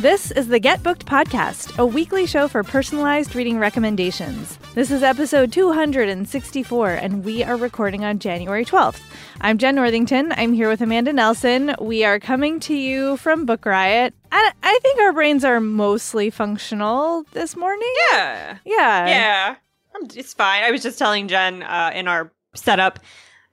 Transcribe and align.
This 0.00 0.30
is 0.30 0.46
the 0.46 0.60
Get 0.60 0.84
Booked 0.84 1.06
Podcast, 1.06 1.76
a 1.76 1.84
weekly 1.84 2.24
show 2.24 2.46
for 2.46 2.62
personalized 2.62 3.34
reading 3.34 3.58
recommendations. 3.58 4.56
This 4.76 4.92
is 4.92 5.02
episode 5.02 5.52
264, 5.52 6.90
and 6.90 7.24
we 7.24 7.42
are 7.42 7.56
recording 7.56 8.04
on 8.04 8.20
January 8.20 8.64
12th. 8.64 9.00
I'm 9.40 9.58
Jenn 9.58 9.74
Northington. 9.74 10.32
I'm 10.36 10.52
here 10.52 10.68
with 10.68 10.80
Amanda 10.82 11.12
Nelson. 11.12 11.74
We 11.80 12.04
are 12.04 12.20
coming 12.20 12.60
to 12.60 12.74
you 12.74 13.16
from 13.16 13.44
Book 13.44 13.66
Riot. 13.66 14.14
And 14.30 14.54
I 14.62 14.78
think 14.84 15.00
our 15.00 15.12
brains 15.12 15.44
are 15.44 15.58
mostly 15.58 16.30
functional 16.30 17.24
this 17.32 17.56
morning. 17.56 17.92
Yeah. 18.12 18.58
Yeah. 18.64 19.06
Yeah. 19.08 19.56
I'm, 19.96 20.08
it's 20.14 20.32
fine. 20.32 20.62
I 20.62 20.70
was 20.70 20.84
just 20.84 21.00
telling 21.00 21.26
Jenn 21.26 21.64
uh, 21.64 21.90
in 21.92 22.06
our 22.06 22.30
setup 22.54 23.00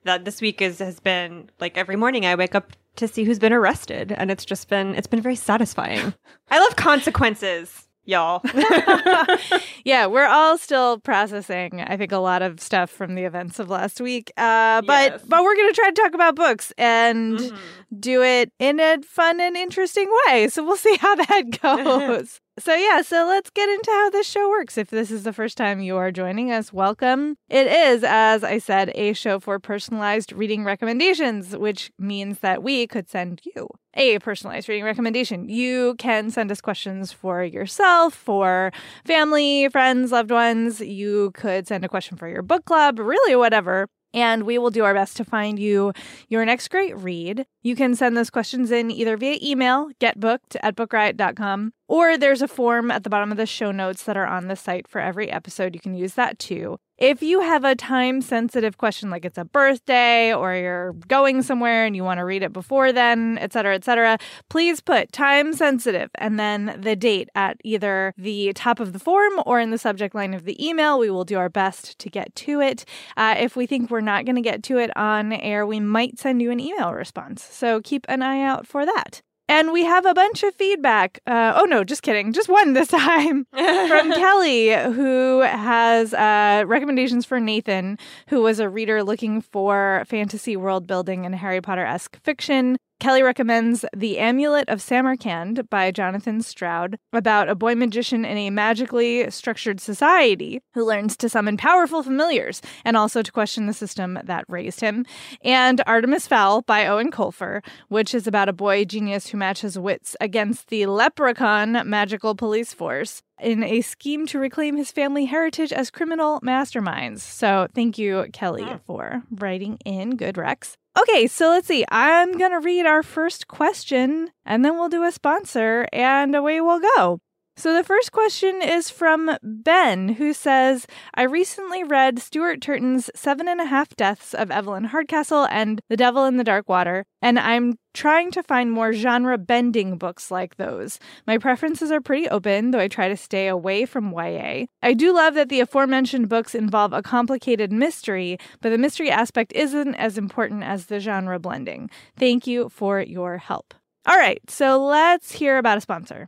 that 0.04 0.26
this 0.26 0.42
week 0.42 0.62
is 0.62 0.78
has 0.78 1.00
been 1.00 1.50
like 1.60 1.76
every 1.76 1.96
morning 1.96 2.24
I 2.28 2.36
wake 2.36 2.54
up 2.54 2.72
to 2.98 3.08
see 3.08 3.24
who's 3.24 3.40
been 3.40 3.54
arrested 3.54 4.12
and 4.12 4.32
it's 4.32 4.46
just 4.46 4.68
been 4.70 4.96
it's 4.96 5.08
been 5.08 5.22
very 5.22 5.36
satisfying. 5.36 6.14
I 6.50 6.60
love 6.60 6.76
consequences, 6.76 7.88
y'all. 8.06 8.42
yeah, 9.86 10.06
we're 10.08 10.26
all 10.28 10.58
still 10.58 11.00
processing. 11.00 11.82
I 11.82 11.98
think 11.98 12.12
a 12.12 12.18
lot 12.18 12.42
of 12.42 12.60
stuff 12.60 12.90
from 12.90 13.16
the 13.16 13.24
events 13.24 13.60
of 13.60 13.70
last 13.70 14.00
week. 14.02 14.32
Uh, 14.38 14.82
but 14.84 15.12
Yes. 15.14 15.22
but 15.28 15.44
we're 15.44 15.56
gonna 15.56 15.74
try 15.74 15.90
to 15.90 16.02
talk 16.02 16.14
about 16.14 16.36
books 16.36 16.74
and 16.78 17.40
Mhm. 17.40 17.58
do 18.00 18.24
it 18.24 18.52
in 18.60 18.80
a 18.80 18.98
fun 19.04 19.40
and 19.40 19.56
interesting 19.58 20.10
way. 20.28 20.48
So 20.48 20.64
we'll 20.64 20.76
see 20.78 20.98
how 20.98 21.16
that 21.16 21.60
goes. 21.62 22.40
So 22.58 22.74
yeah, 22.74 23.02
so 23.02 23.26
let's 23.28 23.50
get 23.50 23.68
into 23.68 23.92
how 23.92 24.10
this 24.10 24.28
show 24.28 24.50
works. 24.50 24.78
If 24.78 24.90
this 24.90 25.12
is 25.12 25.24
the 25.24 25.34
first 25.34 25.58
time 25.58 25.82
you 25.82 25.98
are 25.98 26.12
joining 26.12 26.52
us, 26.52 26.72
welcome. 26.72 27.36
It 27.50 27.68
is, 27.68 28.04
as 28.04 28.44
I 28.44 28.60
said, 28.60 28.92
a 28.96 29.14
show 29.14 29.40
for 29.40 29.60
personalized 29.60 30.32
reading 30.32 30.64
recommendations, 30.64 31.58
which 31.58 31.92
means 32.00 32.40
that 32.40 32.64
we 32.64 32.88
could 32.88 33.10
send 33.10 33.42
you 33.44 33.68
a 33.96 34.20
personalized 34.20 34.70
reading 34.70 34.86
recommendation. 34.86 35.50
You 35.50 35.96
can 35.98 36.32
send 36.32 36.52
us 36.52 36.62
questions 36.62 37.12
for 37.12 37.44
yourself, 37.44 38.14
for 38.14 38.72
family, 39.06 39.68
friends, 39.70 40.12
loved 40.12 40.32
ones. 40.32 40.80
You 40.80 41.32
could 41.34 41.68
send 41.68 41.84
a 41.84 41.90
question 41.90 42.18
for 42.18 42.28
your 42.28 42.42
book 42.42 42.66
club, 42.66 43.00
really 43.00 43.36
whatever. 43.36 43.88
And 44.14 44.44
we 44.44 44.58
will 44.58 44.70
do 44.70 44.86
our 44.86 44.94
best 44.94 45.18
to 45.18 45.26
find 45.26 45.60
you 45.60 45.92
your 46.30 46.46
next 46.46 46.70
great 46.70 46.96
read. 46.98 47.46
You 47.64 47.76
can 47.76 47.96
send 47.96 48.16
those 48.16 48.30
questions 48.30 48.72
in 48.72 48.90
either 48.90 49.18
via 49.18 49.38
email, 49.42 49.90
getbooked 50.00 50.56
at 50.62 50.78
bookriot.com, 50.78 51.74
or 51.88 52.18
there's 52.18 52.42
a 52.42 52.48
form 52.48 52.92
at 52.92 53.04
the 53.04 53.10
bottom 53.10 53.32
of 53.32 53.38
the 53.38 53.46
show 53.46 53.72
notes 53.72 54.04
that 54.04 54.18
are 54.18 54.26
on 54.28 54.48
the 54.48 54.56
site 54.56 54.88
for 54.88 55.00
every 55.00 55.30
episode. 55.30 55.76
You 55.76 55.82
can 55.82 55.96
use 55.96 56.14
that 56.14 56.40
too. 56.40 56.78
If 56.98 57.22
you 57.22 57.42
have 57.42 57.66
a 57.66 57.76
time 57.76 58.22
sensitive 58.22 58.78
question, 58.78 59.10
like 59.10 59.26
it's 59.26 59.38
a 59.38 59.44
birthday 59.44 60.34
or 60.34 60.56
you're 60.56 60.94
going 61.10 61.42
somewhere 61.42 61.86
and 61.86 61.94
you 61.94 62.06
want 62.06 62.20
to 62.20 62.26
read 62.26 62.42
it 62.42 62.54
before 62.54 62.94
then, 62.94 63.38
et 63.40 63.52
cetera, 63.52 63.76
et 63.76 63.84
cetera, 63.84 64.18
please 64.50 64.80
put 64.80 65.12
time 65.12 65.52
sensitive 65.52 66.10
and 66.16 66.40
then 66.40 66.80
the 66.80 66.96
date 66.96 67.28
at 67.36 67.58
either 67.66 68.14
the 68.18 68.54
top 68.54 68.80
of 68.80 68.94
the 68.94 69.00
form 69.00 69.34
or 69.46 69.60
in 69.60 69.72
the 69.72 69.78
subject 69.78 70.16
line 70.16 70.34
of 70.34 70.46
the 70.46 70.66
email. 70.66 70.98
We 70.98 71.10
will 71.10 71.26
do 71.26 71.38
our 71.38 71.50
best 71.50 72.00
to 72.00 72.10
get 72.10 72.34
to 72.36 72.62
it. 72.62 72.86
Uh, 73.18 73.36
if 73.38 73.58
we 73.58 73.66
think 73.66 73.92
we're 73.92 74.00
not 74.00 74.24
going 74.24 74.38
to 74.38 74.42
get 74.42 74.64
to 74.64 74.78
it 74.78 74.96
on 74.96 75.34
air, 75.34 75.68
we 75.68 75.82
might 75.82 76.18
send 76.18 76.42
you 76.42 76.50
an 76.50 76.62
email 76.62 76.94
response. 76.94 77.44
So 77.44 77.82
keep 77.82 78.06
an 78.08 78.22
eye 78.22 78.42
out 78.42 78.68
for 78.68 78.86
that. 78.86 79.22
And 79.48 79.72
we 79.72 79.84
have 79.86 80.06
a 80.06 80.14
bunch 80.14 80.44
of 80.44 80.56
feedback. 80.56 81.20
Uh, 81.28 81.54
oh, 81.56 81.66
no, 81.66 81.84
just 81.84 82.02
kidding. 82.02 82.34
Just 82.34 82.50
one 82.50 82.74
this 82.74 82.88
time 82.90 83.46
from 83.54 84.12
Kelly, 84.12 84.74
who 84.74 85.42
has 85.42 86.14
uh, 86.14 86.64
recommendations 86.66 87.26
for 87.26 87.40
Nathan, 87.40 88.00
who 88.30 88.42
was 88.42 88.60
a 88.60 88.70
reader 88.70 89.04
looking 89.04 89.42
for 89.42 90.04
fantasy 90.08 90.56
world 90.58 90.88
building 90.88 91.26
and 91.26 91.36
Harry 91.36 91.62
Potter 91.62 91.86
esque 91.86 92.18
fiction. 92.24 92.78
Kelly 93.00 93.22
recommends 93.22 93.84
The 93.96 94.20
Amulet 94.20 94.70
of 94.70 94.82
Samarkand 94.82 95.70
by 95.70 95.92
Jonathan 95.92 96.42
Stroud 96.42 96.98
about 97.12 97.50
a 97.50 97.56
boy 97.56 97.76
magician 97.76 98.24
in 98.24 98.38
a 98.38 98.50
magically 98.50 99.30
structured 99.30 99.82
society 99.82 100.62
who 100.74 100.86
learns 100.86 101.18
to 101.18 101.28
summon 101.28 101.58
powerful 101.58 102.04
familiars 102.04 102.62
and 102.86 102.96
also 102.96 103.22
to 103.22 103.32
question 103.34 103.68
the 103.68 103.74
system 103.74 104.18
that 104.24 104.46
raised 104.48 104.80
him. 104.80 105.06
And 105.44 105.82
Artemis 105.86 106.26
Fowl 106.26 106.62
by 106.62 106.86
Eoin 106.86 107.10
Colfer, 107.10 107.62
which 107.90 108.16
is 108.16 108.28
about 108.28 108.50
a 108.50 108.54
boy 108.54 108.86
genius 108.86 109.28
who 109.28 109.38
matches 109.38 109.78
wits 109.78 110.16
against 110.22 110.70
the 110.70 110.86
leprechaun 110.86 111.82
magical 111.88 112.34
police 112.34 112.74
force 112.74 113.22
in 113.42 113.64
a 113.64 113.82
scheme 113.82 114.26
to 114.28 114.40
reclaim 114.40 114.78
his 114.78 114.92
family 114.92 115.26
heritage 115.26 115.74
as 115.74 115.90
criminal 115.92 116.40
masterminds. 116.42 117.20
So 117.20 117.68
thank 117.74 117.98
you, 117.98 118.28
Kelly, 118.34 118.64
Oh. 118.64 118.80
for 118.88 119.24
writing 119.32 119.78
in. 119.86 120.16
Good 120.16 120.38
Rex. 120.38 120.78
Okay, 120.98 121.28
so 121.28 121.50
let's 121.50 121.68
see. 121.68 121.84
I'm 121.92 122.38
going 122.38 122.52
to 122.52 122.60
read 122.60 122.86
our 122.86 123.04
first 123.04 123.48
question 123.50 124.30
and 124.46 124.64
then 124.64 124.76
we'll 124.76 124.88
do 124.88 125.04
a 125.04 125.12
sponsor 125.12 125.88
and 125.92 126.34
away 126.36 126.62
we'll 126.62 126.80
go. 126.96 127.20
So 127.58 127.74
the 127.74 127.86
first 127.86 128.12
question 128.12 128.62
is 128.62 128.90
from 128.90 129.38
Ben, 129.42 130.10
who 130.10 130.34
says, 130.34 130.86
I 131.14 131.24
recently 131.24 131.86
read 131.86 132.20
Stuart 132.20 132.60
Turton's 132.60 133.10
Seven 133.16 133.48
and 133.48 133.62
a 133.62 133.66
Half 133.66 133.96
Deaths 133.96 134.34
of 134.34 134.52
Evelyn 134.52 134.84
Hardcastle 134.84 135.48
and 135.50 135.82
The 135.88 135.96
Devil 135.96 136.26
in 136.26 136.36
the 136.36 136.44
Dark 136.44 136.68
Water, 136.68 137.06
and 137.22 137.40
I'm 137.40 137.80
trying 137.94 138.30
to 138.32 138.44
find 138.44 138.74
more 138.74 138.92
genre 138.92 139.38
bending 139.38 139.98
books 139.98 140.30
like 140.30 140.58
those. 140.58 141.00
My 141.26 141.38
preferences 141.38 141.94
are 141.94 142.02
pretty 142.02 142.28
open, 142.28 142.72
though 142.72 142.80
I 142.80 142.90
try 142.90 143.08
to 143.08 143.16
stay 143.16 143.48
away 143.48 143.86
from 143.86 144.12
YA. 144.12 144.66
I 144.84 144.94
do 144.94 145.16
love 145.16 145.34
that 145.36 145.48
the 145.48 145.62
aforementioned 145.62 146.28
books 146.28 146.56
involve 146.56 146.92
a 146.92 147.02
complicated 147.02 147.72
mystery, 147.72 148.38
but 148.60 148.72
the 148.72 148.78
mystery 148.78 149.10
aspect 149.10 149.54
isn't 149.54 149.96
as 149.96 150.18
important 150.18 150.64
as 150.64 150.88
the 150.88 151.00
genre 151.00 151.40
blending. 151.40 151.90
Thank 152.18 152.48
you 152.48 152.68
for 152.68 153.00
your 153.00 153.38
help. 153.38 153.74
All 154.06 154.18
right, 154.18 154.42
so 154.50 154.86
let's 154.86 155.32
hear 155.32 155.58
about 155.58 155.78
a 155.78 155.82
sponsor. 155.82 156.28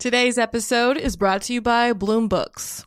Today's 0.00 0.38
episode 0.38 0.96
is 0.96 1.14
brought 1.14 1.42
to 1.42 1.52
you 1.52 1.60
by 1.60 1.92
Bloom 1.92 2.26
Books. 2.26 2.86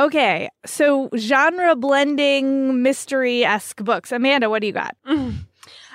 Okay, 0.00 0.48
so 0.64 1.10
genre 1.14 1.76
blending 1.76 2.82
mystery 2.82 3.44
esque 3.44 3.84
books. 3.84 4.10
Amanda, 4.10 4.48
what 4.48 4.62
do 4.62 4.66
you 4.66 4.72
got? 4.72 4.96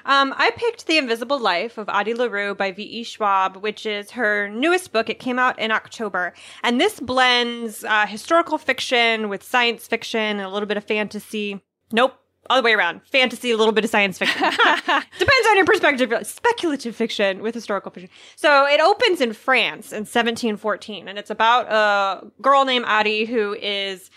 Um, 0.07 0.35
I 0.37 0.51
picked 0.51 0.85
The 0.85 0.99
Invisible 0.99 1.39
Life 1.39 1.79
of 1.79 1.89
Addie 1.89 2.13
LaRue 2.13 2.53
by 2.53 2.71
V.E. 2.71 3.03
Schwab, 3.05 3.57
which 3.57 3.87
is 3.87 4.11
her 4.11 4.47
newest 4.49 4.91
book. 4.91 5.09
It 5.09 5.17
came 5.17 5.39
out 5.39 5.57
in 5.57 5.71
October. 5.71 6.33
And 6.61 6.79
this 6.79 6.99
blends 6.99 7.83
uh, 7.83 8.05
historical 8.05 8.59
fiction 8.59 9.29
with 9.29 9.41
science 9.41 9.87
fiction 9.87 10.19
and 10.19 10.41
a 10.41 10.49
little 10.49 10.67
bit 10.67 10.77
of 10.77 10.83
fantasy. 10.83 11.59
Nope. 11.91 12.13
All 12.49 12.57
the 12.57 12.63
way 12.63 12.73
around. 12.73 13.01
Fantasy, 13.11 13.51
a 13.51 13.57
little 13.57 13.73
bit 13.73 13.83
of 13.83 13.89
science 13.89 14.17
fiction. 14.17 14.41
Depends 14.49 15.47
on 15.49 15.57
your 15.57 15.65
perspective. 15.65 16.13
Speculative 16.27 16.95
fiction 16.95 17.41
with 17.41 17.55
historical 17.55 17.91
fiction. 17.91 18.09
So 18.35 18.65
it 18.67 18.79
opens 18.79 19.21
in 19.21 19.33
France 19.33 19.91
in 19.91 20.01
1714, 20.01 21.07
and 21.07 21.17
it's 21.17 21.29
about 21.29 21.71
a 21.71 22.27
girl 22.41 22.65
named 22.65 22.85
Addie 22.87 23.25
who 23.25 23.53
is 23.53 24.09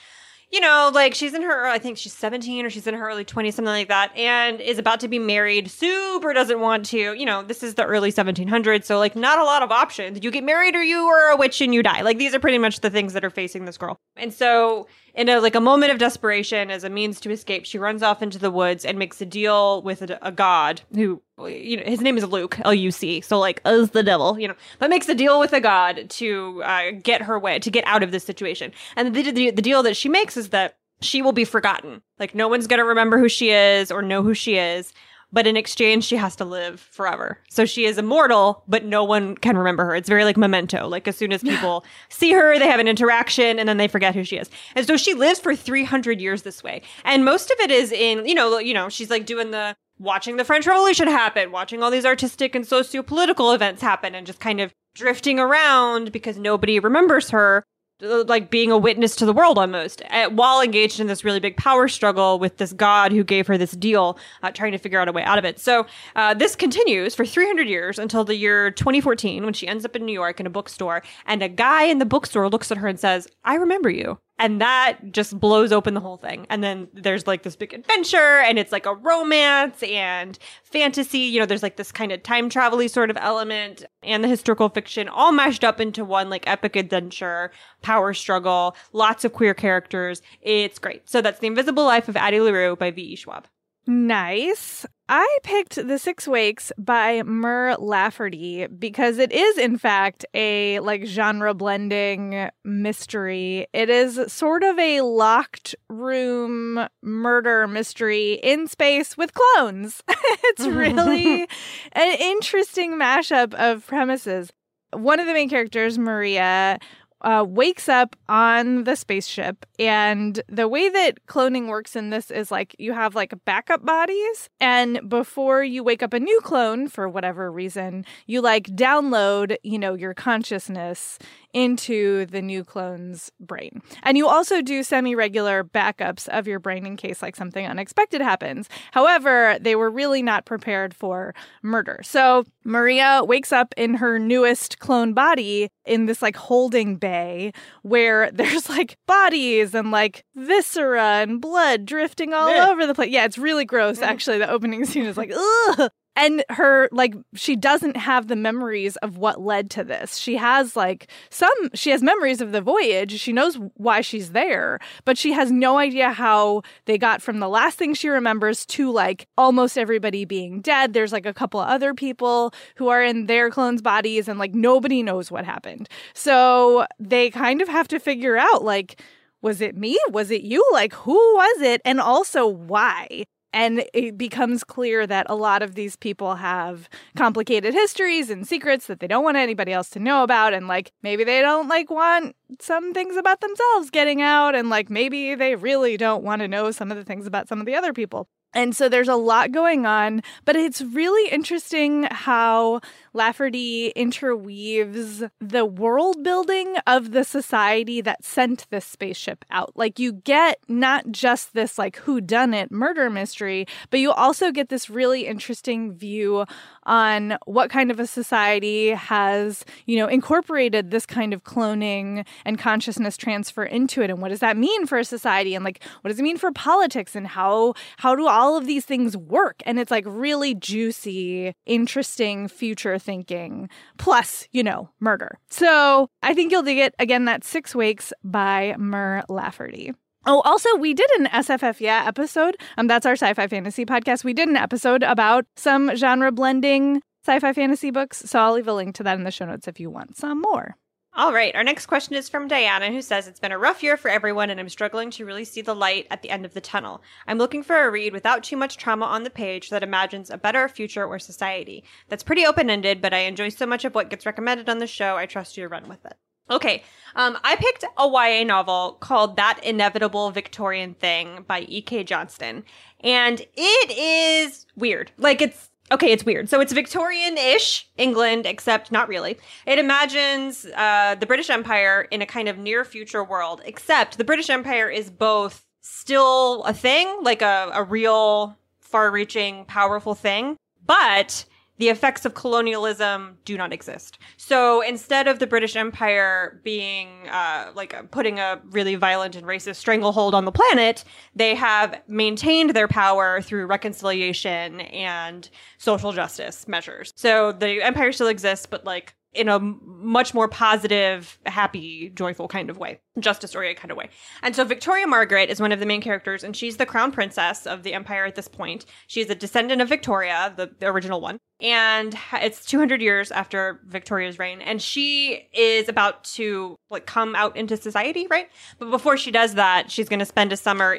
you 0.50 0.60
know, 0.60 0.90
like 0.94 1.14
she's 1.14 1.34
in 1.34 1.42
her, 1.42 1.66
I 1.66 1.78
think 1.78 1.98
she's 1.98 2.14
17 2.14 2.64
or 2.64 2.70
she's 2.70 2.86
in 2.86 2.94
her 2.94 3.06
early 3.08 3.25
20s, 3.25 3.54
something 3.54 3.66
like 3.66 3.88
that, 3.88 4.16
and 4.16 4.60
is 4.60 4.78
about 4.78 5.00
to 5.00 5.08
be 5.08 5.19
married. 5.19 5.70
Super 5.70 6.32
doesn't 6.32 6.60
want 6.60 6.86
to, 6.86 7.12
you 7.12 7.26
know, 7.26 7.42
this 7.42 7.62
is 7.62 7.75
the 7.75 7.84
early 7.84 8.10
1700s, 8.10 8.84
so 8.84 8.98
like 8.98 9.14
not 9.14 9.38
a 9.38 9.44
lot 9.44 9.62
of 9.62 9.70
options. 9.70 10.19
You 10.22 10.30
get 10.30 10.44
married 10.44 10.75
or 10.75 10.82
you 10.82 11.00
are 11.00 11.32
a 11.32 11.36
witch 11.36 11.60
and 11.60 11.75
you 11.75 11.82
die. 11.82 12.00
Like 12.00 12.16
these 12.16 12.34
are 12.34 12.40
pretty 12.40 12.58
much 12.58 12.80
the 12.80 12.88
things 12.88 13.12
that 13.12 13.25
are 13.25 13.30
facing 13.30 13.66
this 13.66 13.76
girl. 13.76 13.98
And 14.16 14.32
so, 14.32 14.88
in 15.18 15.28
a 15.28 15.40
like 15.40 15.54
a 15.54 15.60
moment 15.60 15.92
of 15.92 15.98
desperation, 15.98 16.70
as 16.70 16.84
a 16.84 16.88
means 16.88 17.20
to 17.20 17.30
escape, 17.30 17.66
she 17.66 17.78
runs 17.78 18.02
off 18.02 18.22
into 18.22 18.38
the 18.38 18.50
woods 18.50 18.84
and 18.84 18.98
makes 18.98 19.20
a 19.20 19.26
deal 19.26 19.82
with 19.82 20.00
a, 20.02 20.18
a 20.22 20.30
god 20.30 20.80
who, 20.94 21.20
you 21.46 21.76
know, 21.76 21.82
his 21.84 22.00
name 22.00 22.16
is 22.16 22.24
Luc, 22.24 22.58
L 22.64 22.72
U 22.72 22.90
C. 22.90 23.20
So 23.20 23.38
like, 23.38 23.60
is 23.66 23.90
the 23.90 24.02
devil, 24.02 24.38
you 24.38 24.48
know, 24.48 24.54
but 24.78 24.88
makes 24.88 25.08
a 25.08 25.14
deal 25.14 25.40
with 25.40 25.52
a 25.52 25.60
god 25.60 26.08
to 26.08 26.62
uh, 26.62 26.92
get 27.02 27.20
her 27.22 27.38
way, 27.38 27.58
to 27.58 27.70
get 27.70 27.84
out 27.86 28.02
of 28.02 28.12
this 28.12 28.24
situation. 28.24 28.72
And 28.96 29.14
the, 29.14 29.30
the 29.30 29.50
the 29.50 29.62
deal 29.62 29.82
that 29.82 29.96
she 29.96 30.08
makes 30.08 30.36
is 30.36 30.50
that 30.50 30.78
she 31.00 31.20
will 31.20 31.32
be 31.32 31.44
forgotten. 31.44 32.00
Like 32.18 32.34
no 32.34 32.48
one's 32.48 32.68
gonna 32.68 32.84
remember 32.84 33.18
who 33.18 33.28
she 33.28 33.50
is 33.50 33.90
or 33.90 34.02
know 34.02 34.22
who 34.22 34.34
she 34.34 34.56
is 34.56 34.94
but 35.32 35.46
in 35.46 35.56
exchange 35.56 36.04
she 36.04 36.16
has 36.16 36.36
to 36.36 36.44
live 36.44 36.80
forever. 36.80 37.38
So 37.50 37.64
she 37.64 37.84
is 37.84 37.98
immortal 37.98 38.62
but 38.69 38.84
no 38.84 39.04
one 39.04 39.36
can 39.36 39.56
remember 39.56 39.84
her. 39.84 39.94
It's 39.94 40.08
very 40.08 40.25
like 40.25 40.36
memento. 40.36 40.88
Like 40.88 41.08
as 41.08 41.16
soon 41.16 41.32
as 41.32 41.42
people 41.42 41.84
see 42.08 42.32
her 42.32 42.58
they 42.58 42.69
have 42.69 42.80
an 42.80 42.88
interaction 42.88 43.58
and 43.58 43.69
then 43.69 43.76
they 43.76 43.88
forget 43.88 44.14
who 44.14 44.25
she 44.25 44.36
is. 44.36 44.50
And 44.75 44.86
so 44.86 44.96
she 44.96 45.14
lives 45.14 45.40
for 45.40 45.54
300 45.54 46.20
years 46.20 46.42
this 46.42 46.62
way. 46.62 46.82
And 47.04 47.25
most 47.25 47.50
of 47.50 47.58
it 47.60 47.70
is 47.70 47.92
in 47.92 48.26
you 48.26 48.34
know 48.34 48.58
you 48.58 48.75
know 48.75 48.88
she's 48.88 49.10
like 49.10 49.26
doing 49.26 49.50
the 49.50 49.76
watching 49.98 50.36
the 50.36 50.44
french 50.44 50.64
revolution 50.64 51.08
happen 51.08 51.50
watching 51.50 51.82
all 51.82 51.90
these 51.90 52.06
artistic 52.06 52.54
and 52.54 52.64
socio-political 52.64 53.50
events 53.50 53.82
happen 53.82 54.14
and 54.14 54.28
just 54.28 54.38
kind 54.38 54.60
of 54.60 54.72
drifting 54.94 55.40
around 55.40 56.12
because 56.12 56.38
nobody 56.38 56.78
remembers 56.78 57.30
her 57.30 57.64
like 58.00 58.50
being 58.50 58.70
a 58.70 58.78
witness 58.78 59.16
to 59.16 59.26
the 59.26 59.32
world 59.32 59.58
almost 59.58 60.02
uh, 60.10 60.28
while 60.30 60.60
engaged 60.60 61.00
in 61.00 61.08
this 61.08 61.24
really 61.24 61.40
big 61.40 61.56
power 61.56 61.88
struggle 61.88 62.38
with 62.38 62.56
this 62.58 62.72
god 62.72 63.10
who 63.10 63.24
gave 63.24 63.46
her 63.46 63.58
this 63.58 63.72
deal 63.72 64.18
uh, 64.42 64.50
trying 64.52 64.72
to 64.72 64.78
figure 64.78 65.00
out 65.00 65.08
a 65.08 65.12
way 65.12 65.24
out 65.24 65.38
of 65.38 65.44
it. 65.44 65.58
So 65.58 65.86
uh, 66.14 66.34
this 66.34 66.54
continues 66.54 67.14
for 67.14 67.26
300 67.26 67.68
years 67.68 67.98
until 67.98 68.24
the 68.24 68.36
year 68.36 68.70
2014 68.70 69.44
when 69.44 69.52
she 69.52 69.66
ends 69.66 69.84
up 69.84 69.96
in 69.96 70.04
new 70.04 70.12
york 70.12 70.38
in 70.38 70.46
a 70.46 70.50
bookstore 70.50 71.02
and 71.26 71.42
a 71.42 71.48
guy 71.48 71.84
in 71.84 71.98
the 71.98 72.06
bookstore 72.06 72.48
looks 72.48 72.70
at 72.70 72.78
her 72.78 72.86
and 72.86 73.00
says 73.00 73.26
i 73.44 73.54
remember 73.54 73.90
you 73.90 74.18
and 74.38 74.61
that 74.61 74.99
just 75.11 75.38
blows 75.38 75.73
open 75.73 75.94
the 75.94 76.00
whole 76.00 76.17
thing. 76.17 76.46
And 76.50 76.62
then 76.62 76.88
there's 76.93 77.26
like 77.26 77.43
this 77.43 77.56
big 77.56 77.75
adventure 77.75 78.17
and 78.17 78.58
it's 78.58 78.73
like 78.73 78.87
a 78.87 78.94
romance 78.94 79.82
and 79.82 80.38
fantasy. 80.64 81.19
You 81.19 81.40
know 81.40 81.46
there's 81.46 81.62
like 81.62 81.76
this 81.76 81.93
kind 81.93 82.12
of 82.12 82.23
time 82.23 82.49
travel 82.49 82.88
sort 82.88 83.11
of 83.11 83.17
element 83.20 83.85
and 84.02 84.23
the 84.23 84.29
historical 84.29 84.69
fiction 84.69 85.08
all 85.08 85.32
mashed 85.32 85.64
up 85.64 85.81
into 85.81 86.05
one 86.05 86.31
like 86.31 86.46
epic 86.46 86.76
adventure 86.76 87.50
power 87.82 88.14
struggle 88.14 88.76
lots 88.93 89.25
of 89.25 89.32
queer 89.32 89.55
characters. 89.55 90.23
It's 90.43 90.79
great. 90.79 91.08
So 91.08 91.20
that's 91.20 91.40
the 91.40 91.46
invisible 91.46 91.85
life 91.85 92.08
of 92.08 92.17
addie 92.17 92.40
larue 92.40 92.76
by 92.76 92.90
v.e 92.90 93.17
schwab. 93.17 93.46
Nice. 93.87 94.87
I 95.10 95.38
picked 95.43 95.76
The 95.76 95.99
Six 95.99 96.28
Wakes 96.28 96.70
by 96.76 97.22
Mur 97.22 97.76
Lafferty 97.78 98.66
because 98.66 99.16
it 99.16 99.32
is, 99.32 99.56
in 99.56 99.78
fact, 99.78 100.26
a 100.34 100.81
like 100.81 101.06
genre 101.06 101.55
blending 101.55 102.50
mystery. 102.62 103.66
It 103.72 103.88
is 103.88 104.20
sort 104.31 104.62
of 104.62 104.78
a 104.78 105.00
locked 105.00 105.75
room 105.88 106.87
murder 107.02 107.66
mystery 107.66 108.34
in 108.43 108.69
space 108.69 109.16
with 109.16 109.32
clones. 109.32 110.02
it's 110.08 110.66
mm-hmm. 110.66 110.76
really 110.76 111.43
an 111.93 112.16
interesting 112.20 112.93
mashup 112.93 113.54
of 113.54 113.87
premises. 113.87 114.52
One 114.93 115.20
of 115.20 115.26
the 115.26 115.34
main 115.34 115.49
characters, 115.49 115.99
Maria, 115.99 116.78
uh, 117.22 117.44
wakes 117.46 117.88
up 117.88 118.16
on 118.28 118.84
the 118.84 118.96
spaceship. 118.96 119.66
And 119.78 120.40
the 120.48 120.68
way 120.68 120.88
that 120.88 121.26
cloning 121.26 121.68
works 121.68 121.96
in 121.96 122.10
this 122.10 122.30
is 122.30 122.50
like 122.50 122.76
you 122.78 122.92
have 122.92 123.14
like 123.14 123.34
backup 123.44 123.84
bodies. 123.84 124.48
And 124.60 125.08
before 125.08 125.62
you 125.62 125.82
wake 125.82 126.02
up 126.02 126.12
a 126.12 126.20
new 126.20 126.40
clone, 126.40 126.88
for 126.88 127.08
whatever 127.08 127.50
reason, 127.50 128.04
you 128.26 128.40
like 128.40 128.64
download, 128.68 129.56
you 129.62 129.78
know, 129.78 129.94
your 129.94 130.14
consciousness 130.14 131.18
into 131.55 132.26
the 132.26 132.43
new 132.43 132.62
clone's 132.64 133.31
brain. 133.40 133.83
And 134.02 134.17
you 134.19 134.28
also 134.28 134.61
do 134.62 134.83
semi 134.83 135.14
regular 135.14 135.64
backups 135.64 136.28
of 136.28 136.47
your 136.47 136.59
brain 136.59 136.87
in 136.87 136.97
case 136.97 137.23
like 137.23 137.37
something 137.37 137.67
unexpected 137.67 138.21
happens. 138.21 138.69
However, 138.93 139.57
they 139.61 139.75
were 139.75 139.90
really 139.90 140.23
not 140.23 140.45
prepared 140.45 140.93
for 140.95 141.35
murder. 141.62 142.00
So 142.02 142.45
Maria 142.64 143.23
wakes 143.25 143.52
up 143.52 143.73
in 143.76 143.95
her 143.95 144.19
newest 144.19 144.78
clone 144.78 145.14
body 145.14 145.69
in 145.87 146.07
this 146.07 146.21
like 146.23 146.37
holding 146.37 146.97
bay 146.97 147.52
where 147.83 148.31
there's 148.33 148.69
like 148.69 148.97
bodies 149.07 149.75
and 149.75 149.90
like 149.90 150.25
viscera 150.37 151.23
and 151.23 151.40
blood 151.40 151.87
drifting 151.87 152.35
all 152.35 152.50
Yeah. 152.55 152.69
over 152.69 152.87
the 152.87 152.95
place. 152.95 153.11
Yeah, 153.11 153.25
it's 153.25 153.38
really 153.38 153.64
gross. 153.64 153.97
Mm-hmm. 153.97 154.05
Actually, 154.11 154.38
the 154.38 154.50
opening 154.50 154.85
scene 154.85 155.07
is 155.07 155.17
like, 155.17 155.33
ugh. 155.35 155.90
And 156.20 156.44
her, 156.50 156.88
like, 156.90 157.14
she 157.34 157.54
doesn't 157.54 157.96
have 157.96 158.26
the 158.26 158.34
memories 158.34 158.96
of 158.96 159.18
what 159.18 159.40
led 159.40 159.70
to 159.70 159.84
this. 159.84 160.16
She 160.16 160.37
has, 160.37 160.75
like, 160.75 161.08
some, 161.30 161.54
she 161.75 161.90
has 161.90 162.02
memories 162.02 162.40
of 162.40 162.50
the 162.50 162.60
voyage. 162.60 163.20
She 163.20 163.32
knows 163.32 163.56
why 163.75 164.00
she's 164.00 164.32
there, 164.32 164.80
but 165.04 165.16
she 165.16 165.30
has 165.32 165.52
no 165.52 165.78
idea 165.78 166.10
how 166.10 166.62
they 166.87 166.98
got 166.98 167.22
from 167.22 167.38
the 167.38 167.48
last 167.48 167.78
thing 167.78 167.94
she 167.94 168.08
remembers 168.08 168.66
to, 168.66 168.90
like, 168.90 169.28
almost 169.38 169.78
everybody 169.78 170.25
being 170.25 170.60
dead. 170.60 170.92
There's, 170.92 171.12
like, 171.12 171.25
a 171.25 171.32
couple 171.32 171.60
of 171.60 171.68
other 171.68 171.94
people 171.94 172.52
who 172.75 172.88
are 172.88 173.02
in 173.02 173.26
their 173.26 173.48
clones' 173.48 173.80
bodies, 173.80 174.26
and, 174.26 174.40
like, 174.40 174.54
nobody 174.54 175.04
knows 175.04 175.30
what 175.30 175.44
happened. 175.44 175.88
So 176.14 176.84
they 176.98 177.30
kind 177.30 177.62
of 177.62 177.68
have 177.68 177.87
to 177.88 178.00
figure 178.00 178.37
out, 178.37 178.64
like, 178.64 179.00
was 179.40 179.60
it 179.60 179.76
me? 179.76 179.96
Was 180.10 180.32
it 180.32 180.42
you? 180.42 180.68
Like, 180.72 180.92
who 180.94 181.14
was 181.14 181.62
it? 181.62 181.80
And 181.84 182.00
also, 182.00 182.48
why? 182.48 183.22
And 183.52 183.85
it 183.95 184.19
becomes 184.19 184.62
clear 184.62 185.07
that 185.07 185.26
a 185.31 185.35
lot 185.35 185.62
of 185.62 185.75
these 185.75 185.97
people 185.97 186.35
have 186.35 186.88
complicated 187.17 187.73
histories 187.73 188.28
and 188.28 188.47
secrets 188.47 188.87
that 188.88 189.00
they 189.00 189.07
don't 189.07 189.25
want 189.25 189.38
anybody 189.38 189.73
else 189.73 189.88
to 189.90 189.99
know 189.99 190.23
about. 190.23 190.52
And 190.52 190.69
like, 190.69 190.93
maybe 191.02 191.25
they 191.25 191.40
don't 191.40 191.67
like 191.67 191.90
want 191.90 192.37
some 192.61 192.93
things 192.93 193.17
about 193.17 193.40
themselves 193.40 193.90
getting 193.90 194.21
out. 194.21 194.55
And 194.55 194.69
like, 194.69 194.90
maybe 194.90 195.35
they 195.35 195.55
really 195.55 195.97
don't 195.97 196.23
want 196.23 196.40
to 196.43 196.49
know 196.49 196.71
some 196.71 196.90
of 196.90 196.99
the 196.99 197.05
things 197.05 197.26
about 197.26 197.49
some 197.49 197.59
of 197.59 197.67
the 197.67 197.75
other 197.75 197.93
people. 197.95 198.28
And 198.55 198.75
so 198.75 198.88
there's 198.88 199.09
a 199.09 199.17
lot 199.17 199.52
going 199.52 199.85
on, 199.85 200.23
but 200.45 200.57
it's 200.57 200.81
really 200.81 201.31
interesting 201.31 202.05
how 202.11 202.81
Lafferty 203.12 203.88
interweaves 203.88 205.23
the 205.40 205.67
world 205.67 206.23
building 206.23 206.76
of 206.87 207.11
the 207.11 207.25
society 207.25 208.00
that 208.00 208.25
sent 208.25 208.67
this 208.71 208.85
spaceship 208.85 209.45
out. 209.50 209.73
Like 209.75 209.99
you 209.99 210.12
get 210.12 210.61
not 210.69 211.11
just 211.11 211.52
this 211.52 211.78
like 211.78 211.97
who 211.97 212.21
done 212.21 212.55
it 212.55 212.71
murder 212.71 213.11
mystery, 213.11 213.67
but 213.90 214.00
you 214.00 214.12
also 214.12 214.50
get 214.50 214.69
this 214.69 214.88
really 214.88 215.26
interesting 215.26 215.93
view 215.93 216.47
on 216.85 217.37
what 217.45 217.71
kind 217.71 217.90
of 217.90 218.00
a 218.00 218.07
society 218.07 218.90
has, 218.90 219.64
you 219.85 219.99
know, 219.99 220.07
incorporated 220.07 220.90
this 220.90 221.05
kind 221.05 221.35
of 221.35 221.45
cloning 221.45 222.25
and 222.47 222.59
consciousness 222.59 223.17
transfer 223.17 223.64
into 223.64 224.00
it 224.00 224.11
and 224.11 224.23
what 224.23 224.28
does 224.28 224.40
that 224.40 224.57
mean 224.57 224.87
for 224.87 224.97
a 224.97 225.05
society 225.05 225.55
and 225.55 225.64
like 225.64 225.83
what 226.00 226.09
does 226.09 226.19
it 226.19 226.23
mean 226.23 226.38
for 226.38 226.50
politics 226.52 227.14
and 227.14 227.26
how 227.26 227.75
how 227.99 228.14
do 228.14 228.26
all 228.26 228.48
of 228.57 228.67
these 228.67 228.85
things 228.85 229.17
work? 229.17 229.62
And 229.67 229.78
it's 229.78 229.90
like 229.90 230.05
really 230.07 230.55
juicy, 230.55 231.52
interesting 231.67 232.49
future 232.49 232.99
thinking 232.99 233.69
plus, 233.99 234.47
you 234.52 234.62
know, 234.62 234.90
murder. 235.00 235.38
So, 235.50 236.09
I 236.23 236.35
think 236.35 236.52
you'll 236.52 236.62
dig 236.62 236.78
it. 236.78 236.95
Again, 236.99 237.25
that's 237.25 237.49
6 237.49 237.75
Wakes 237.75 238.12
by 238.25 238.75
Mur 238.78 239.23
Lafferty. 239.28 239.93
Oh, 240.26 240.40
also, 240.40 240.75
we 240.76 240.95
did 240.95 241.11
an 241.19 241.26
SFF 241.26 241.81
Yeah 241.81 242.05
episode. 242.07 242.57
Um, 242.76 242.87
that's 242.87 243.07
our 243.07 243.12
sci 243.12 243.33
fi 243.35 243.47
fantasy 243.47 243.87
podcast. 243.87 244.25
We 244.25 244.35
did 244.35 244.49
an 244.49 244.57
episode 244.57 245.02
about 245.02 245.47
some 245.57 245.95
genre 245.97 246.33
blending 246.33 247.02
sci 247.25 247.38
fi 247.38 247.52
fantasy 247.52 247.90
books. 247.90 248.23
So 248.26 248.38
I'll 248.38 248.52
leave 248.52 248.69
a 248.69 248.73
link 248.73 248.95
to 248.97 249.02
that 249.05 249.17
in 249.17 249.25
the 249.25 249.31
show 249.31 249.47
notes 249.47 249.69
if 249.69 249.81
you 249.81 249.90
want 249.90 250.17
some 250.17 250.40
more. 250.40 250.76
All 251.18 251.32
right. 251.32 251.52
Our 251.56 251.64
next 251.64 251.87
question 251.87 252.14
is 252.14 252.28
from 252.28 252.46
Diana, 252.46 252.92
who 252.92 253.02
says 253.02 253.26
it's 253.26 253.40
been 253.40 253.50
a 253.50 253.58
rough 253.58 253.82
year 253.82 253.96
for 253.96 254.08
everyone, 254.08 254.50
and 254.50 254.60
I'm 254.60 254.68
struggling 254.68 255.10
to 255.10 255.25
really 255.25 255.44
see 255.44 255.60
the 255.60 255.75
light 255.75 256.06
at 256.12 256.22
the 256.22 256.30
end 256.30 256.44
of 256.44 256.54
the 256.54 256.60
tunnel. 256.60 257.02
I'm 257.26 257.38
looking 257.38 257.64
for 257.64 257.84
a 257.84 257.90
read 257.90 258.12
without 258.12 258.44
too 258.44 258.56
much 258.56 258.76
trauma 258.76 259.04
on 259.04 259.25
the 259.25 259.28
page 259.28 259.70
that 259.70 259.82
imagines 259.82 260.30
a 260.30 260.38
better 260.38 260.68
future 260.68 261.04
or 261.04 261.18
society. 261.18 261.82
That's 262.08 262.22
pretty 262.22 262.46
open 262.46 262.70
ended, 262.70 263.02
but 263.02 263.12
I 263.12 263.22
enjoy 263.22 263.48
so 263.48 263.66
much 263.66 263.84
of 263.84 263.96
what 263.96 264.10
gets 264.10 264.26
recommended 264.26 264.68
on 264.68 264.78
the 264.78 264.87
show. 264.87 265.16
I 265.16 265.26
trust 265.26 265.56
you 265.56 265.64
to 265.64 265.68
run 265.68 265.88
with 265.88 266.06
it. 266.06 266.14
Okay, 266.52 266.84
um, 267.16 267.37
I 267.42 267.56
picked 267.56 267.82
a 267.82 268.08
YA 268.08 268.44
novel 268.44 268.92
called 269.00 269.37
That 269.37 269.58
Inevitable 269.64 270.30
Victorian 270.30 270.94
Thing 270.94 271.44
by 271.48 271.62
E.K. 271.62 272.04
Johnston. 272.04 272.62
And 273.00 273.44
it 273.56 273.90
is 273.90 274.66
weird. 274.76 275.10
Like, 275.18 275.42
it's 275.42 275.68
okay, 275.90 276.12
it's 276.12 276.25
weird. 276.25 276.49
So 276.49 276.61
it's 276.61 276.73
Victorian 276.73 277.37
ish 277.37 277.88
England, 277.97 278.47
except 278.47 278.92
not 278.92 279.09
really. 279.09 279.38
It 279.66 279.78
imagines 279.78 280.66
uh, 280.76 281.16
the 281.16 281.26
British 281.26 281.50
Empire 281.50 282.07
in 282.11 282.23
a 282.23 282.26
kind 282.26 282.49
of 282.49 282.59
near 282.59 282.85
future 282.85 283.25
world, 283.25 283.62
except 283.64 284.18
the 284.18 284.25
British 284.25 284.50
Empire 284.50 284.88
is 284.88 285.11
both 285.11 285.64
still 285.80 286.64
a 286.64 286.73
thing, 286.73 287.18
like 287.23 287.42
a, 287.42 287.71
a 287.73 287.83
real 287.83 288.57
far 288.80 289.11
reaching, 289.11 289.64
powerful 289.66 290.14
thing, 290.14 290.57
but 290.85 291.45
the 291.78 291.88
effects 291.88 292.25
of 292.25 292.35
colonialism 292.35 293.38
do 293.44 293.56
not 293.56 293.73
exist. 293.73 294.18
So 294.37 294.82
instead 294.82 295.28
of 295.28 295.38
the 295.38 295.47
British 295.47 295.76
Empire 295.76 296.61
being 296.64 297.08
uh, 297.30 297.73
like 297.75 298.11
putting 298.11 298.38
a 298.38 298.61
really 298.70 298.97
violent 298.97 299.37
and 299.37 299.47
racist 299.47 299.76
stranglehold 299.76 300.35
on 300.35 300.44
the 300.44 300.52
planet, 300.52 301.04
they 301.35 301.54
have 301.54 302.00
maintained 302.06 302.70
their 302.70 302.88
power 302.88 303.40
through 303.40 303.66
reconciliation 303.66 304.80
and 304.80 305.49
social 305.78 306.12
justice 306.12 306.68
measures. 306.68 307.12
So 307.16 307.52
the 307.52 307.82
empire 307.82 308.12
still 308.12 308.28
exists, 308.28 308.66
but 308.66 308.85
like 308.85 309.14
in 309.32 309.49
a 309.49 309.58
much 309.58 310.35
more 310.35 310.49
positive, 310.49 311.38
happy, 311.47 312.11
joyful 312.14 312.49
kind 312.49 312.70
of 312.70 312.78
way, 312.78 313.00
justice 313.22 313.54
oriented 313.54 313.80
kind 313.80 313.90
of 313.90 313.96
way. 313.96 314.08
And 314.42 314.54
so 314.54 314.64
Victoria 314.64 315.06
Margaret 315.06 315.50
is 315.50 315.60
one 315.60 315.72
of 315.72 315.80
the 315.80 315.87
main 315.87 316.00
characters, 316.00 316.44
and 316.44 316.56
she's 316.56 316.76
the 316.76 316.87
crown 316.87 317.12
princess 317.12 317.66
of 317.66 317.82
the 317.82 317.94
empire 317.94 318.25
at 318.25 318.34
this 318.34 318.48
point. 318.48 318.87
She's 319.06 319.30
a 319.30 319.34
descendant 319.34 319.82
of 319.82 319.88
Victoria, 319.88 320.52
the, 320.56 320.70
the 320.78 320.87
original 320.87 321.20
one, 321.20 321.38
and 321.60 322.16
it's 322.34 322.64
200 322.64 323.00
years 323.00 323.30
after 323.30 323.80
Victoria's 323.87 324.38
reign, 324.38 324.60
and 324.60 324.80
she 324.80 325.48
is 325.52 325.88
about 325.88 326.25
to 326.25 326.76
like 326.90 327.06
come 327.06 327.34
out 327.34 327.56
into 327.56 327.76
society, 327.76 328.26
right? 328.30 328.48
But 328.78 328.90
before 328.90 329.16
she 329.16 329.30
does 329.30 329.54
that, 329.54 329.90
she's 329.90 330.08
going 330.08 330.20
to 330.20 330.26
spend 330.26 330.52
a 330.52 330.56
summer 330.56 330.98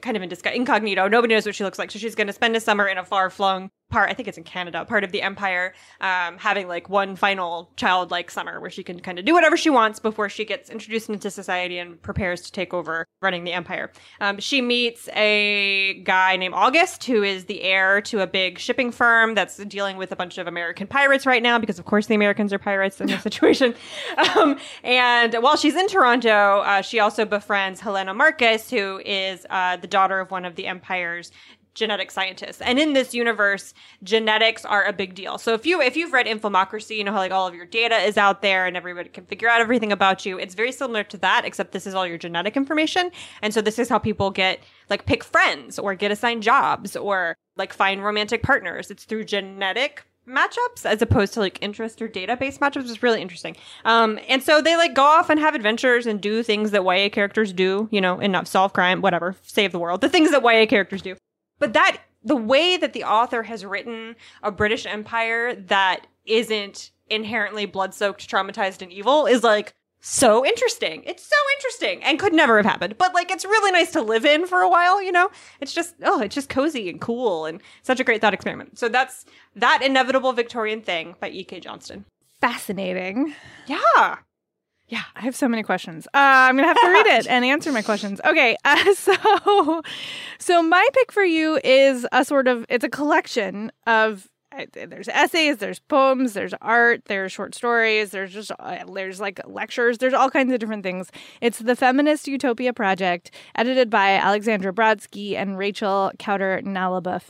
kind 0.00 0.16
of 0.16 0.22
in 0.22 0.28
disguise, 0.28 0.54
incognito. 0.54 1.08
Nobody 1.08 1.34
knows 1.34 1.46
what 1.46 1.54
she 1.54 1.64
looks 1.64 1.78
like, 1.78 1.90
so 1.90 1.98
she's 1.98 2.14
going 2.14 2.28
to 2.28 2.32
spend 2.32 2.54
a 2.56 2.60
summer 2.60 2.86
in 2.86 2.98
a 2.98 3.04
far 3.04 3.30
flung 3.30 3.70
part 3.90 4.10
i 4.10 4.14
think 4.14 4.28
it's 4.28 4.36
in 4.36 4.44
canada 4.44 4.84
part 4.84 5.02
of 5.02 5.12
the 5.12 5.22
empire 5.22 5.72
um, 6.00 6.36
having 6.38 6.68
like 6.68 6.88
one 6.88 7.16
final 7.16 7.70
childlike 7.76 8.30
summer 8.30 8.60
where 8.60 8.70
she 8.70 8.82
can 8.82 9.00
kind 9.00 9.18
of 9.18 9.24
do 9.24 9.32
whatever 9.32 9.56
she 9.56 9.70
wants 9.70 9.98
before 9.98 10.28
she 10.28 10.44
gets 10.44 10.68
introduced 10.68 11.08
into 11.08 11.30
society 11.30 11.47
and 11.48 12.00
prepares 12.02 12.42
to 12.42 12.52
take 12.52 12.74
over 12.74 13.06
running 13.20 13.44
the 13.44 13.52
empire. 13.52 13.90
Um, 14.20 14.38
she 14.38 14.60
meets 14.60 15.08
a 15.14 16.00
guy 16.04 16.36
named 16.36 16.54
august 16.54 17.04
who 17.04 17.22
is 17.22 17.46
the 17.46 17.62
heir 17.62 18.00
to 18.02 18.20
a 18.20 18.26
big 18.26 18.58
shipping 18.58 18.92
firm 18.92 19.34
that's 19.34 19.56
dealing 19.56 19.96
with 19.96 20.12
a 20.12 20.16
bunch 20.16 20.38
of 20.38 20.46
american 20.46 20.86
pirates 20.86 21.26
right 21.26 21.42
now 21.42 21.58
because 21.58 21.78
of 21.78 21.84
course 21.84 22.06
the 22.06 22.14
americans 22.14 22.52
are 22.52 22.58
pirates 22.58 23.00
in 23.00 23.06
this 23.06 23.22
situation. 23.28 23.74
Um, 24.36 24.58
and 24.84 25.34
while 25.34 25.56
she's 25.56 25.76
in 25.76 25.88
toronto 25.88 26.60
uh, 26.60 26.82
she 26.82 27.00
also 27.00 27.24
befriends 27.24 27.80
helena 27.80 28.14
marcus 28.14 28.70
who 28.70 29.00
is 29.04 29.46
uh, 29.50 29.76
the 29.76 29.86
daughter 29.86 30.20
of 30.20 30.30
one 30.30 30.44
of 30.44 30.54
the 30.56 30.66
empire's 30.66 31.30
genetic 31.74 32.10
scientists. 32.10 32.60
And 32.60 32.78
in 32.78 32.92
this 32.92 33.14
universe, 33.14 33.74
genetics 34.02 34.64
are 34.64 34.84
a 34.84 34.92
big 34.92 35.14
deal. 35.14 35.38
So 35.38 35.54
if 35.54 35.66
you 35.66 35.80
if 35.80 35.96
you've 35.96 36.12
read 36.12 36.26
Infomocracy, 36.26 36.96
you 36.96 37.04
know 37.04 37.12
how 37.12 37.18
like 37.18 37.32
all 37.32 37.46
of 37.46 37.54
your 37.54 37.66
data 37.66 37.96
is 37.96 38.16
out 38.16 38.42
there 38.42 38.66
and 38.66 38.76
everybody 38.76 39.08
can 39.08 39.24
figure 39.26 39.48
out 39.48 39.60
everything 39.60 39.92
about 39.92 40.26
you. 40.26 40.38
It's 40.38 40.54
very 40.54 40.72
similar 40.72 41.04
to 41.04 41.18
that, 41.18 41.44
except 41.44 41.72
this 41.72 41.86
is 41.86 41.94
all 41.94 42.06
your 42.06 42.18
genetic 42.18 42.56
information. 42.56 43.10
And 43.42 43.54
so 43.54 43.60
this 43.60 43.78
is 43.78 43.88
how 43.88 43.98
people 43.98 44.30
get 44.30 44.60
like 44.90 45.06
pick 45.06 45.24
friends 45.24 45.78
or 45.78 45.94
get 45.94 46.10
assigned 46.10 46.42
jobs 46.42 46.96
or 46.96 47.36
like 47.56 47.72
find 47.72 48.02
romantic 48.02 48.42
partners. 48.42 48.90
It's 48.90 49.04
through 49.04 49.24
genetic 49.24 50.04
matchups 50.28 50.84
as 50.84 51.02
opposed 51.02 51.32
to 51.34 51.40
like 51.40 51.58
interest 51.62 52.00
or 52.02 52.08
database 52.08 52.58
matchups 52.58 52.84
is 52.84 53.02
really 53.02 53.22
interesting. 53.22 53.56
Um, 53.84 54.18
and 54.28 54.42
so 54.42 54.60
they 54.60 54.76
like 54.76 54.94
go 54.94 55.02
off 55.02 55.30
and 55.30 55.40
have 55.40 55.54
adventures 55.54 56.06
and 56.06 56.20
do 56.20 56.42
things 56.42 56.70
that 56.72 56.84
YA 56.84 57.08
characters 57.08 57.52
do, 57.52 57.88
you 57.90 58.00
know, 58.00 58.20
and 58.20 58.46
solve 58.46 58.72
crime, 58.72 59.00
whatever, 59.00 59.34
save 59.42 59.72
the 59.72 59.78
world, 59.78 60.00
the 60.00 60.08
things 60.08 60.30
that 60.30 60.42
YA 60.42 60.66
characters 60.66 61.02
do. 61.02 61.16
But 61.58 61.72
that 61.72 61.98
the 62.24 62.36
way 62.36 62.76
that 62.76 62.92
the 62.92 63.04
author 63.04 63.44
has 63.44 63.64
written 63.64 64.16
a 64.42 64.50
British 64.50 64.86
Empire 64.86 65.54
that 65.54 66.06
isn't 66.26 66.90
inherently 67.08 67.66
blood 67.66 67.94
soaked, 67.94 68.28
traumatized, 68.28 68.82
and 68.82 68.92
evil 68.92 69.26
is 69.26 69.42
like 69.42 69.72
so 70.00 70.44
interesting. 70.44 71.02
It's 71.04 71.24
so 71.24 71.36
interesting 71.56 72.02
and 72.04 72.18
could 72.18 72.32
never 72.32 72.56
have 72.56 72.66
happened. 72.66 72.96
But 72.98 73.14
like 73.14 73.30
it's 73.30 73.44
really 73.44 73.72
nice 73.72 73.92
to 73.92 74.02
live 74.02 74.24
in 74.24 74.46
for 74.46 74.60
a 74.60 74.68
while, 74.68 75.02
you 75.02 75.12
know? 75.12 75.30
It's 75.60 75.72
just 75.72 75.94
oh, 76.02 76.20
it's 76.20 76.34
just 76.34 76.48
cozy 76.48 76.88
and 76.88 77.00
cool 77.00 77.46
and 77.46 77.60
such 77.82 78.00
a 78.00 78.04
great 78.04 78.20
thought 78.20 78.34
experiment. 78.34 78.78
So 78.78 78.88
that's 78.88 79.24
that 79.56 79.82
inevitable 79.82 80.32
Victorian 80.32 80.82
thing 80.82 81.16
by 81.20 81.30
E.K. 81.30 81.60
Johnston. 81.60 82.04
Fascinating. 82.40 83.34
Yeah. 83.66 84.18
Yeah, 84.88 85.02
I 85.14 85.20
have 85.20 85.36
so 85.36 85.48
many 85.48 85.62
questions. 85.62 86.06
Uh, 86.08 86.10
I'm 86.14 86.56
gonna 86.56 86.66
have 86.66 86.80
to 86.80 86.90
read 86.90 87.06
it 87.06 87.26
and 87.28 87.44
answer 87.44 87.70
my 87.72 87.82
questions. 87.82 88.20
Okay, 88.24 88.56
uh, 88.64 88.94
so 88.94 89.82
so 90.38 90.62
my 90.62 90.86
pick 90.94 91.12
for 91.12 91.24
you 91.24 91.60
is 91.62 92.06
a 92.10 92.24
sort 92.24 92.48
of 92.48 92.64
it's 92.68 92.84
a 92.84 92.88
collection 92.88 93.70
of 93.86 94.28
there's 94.72 95.08
essays, 95.08 95.58
there's 95.58 95.78
poems, 95.78 96.32
there's 96.32 96.54
art, 96.62 97.02
there's 97.04 97.32
short 97.32 97.54
stories, 97.54 98.10
there's 98.10 98.32
just 98.32 98.50
uh, 98.58 98.84
there's 98.92 99.20
like 99.20 99.40
lectures, 99.46 99.98
there's 99.98 100.14
all 100.14 100.30
kinds 100.30 100.52
of 100.52 100.58
different 100.58 100.82
things. 100.82 101.10
It's 101.40 101.58
the 101.58 101.76
Feminist 101.76 102.26
Utopia 102.26 102.72
Project, 102.72 103.30
edited 103.54 103.90
by 103.90 104.12
Alexandra 104.16 104.72
Brodsky 104.72 105.36
and 105.36 105.58
Rachel 105.58 106.12
Kauder 106.18 106.62
Nalebuff. 106.62 107.24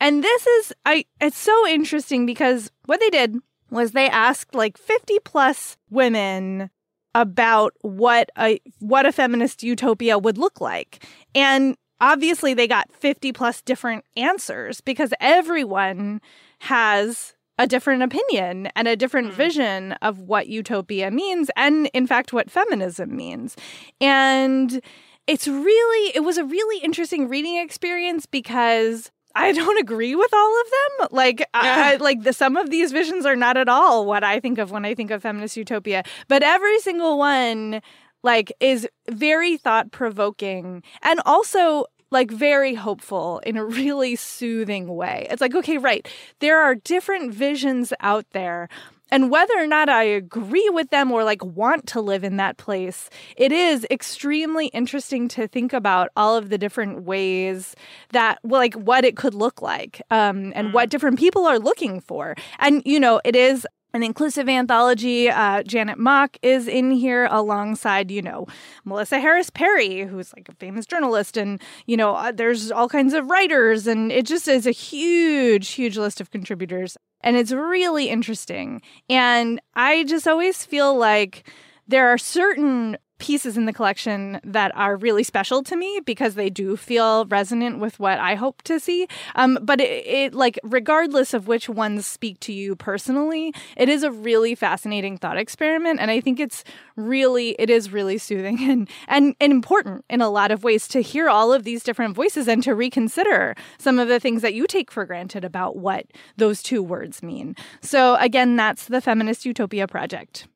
And 0.00 0.24
this 0.24 0.46
is 0.46 0.72
I 0.86 1.04
it's 1.20 1.38
so 1.38 1.68
interesting 1.68 2.24
because 2.24 2.70
what 2.86 3.00
they 3.00 3.10
did 3.10 3.36
was 3.70 3.92
they 3.92 4.08
asked 4.08 4.54
like 4.54 4.78
50 4.78 5.18
plus 5.24 5.76
women 5.90 6.70
about 7.14 7.74
what 7.82 8.30
a 8.38 8.60
what 8.78 9.06
a 9.06 9.12
feminist 9.12 9.62
utopia 9.62 10.18
would 10.18 10.38
look 10.38 10.60
like. 10.60 11.04
And 11.34 11.76
obviously 12.00 12.54
they 12.54 12.66
got 12.66 12.92
50 12.92 13.32
plus 13.32 13.62
different 13.62 14.04
answers 14.16 14.80
because 14.80 15.12
everyone 15.20 16.20
has 16.60 17.34
a 17.58 17.66
different 17.66 18.02
opinion 18.02 18.68
and 18.74 18.88
a 18.88 18.96
different 18.96 19.28
mm. 19.28 19.34
vision 19.34 19.92
of 20.02 20.20
what 20.20 20.48
utopia 20.48 21.10
means 21.10 21.50
and 21.56 21.88
in 21.92 22.06
fact 22.06 22.32
what 22.32 22.50
feminism 22.50 23.14
means. 23.14 23.56
And 24.00 24.82
it's 25.26 25.46
really 25.46 26.12
it 26.14 26.24
was 26.24 26.38
a 26.38 26.44
really 26.44 26.82
interesting 26.82 27.28
reading 27.28 27.56
experience 27.56 28.26
because 28.26 29.10
I 29.34 29.52
don't 29.52 29.78
agree 29.78 30.14
with 30.14 30.32
all 30.32 30.60
of 30.60 30.66
them. 30.70 31.08
Like, 31.10 31.46
I, 31.54 31.96
like 31.96 32.22
the 32.22 32.32
some 32.32 32.56
of 32.56 32.70
these 32.70 32.92
visions 32.92 33.26
are 33.26 33.36
not 33.36 33.56
at 33.56 33.68
all 33.68 34.06
what 34.06 34.24
I 34.24 34.40
think 34.40 34.58
of 34.58 34.70
when 34.70 34.84
I 34.84 34.94
think 34.94 35.10
of 35.10 35.22
feminist 35.22 35.56
utopia. 35.56 36.02
But 36.28 36.42
every 36.42 36.78
single 36.80 37.18
one, 37.18 37.80
like, 38.22 38.52
is 38.60 38.88
very 39.10 39.56
thought 39.56 39.90
provoking 39.90 40.82
and 41.02 41.20
also 41.26 41.86
like 42.10 42.30
very 42.30 42.74
hopeful 42.74 43.40
in 43.46 43.56
a 43.56 43.64
really 43.64 44.14
soothing 44.16 44.94
way. 44.94 45.26
It's 45.30 45.40
like, 45.40 45.54
okay, 45.54 45.78
right, 45.78 46.06
there 46.40 46.60
are 46.60 46.74
different 46.74 47.32
visions 47.32 47.92
out 48.00 48.26
there. 48.32 48.68
And 49.12 49.30
whether 49.30 49.52
or 49.58 49.66
not 49.66 49.90
I 49.90 50.04
agree 50.04 50.70
with 50.70 50.88
them 50.88 51.12
or 51.12 51.22
like 51.22 51.44
want 51.44 51.86
to 51.88 52.00
live 52.00 52.24
in 52.24 52.38
that 52.38 52.56
place, 52.56 53.10
it 53.36 53.52
is 53.52 53.86
extremely 53.90 54.68
interesting 54.68 55.28
to 55.28 55.46
think 55.46 55.74
about 55.74 56.08
all 56.16 56.34
of 56.34 56.48
the 56.48 56.56
different 56.56 57.02
ways 57.02 57.76
that, 58.12 58.38
well, 58.42 58.60
like 58.60 58.74
what 58.74 59.04
it 59.04 59.16
could 59.16 59.34
look 59.34 59.60
like 59.60 60.00
um, 60.10 60.54
and 60.56 60.68
mm. 60.68 60.72
what 60.72 60.88
different 60.88 61.18
people 61.18 61.44
are 61.44 61.58
looking 61.58 62.00
for. 62.00 62.34
And, 62.58 62.82
you 62.86 62.98
know, 62.98 63.20
it 63.22 63.36
is 63.36 63.66
an 63.94 64.02
inclusive 64.02 64.48
anthology. 64.48 65.28
Uh, 65.28 65.62
Janet 65.62 65.98
Mock 65.98 66.36
is 66.42 66.68
in 66.68 66.90
here 66.90 67.28
alongside, 67.30 68.10
you 68.10 68.22
know, 68.22 68.46
Melissa 68.84 69.18
Harris 69.18 69.50
Perry, 69.50 70.04
who's 70.04 70.32
like 70.34 70.48
a 70.48 70.54
famous 70.54 70.86
journalist, 70.86 71.36
and 71.36 71.60
you 71.86 71.96
know, 71.96 72.14
uh, 72.14 72.32
there's 72.32 72.70
all 72.70 72.88
kinds 72.88 73.14
of 73.14 73.28
writers, 73.28 73.86
and 73.86 74.10
it 74.10 74.26
just 74.26 74.48
is 74.48 74.66
a 74.66 74.70
huge, 74.70 75.70
huge 75.70 75.98
list 75.98 76.20
of 76.20 76.30
contributors, 76.30 76.96
and 77.20 77.36
it's 77.36 77.52
really 77.52 78.08
interesting. 78.08 78.80
And 79.08 79.60
I 79.74 80.04
just 80.04 80.26
always 80.26 80.64
feel 80.64 80.96
like 80.96 81.48
there 81.88 82.08
are 82.08 82.18
certain 82.18 82.96
pieces 83.22 83.56
in 83.56 83.66
the 83.66 83.72
collection 83.72 84.40
that 84.42 84.72
are 84.74 84.96
really 84.96 85.22
special 85.22 85.62
to 85.62 85.76
me 85.76 86.00
because 86.04 86.34
they 86.34 86.50
do 86.50 86.76
feel 86.76 87.24
resonant 87.26 87.78
with 87.78 88.00
what 88.00 88.18
I 88.18 88.34
hope 88.34 88.62
to 88.62 88.80
see. 88.80 89.06
Um, 89.36 89.60
but 89.62 89.80
it, 89.80 90.04
it, 90.04 90.34
like, 90.34 90.58
regardless 90.64 91.32
of 91.32 91.46
which 91.46 91.68
ones 91.68 92.04
speak 92.04 92.40
to 92.40 92.52
you 92.52 92.74
personally, 92.74 93.54
it 93.76 93.88
is 93.88 94.02
a 94.02 94.10
really 94.10 94.56
fascinating 94.56 95.18
thought 95.18 95.38
experiment. 95.38 96.00
And 96.00 96.10
I 96.10 96.20
think 96.20 96.40
it's 96.40 96.64
really, 96.96 97.50
it 97.60 97.70
is 97.70 97.92
really 97.92 98.18
soothing 98.18 98.58
and, 98.68 98.88
and, 99.06 99.36
and 99.40 99.52
important 99.52 100.04
in 100.10 100.20
a 100.20 100.28
lot 100.28 100.50
of 100.50 100.64
ways 100.64 100.88
to 100.88 101.00
hear 101.00 101.28
all 101.28 101.52
of 101.52 101.62
these 101.62 101.84
different 101.84 102.16
voices 102.16 102.48
and 102.48 102.60
to 102.64 102.74
reconsider 102.74 103.54
some 103.78 104.00
of 104.00 104.08
the 104.08 104.18
things 104.18 104.42
that 104.42 104.54
you 104.54 104.66
take 104.66 104.90
for 104.90 105.06
granted 105.06 105.44
about 105.44 105.76
what 105.76 106.06
those 106.38 106.60
two 106.60 106.82
words 106.82 107.22
mean. 107.22 107.54
So, 107.82 108.16
again, 108.16 108.56
that's 108.56 108.86
the 108.86 109.00
Feminist 109.00 109.46
Utopia 109.46 109.86
Project. 109.86 110.48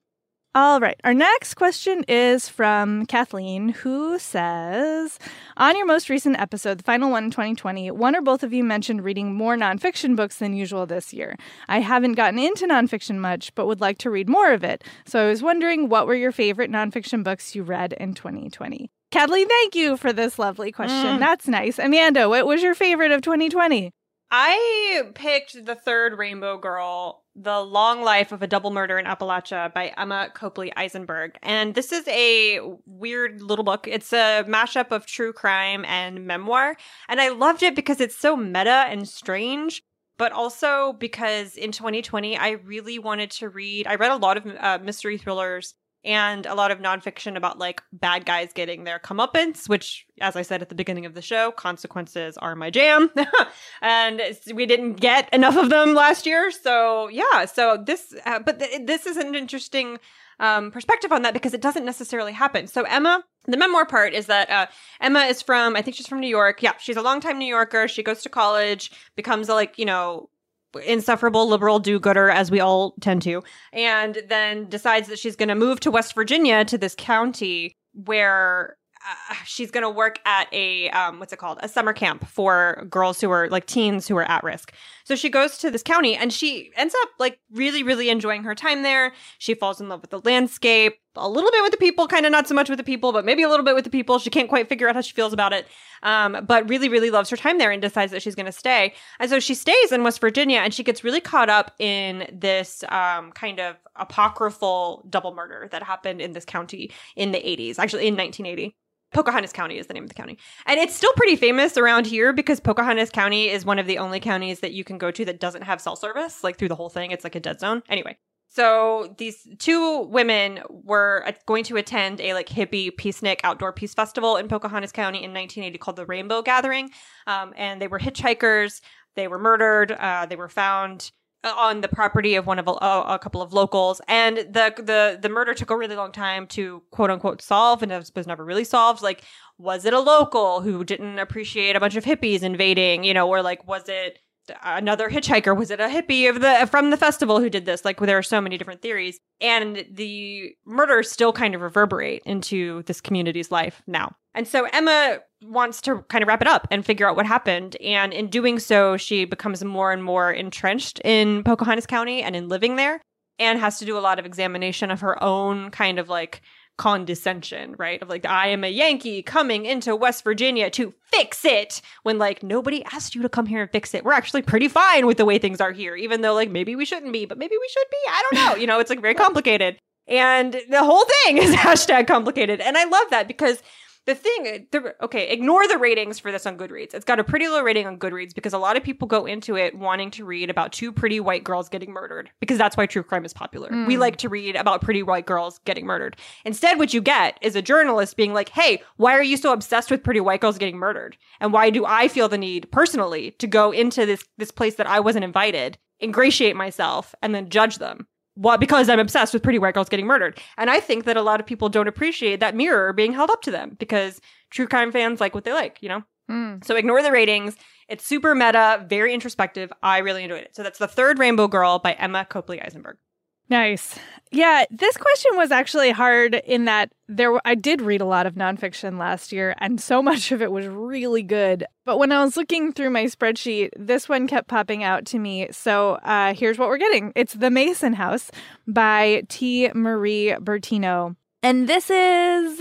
All 0.56 0.80
right. 0.80 0.98
Our 1.04 1.12
next 1.12 1.52
question 1.52 2.02
is 2.08 2.48
from 2.48 3.04
Kathleen, 3.04 3.68
who 3.68 4.18
says 4.18 5.18
On 5.58 5.76
your 5.76 5.84
most 5.84 6.08
recent 6.08 6.40
episode, 6.40 6.78
the 6.78 6.82
final 6.82 7.10
one 7.10 7.24
in 7.24 7.30
2020, 7.30 7.90
one 7.90 8.16
or 8.16 8.22
both 8.22 8.42
of 8.42 8.54
you 8.54 8.64
mentioned 8.64 9.04
reading 9.04 9.34
more 9.34 9.54
nonfiction 9.54 10.16
books 10.16 10.38
than 10.38 10.56
usual 10.56 10.86
this 10.86 11.12
year. 11.12 11.36
I 11.68 11.80
haven't 11.80 12.12
gotten 12.12 12.38
into 12.38 12.66
nonfiction 12.66 13.18
much, 13.18 13.54
but 13.54 13.66
would 13.66 13.82
like 13.82 13.98
to 13.98 14.08
read 14.08 14.30
more 14.30 14.50
of 14.50 14.64
it. 14.64 14.82
So 15.04 15.26
I 15.26 15.28
was 15.28 15.42
wondering 15.42 15.90
what 15.90 16.06
were 16.06 16.14
your 16.14 16.32
favorite 16.32 16.70
nonfiction 16.70 17.22
books 17.22 17.54
you 17.54 17.62
read 17.62 17.92
in 17.92 18.14
2020? 18.14 18.90
Kathleen, 19.10 19.48
thank 19.48 19.74
you 19.74 19.98
for 19.98 20.10
this 20.14 20.38
lovely 20.38 20.72
question. 20.72 21.16
Mm. 21.16 21.18
That's 21.18 21.46
nice. 21.46 21.78
Amanda, 21.78 22.30
what 22.30 22.46
was 22.46 22.62
your 22.62 22.74
favorite 22.74 23.12
of 23.12 23.20
2020? 23.20 23.92
I 24.30 25.02
picked 25.14 25.64
the 25.64 25.74
third 25.74 26.18
Rainbow 26.18 26.58
Girl 26.58 27.22
the 27.36 27.60
Long 27.60 28.02
Life 28.02 28.32
of 28.32 28.42
a 28.42 28.46
Double 28.46 28.70
Murder 28.70 28.98
in 28.98 29.04
Appalachia 29.04 29.72
by 29.74 29.92
Emma 29.96 30.30
Copley 30.34 30.74
Eisenberg. 30.74 31.36
And 31.42 31.74
this 31.74 31.92
is 31.92 32.08
a 32.08 32.60
weird 32.86 33.42
little 33.42 33.64
book. 33.64 33.86
It's 33.86 34.12
a 34.12 34.44
mashup 34.48 34.90
of 34.90 35.06
true 35.06 35.32
crime 35.32 35.84
and 35.84 36.26
memoir. 36.26 36.76
And 37.08 37.20
I 37.20 37.28
loved 37.28 37.62
it 37.62 37.76
because 37.76 38.00
it's 38.00 38.16
so 38.16 38.36
meta 38.36 38.86
and 38.88 39.06
strange, 39.06 39.82
but 40.16 40.32
also 40.32 40.94
because 40.94 41.56
in 41.56 41.72
2020, 41.72 42.38
I 42.38 42.52
really 42.52 42.98
wanted 42.98 43.30
to 43.32 43.50
read. 43.50 43.86
I 43.86 43.96
read 43.96 44.12
a 44.12 44.16
lot 44.16 44.38
of 44.38 44.46
uh, 44.46 44.78
mystery 44.82 45.18
thrillers 45.18 45.74
and 46.06 46.46
a 46.46 46.54
lot 46.54 46.70
of 46.70 46.78
nonfiction 46.78 47.36
about 47.36 47.58
like 47.58 47.82
bad 47.92 48.24
guys 48.24 48.52
getting 48.52 48.84
their 48.84 49.00
comeuppance, 49.00 49.68
which, 49.68 50.06
as 50.20 50.36
I 50.36 50.42
said 50.42 50.62
at 50.62 50.68
the 50.68 50.76
beginning 50.76 51.04
of 51.04 51.14
the 51.14 51.20
show, 51.20 51.50
consequences 51.50 52.38
are 52.38 52.54
my 52.54 52.70
jam. 52.70 53.10
and 53.82 54.22
we 54.54 54.66
didn't 54.66 54.94
get 54.94 55.28
enough 55.34 55.56
of 55.56 55.68
them 55.68 55.94
last 55.94 56.24
year. 56.24 56.52
So, 56.52 57.08
yeah. 57.08 57.44
So, 57.46 57.82
this, 57.84 58.14
uh, 58.24 58.38
but 58.38 58.60
th- 58.60 58.86
this 58.86 59.04
is 59.04 59.16
an 59.16 59.34
interesting 59.34 59.98
um, 60.38 60.70
perspective 60.70 61.10
on 61.10 61.22
that 61.22 61.34
because 61.34 61.54
it 61.54 61.60
doesn't 61.60 61.84
necessarily 61.84 62.32
happen. 62.32 62.68
So, 62.68 62.82
Emma, 62.82 63.24
the 63.46 63.56
memoir 63.56 63.84
part 63.84 64.14
is 64.14 64.26
that 64.26 64.48
uh, 64.48 64.66
Emma 65.00 65.20
is 65.20 65.42
from, 65.42 65.74
I 65.74 65.82
think 65.82 65.96
she's 65.96 66.06
from 66.06 66.20
New 66.20 66.28
York. 66.28 66.62
Yeah, 66.62 66.74
she's 66.78 66.96
a 66.96 67.02
longtime 67.02 67.38
New 67.38 67.46
Yorker. 67.46 67.88
She 67.88 68.04
goes 68.04 68.22
to 68.22 68.28
college, 68.28 68.92
becomes 69.16 69.48
a 69.48 69.54
like, 69.54 69.76
you 69.76 69.84
know, 69.84 70.30
insufferable 70.78 71.48
liberal 71.48 71.78
do-gooder 71.78 72.30
as 72.30 72.50
we 72.50 72.60
all 72.60 72.94
tend 73.00 73.22
to 73.22 73.42
and 73.72 74.22
then 74.28 74.68
decides 74.68 75.08
that 75.08 75.18
she's 75.18 75.36
going 75.36 75.48
to 75.48 75.54
move 75.54 75.80
to 75.80 75.90
west 75.90 76.14
virginia 76.14 76.64
to 76.64 76.78
this 76.78 76.94
county 76.96 77.72
where 77.92 78.76
uh, 79.06 79.34
she's 79.44 79.70
going 79.70 79.82
to 79.82 79.90
work 79.90 80.18
at 80.24 80.52
a 80.52 80.90
um, 80.90 81.20
what's 81.20 81.32
it 81.32 81.38
called? 81.38 81.58
A 81.62 81.68
summer 81.68 81.92
camp 81.92 82.26
for 82.26 82.84
girls 82.90 83.20
who 83.20 83.30
are 83.30 83.48
like 83.48 83.66
teens 83.66 84.08
who 84.08 84.16
are 84.16 84.28
at 84.28 84.42
risk 84.42 84.72
so 85.06 85.14
she 85.14 85.30
goes 85.30 85.56
to 85.58 85.70
this 85.70 85.84
county 85.84 86.16
and 86.16 86.32
she 86.32 86.72
ends 86.74 86.92
up 87.02 87.10
like 87.20 87.38
really 87.52 87.84
really 87.84 88.10
enjoying 88.10 88.42
her 88.42 88.56
time 88.56 88.82
there. 88.82 89.12
She 89.38 89.54
falls 89.54 89.80
in 89.80 89.88
love 89.88 90.00
with 90.00 90.10
the 90.10 90.20
landscape 90.20 90.98
a 91.14 91.28
little 91.28 91.50
bit 91.52 91.62
with 91.62 91.70
the 91.70 91.78
people 91.78 92.08
kind 92.08 92.26
of 92.26 92.32
not 92.32 92.48
so 92.48 92.54
much 92.54 92.68
with 92.68 92.76
the 92.76 92.84
people 92.84 93.12
but 93.12 93.24
maybe 93.24 93.44
a 93.44 93.48
little 93.48 93.64
bit 93.64 93.76
with 93.76 93.84
the 93.84 93.90
people. 93.90 94.18
She 94.18 94.30
can't 94.30 94.48
quite 94.48 94.68
figure 94.68 94.88
out 94.88 94.96
how 94.96 95.00
she 95.02 95.12
feels 95.12 95.32
about 95.32 95.52
it 95.52 95.68
um, 96.02 96.44
but 96.44 96.68
really 96.68 96.88
really 96.88 97.10
loves 97.10 97.30
her 97.30 97.36
time 97.36 97.58
there 97.58 97.70
and 97.70 97.80
decides 97.80 98.10
that 98.10 98.20
she's 98.20 98.34
going 98.34 98.46
to 98.46 98.52
stay. 98.52 98.94
And 99.20 99.30
so 99.30 99.38
she 99.38 99.54
stays 99.54 99.92
in 99.92 100.02
west 100.02 100.20
virginia 100.20 100.58
and 100.58 100.74
she 100.74 100.82
gets 100.82 101.04
really 101.04 101.20
caught 101.20 101.48
up 101.48 101.72
in 101.78 102.28
this 102.32 102.82
um, 102.88 103.30
kind 103.30 103.60
of 103.60 103.76
apocryphal 103.94 105.06
double 105.08 105.32
murder 105.32 105.68
that 105.70 105.84
happened 105.84 106.20
in 106.20 106.32
this 106.32 106.44
county 106.44 106.90
in 107.14 107.30
the 107.30 107.38
80s 107.38 107.78
actually 107.78 108.08
in 108.08 108.16
1980 108.16 108.74
Pocahontas 109.16 109.52
County 109.52 109.78
is 109.78 109.86
the 109.86 109.94
name 109.94 110.02
of 110.02 110.10
the 110.10 110.14
county. 110.14 110.36
And 110.66 110.78
it's 110.78 110.94
still 110.94 111.12
pretty 111.16 111.36
famous 111.36 111.78
around 111.78 112.06
here 112.06 112.34
because 112.34 112.60
Pocahontas 112.60 113.08
County 113.08 113.48
is 113.48 113.64
one 113.64 113.78
of 113.78 113.86
the 113.86 113.96
only 113.96 114.20
counties 114.20 114.60
that 114.60 114.72
you 114.72 114.84
can 114.84 114.98
go 114.98 115.10
to 115.10 115.24
that 115.24 115.40
doesn't 115.40 115.62
have 115.62 115.80
cell 115.80 115.96
service, 115.96 116.44
like 116.44 116.58
through 116.58 116.68
the 116.68 116.74
whole 116.74 116.90
thing. 116.90 117.12
It's 117.12 117.24
like 117.24 117.34
a 117.34 117.40
dead 117.40 117.58
zone. 117.58 117.82
Anyway, 117.88 118.18
so 118.50 119.14
these 119.16 119.48
two 119.58 120.00
women 120.02 120.60
were 120.68 121.26
going 121.46 121.64
to 121.64 121.78
attend 121.78 122.20
a 122.20 122.34
like 122.34 122.50
hippie 122.50 122.90
peacenik 122.90 123.40
outdoor 123.42 123.72
peace 123.72 123.94
festival 123.94 124.36
in 124.36 124.48
Pocahontas 124.48 124.92
County 124.92 125.24
in 125.24 125.32
1980 125.32 125.78
called 125.78 125.96
the 125.96 126.04
Rainbow 126.04 126.42
Gathering. 126.42 126.90
Um, 127.26 127.54
and 127.56 127.80
they 127.80 127.88
were 127.88 127.98
hitchhikers. 127.98 128.82
They 129.14 129.28
were 129.28 129.38
murdered. 129.38 129.92
Uh, 129.92 130.26
they 130.26 130.36
were 130.36 130.50
found 130.50 131.10
on 131.56 131.80
the 131.80 131.88
property 131.88 132.34
of 132.34 132.46
one 132.46 132.58
of 132.58 132.66
a, 132.68 132.72
a, 132.72 133.18
couple 133.18 133.42
of 133.42 133.52
locals, 133.52 134.00
and 134.08 134.38
the 134.38 134.72
the 134.76 135.18
the 135.20 135.28
murder 135.28 135.54
took 135.54 135.70
a 135.70 135.76
really 135.76 135.96
long 135.96 136.12
time 136.12 136.46
to 136.48 136.82
quote 136.90 137.10
unquote 137.10 137.42
solve, 137.42 137.82
and 137.82 137.92
was 137.92 138.26
never 138.26 138.44
really 138.44 138.64
solved. 138.64 139.02
Like, 139.02 139.22
was 139.58 139.84
it 139.84 139.92
a 139.92 140.00
local 140.00 140.60
who 140.60 140.84
didn't 140.84 141.18
appreciate 141.18 141.76
a 141.76 141.80
bunch 141.80 141.96
of 141.96 142.04
hippies 142.04 142.42
invading? 142.42 143.04
You 143.04 143.14
know, 143.14 143.28
or 143.28 143.42
like 143.42 143.66
was 143.66 143.88
it 143.88 144.18
another 144.62 145.08
hitchhiker? 145.08 145.56
Was 145.56 145.70
it 145.70 145.80
a 145.80 145.84
hippie 145.84 146.28
of 146.28 146.40
the 146.40 146.66
from 146.70 146.90
the 146.90 146.96
festival 146.96 147.40
who 147.40 147.50
did 147.50 147.66
this? 147.66 147.84
Like, 147.84 147.98
there 147.98 148.18
are 148.18 148.22
so 148.22 148.40
many 148.40 148.58
different 148.58 148.82
theories, 148.82 149.18
and 149.40 149.84
the 149.90 150.54
murders 150.64 151.10
still 151.10 151.32
kind 151.32 151.54
of 151.54 151.60
reverberate 151.60 152.22
into 152.24 152.82
this 152.84 153.00
community's 153.00 153.50
life 153.50 153.82
now. 153.86 154.14
And 154.36 154.46
so 154.46 154.68
Emma 154.72 155.20
wants 155.42 155.80
to 155.82 156.02
kind 156.08 156.22
of 156.22 156.28
wrap 156.28 156.42
it 156.42 156.48
up 156.48 156.68
and 156.70 156.84
figure 156.84 157.08
out 157.08 157.16
what 157.16 157.26
happened, 157.26 157.76
and 157.76 158.12
in 158.12 158.28
doing 158.28 158.58
so, 158.58 158.96
she 158.96 159.24
becomes 159.24 159.64
more 159.64 159.92
and 159.92 160.04
more 160.04 160.30
entrenched 160.30 161.00
in 161.04 161.42
Pocahontas 161.42 161.86
County 161.86 162.22
and 162.22 162.36
in 162.36 162.48
living 162.48 162.76
there, 162.76 163.00
and 163.38 163.58
has 163.58 163.78
to 163.78 163.84
do 163.84 163.98
a 163.98 164.00
lot 164.00 164.18
of 164.18 164.26
examination 164.26 164.90
of 164.90 165.00
her 165.00 165.22
own 165.22 165.70
kind 165.70 165.98
of 165.98 166.08
like 166.08 166.42
condescension, 166.76 167.74
right? 167.78 168.02
Of 168.02 168.08
like, 168.08 168.26
I 168.26 168.48
am 168.48 168.64
a 168.64 168.68
Yankee 168.68 169.22
coming 169.22 169.64
into 169.64 169.96
West 169.96 170.24
Virginia 170.24 170.68
to 170.70 170.92
fix 171.10 171.44
it 171.44 171.80
when 172.02 172.18
like 172.18 172.42
nobody 172.42 172.84
asked 172.92 173.14
you 173.14 173.22
to 173.22 173.28
come 173.28 173.46
here 173.46 173.62
and 173.62 173.70
fix 173.70 173.94
it. 173.94 174.04
We're 174.04 174.12
actually 174.12 174.42
pretty 174.42 174.68
fine 174.68 175.06
with 175.06 175.16
the 175.16 175.24
way 175.24 175.38
things 175.38 175.60
are 175.60 175.72
here, 175.72 175.96
even 175.96 176.20
though 176.20 176.34
like 176.34 176.50
maybe 176.50 176.76
we 176.76 176.84
shouldn't 176.84 177.12
be, 177.12 177.24
but 177.24 177.38
maybe 177.38 177.56
we 177.58 177.68
should 177.68 177.86
be. 177.90 177.96
I 178.08 178.24
don't 178.30 178.44
know. 178.44 178.60
You 178.60 178.66
know, 178.66 178.78
it's 178.80 178.90
like 178.90 179.00
very 179.00 179.14
complicated. 179.14 179.78
And 180.06 180.60
the 180.68 180.84
whole 180.84 181.04
thing 181.24 181.38
is 181.38 181.54
hashtag 181.54 182.06
complicated. 182.06 182.60
And 182.60 182.76
I 182.76 182.84
love 182.84 183.06
that 183.10 183.26
because 183.26 183.62
the 184.06 184.14
thing, 184.14 184.68
the, 184.70 184.94
okay, 185.02 185.28
ignore 185.30 185.66
the 185.66 185.78
ratings 185.78 186.20
for 186.20 186.30
this 186.30 186.46
on 186.46 186.56
Goodreads. 186.56 186.94
It's 186.94 187.04
got 187.04 187.18
a 187.18 187.24
pretty 187.24 187.48
low 187.48 187.60
rating 187.60 187.86
on 187.86 187.98
Goodreads 187.98 188.34
because 188.34 188.52
a 188.52 188.58
lot 188.58 188.76
of 188.76 188.84
people 188.84 189.08
go 189.08 189.26
into 189.26 189.56
it 189.56 189.76
wanting 189.76 190.12
to 190.12 190.24
read 190.24 190.48
about 190.48 190.72
two 190.72 190.92
pretty 190.92 191.18
white 191.18 191.42
girls 191.42 191.68
getting 191.68 191.90
murdered 191.90 192.30
because 192.40 192.56
that's 192.56 192.76
why 192.76 192.86
true 192.86 193.02
crime 193.02 193.24
is 193.24 193.34
popular. 193.34 193.68
Mm. 193.68 193.86
We 193.86 193.96
like 193.96 194.16
to 194.18 194.28
read 194.28 194.54
about 194.54 194.80
pretty 194.80 195.02
white 195.02 195.26
girls 195.26 195.58
getting 195.64 195.86
murdered. 195.86 196.16
Instead, 196.44 196.78
what 196.78 196.94
you 196.94 197.00
get 197.00 197.36
is 197.42 197.56
a 197.56 197.62
journalist 197.62 198.16
being 198.16 198.32
like, 198.32 198.50
hey, 198.50 198.80
why 198.96 199.12
are 199.12 199.24
you 199.24 199.36
so 199.36 199.52
obsessed 199.52 199.90
with 199.90 200.04
pretty 200.04 200.20
white 200.20 200.40
girls 200.40 200.56
getting 200.56 200.78
murdered? 200.78 201.16
And 201.40 201.52
why 201.52 201.70
do 201.70 201.84
I 201.84 202.06
feel 202.06 202.28
the 202.28 202.38
need 202.38 202.70
personally 202.70 203.32
to 203.32 203.46
go 203.48 203.72
into 203.72 204.06
this, 204.06 204.24
this 204.38 204.52
place 204.52 204.76
that 204.76 204.86
I 204.86 205.00
wasn't 205.00 205.24
invited, 205.24 205.78
ingratiate 206.00 206.54
myself, 206.54 207.12
and 207.22 207.34
then 207.34 207.50
judge 207.50 207.78
them? 207.78 208.06
Well, 208.36 208.58
because 208.58 208.88
I'm 208.88 208.98
obsessed 208.98 209.32
with 209.32 209.42
pretty 209.42 209.58
white 209.58 209.74
girls 209.74 209.88
getting 209.88 210.06
murdered. 210.06 210.38
And 210.56 210.70
I 210.70 210.80
think 210.80 211.04
that 211.04 211.16
a 211.16 211.22
lot 211.22 211.40
of 211.40 211.46
people 211.46 211.68
don't 211.68 211.88
appreciate 211.88 212.40
that 212.40 212.54
mirror 212.54 212.92
being 212.92 213.12
held 213.12 213.30
up 213.30 213.42
to 213.42 213.50
them 213.50 213.76
because 213.78 214.20
true 214.50 214.66
crime 214.66 214.92
fans 214.92 215.20
like 215.20 215.34
what 215.34 215.44
they 215.44 215.52
like, 215.52 215.78
you 215.80 215.88
know? 215.88 216.02
Mm. 216.30 216.64
So 216.64 216.76
ignore 216.76 217.02
the 217.02 217.12
ratings. 217.12 217.56
It's 217.88 218.04
super 218.04 218.34
meta, 218.34 218.84
very 218.88 219.14
introspective. 219.14 219.72
I 219.82 219.98
really 219.98 220.24
enjoyed 220.24 220.42
it. 220.42 220.54
So 220.54 220.62
that's 220.62 220.78
The 220.78 220.88
Third 220.88 221.18
Rainbow 221.18 221.48
Girl 221.48 221.78
by 221.78 221.92
Emma 221.92 222.24
Copley 222.24 222.60
Eisenberg. 222.60 222.98
Nice. 223.48 223.98
Yeah, 224.32 224.64
this 224.70 224.96
question 224.96 225.36
was 225.36 225.52
actually 225.52 225.92
hard 225.92 226.34
in 226.34 226.64
that 226.64 226.92
there 227.08 227.40
I 227.46 227.54
did 227.54 227.80
read 227.80 228.00
a 228.00 228.06
lot 228.06 228.26
of 228.26 228.34
nonfiction 228.34 228.98
last 228.98 229.30
year 229.30 229.54
and 229.58 229.80
so 229.80 230.02
much 230.10 230.32
of 230.32 230.42
it 230.42 230.50
was 230.50 230.66
really 230.66 231.22
good. 231.22 231.64
But 231.84 231.98
when 231.98 232.10
I 232.10 232.24
was 232.24 232.36
looking 232.36 232.72
through 232.72 232.90
my 232.90 233.04
spreadsheet, 233.04 233.70
this 233.76 234.08
one 234.08 234.26
kept 234.26 234.48
popping 234.48 234.82
out 234.82 235.06
to 235.06 235.18
me. 235.18 235.48
So 235.52 235.92
uh, 236.02 236.34
here's 236.34 236.58
what 236.58 236.68
we're 236.68 236.78
getting. 236.78 237.12
It's 237.14 237.34
The 237.34 237.50
Mason 237.50 237.92
House 237.92 238.30
by 238.66 239.22
T. 239.28 239.70
Marie 239.74 240.34
Bertino. 240.40 241.14
And 241.42 241.68
this 241.68 241.88
is 241.90 242.60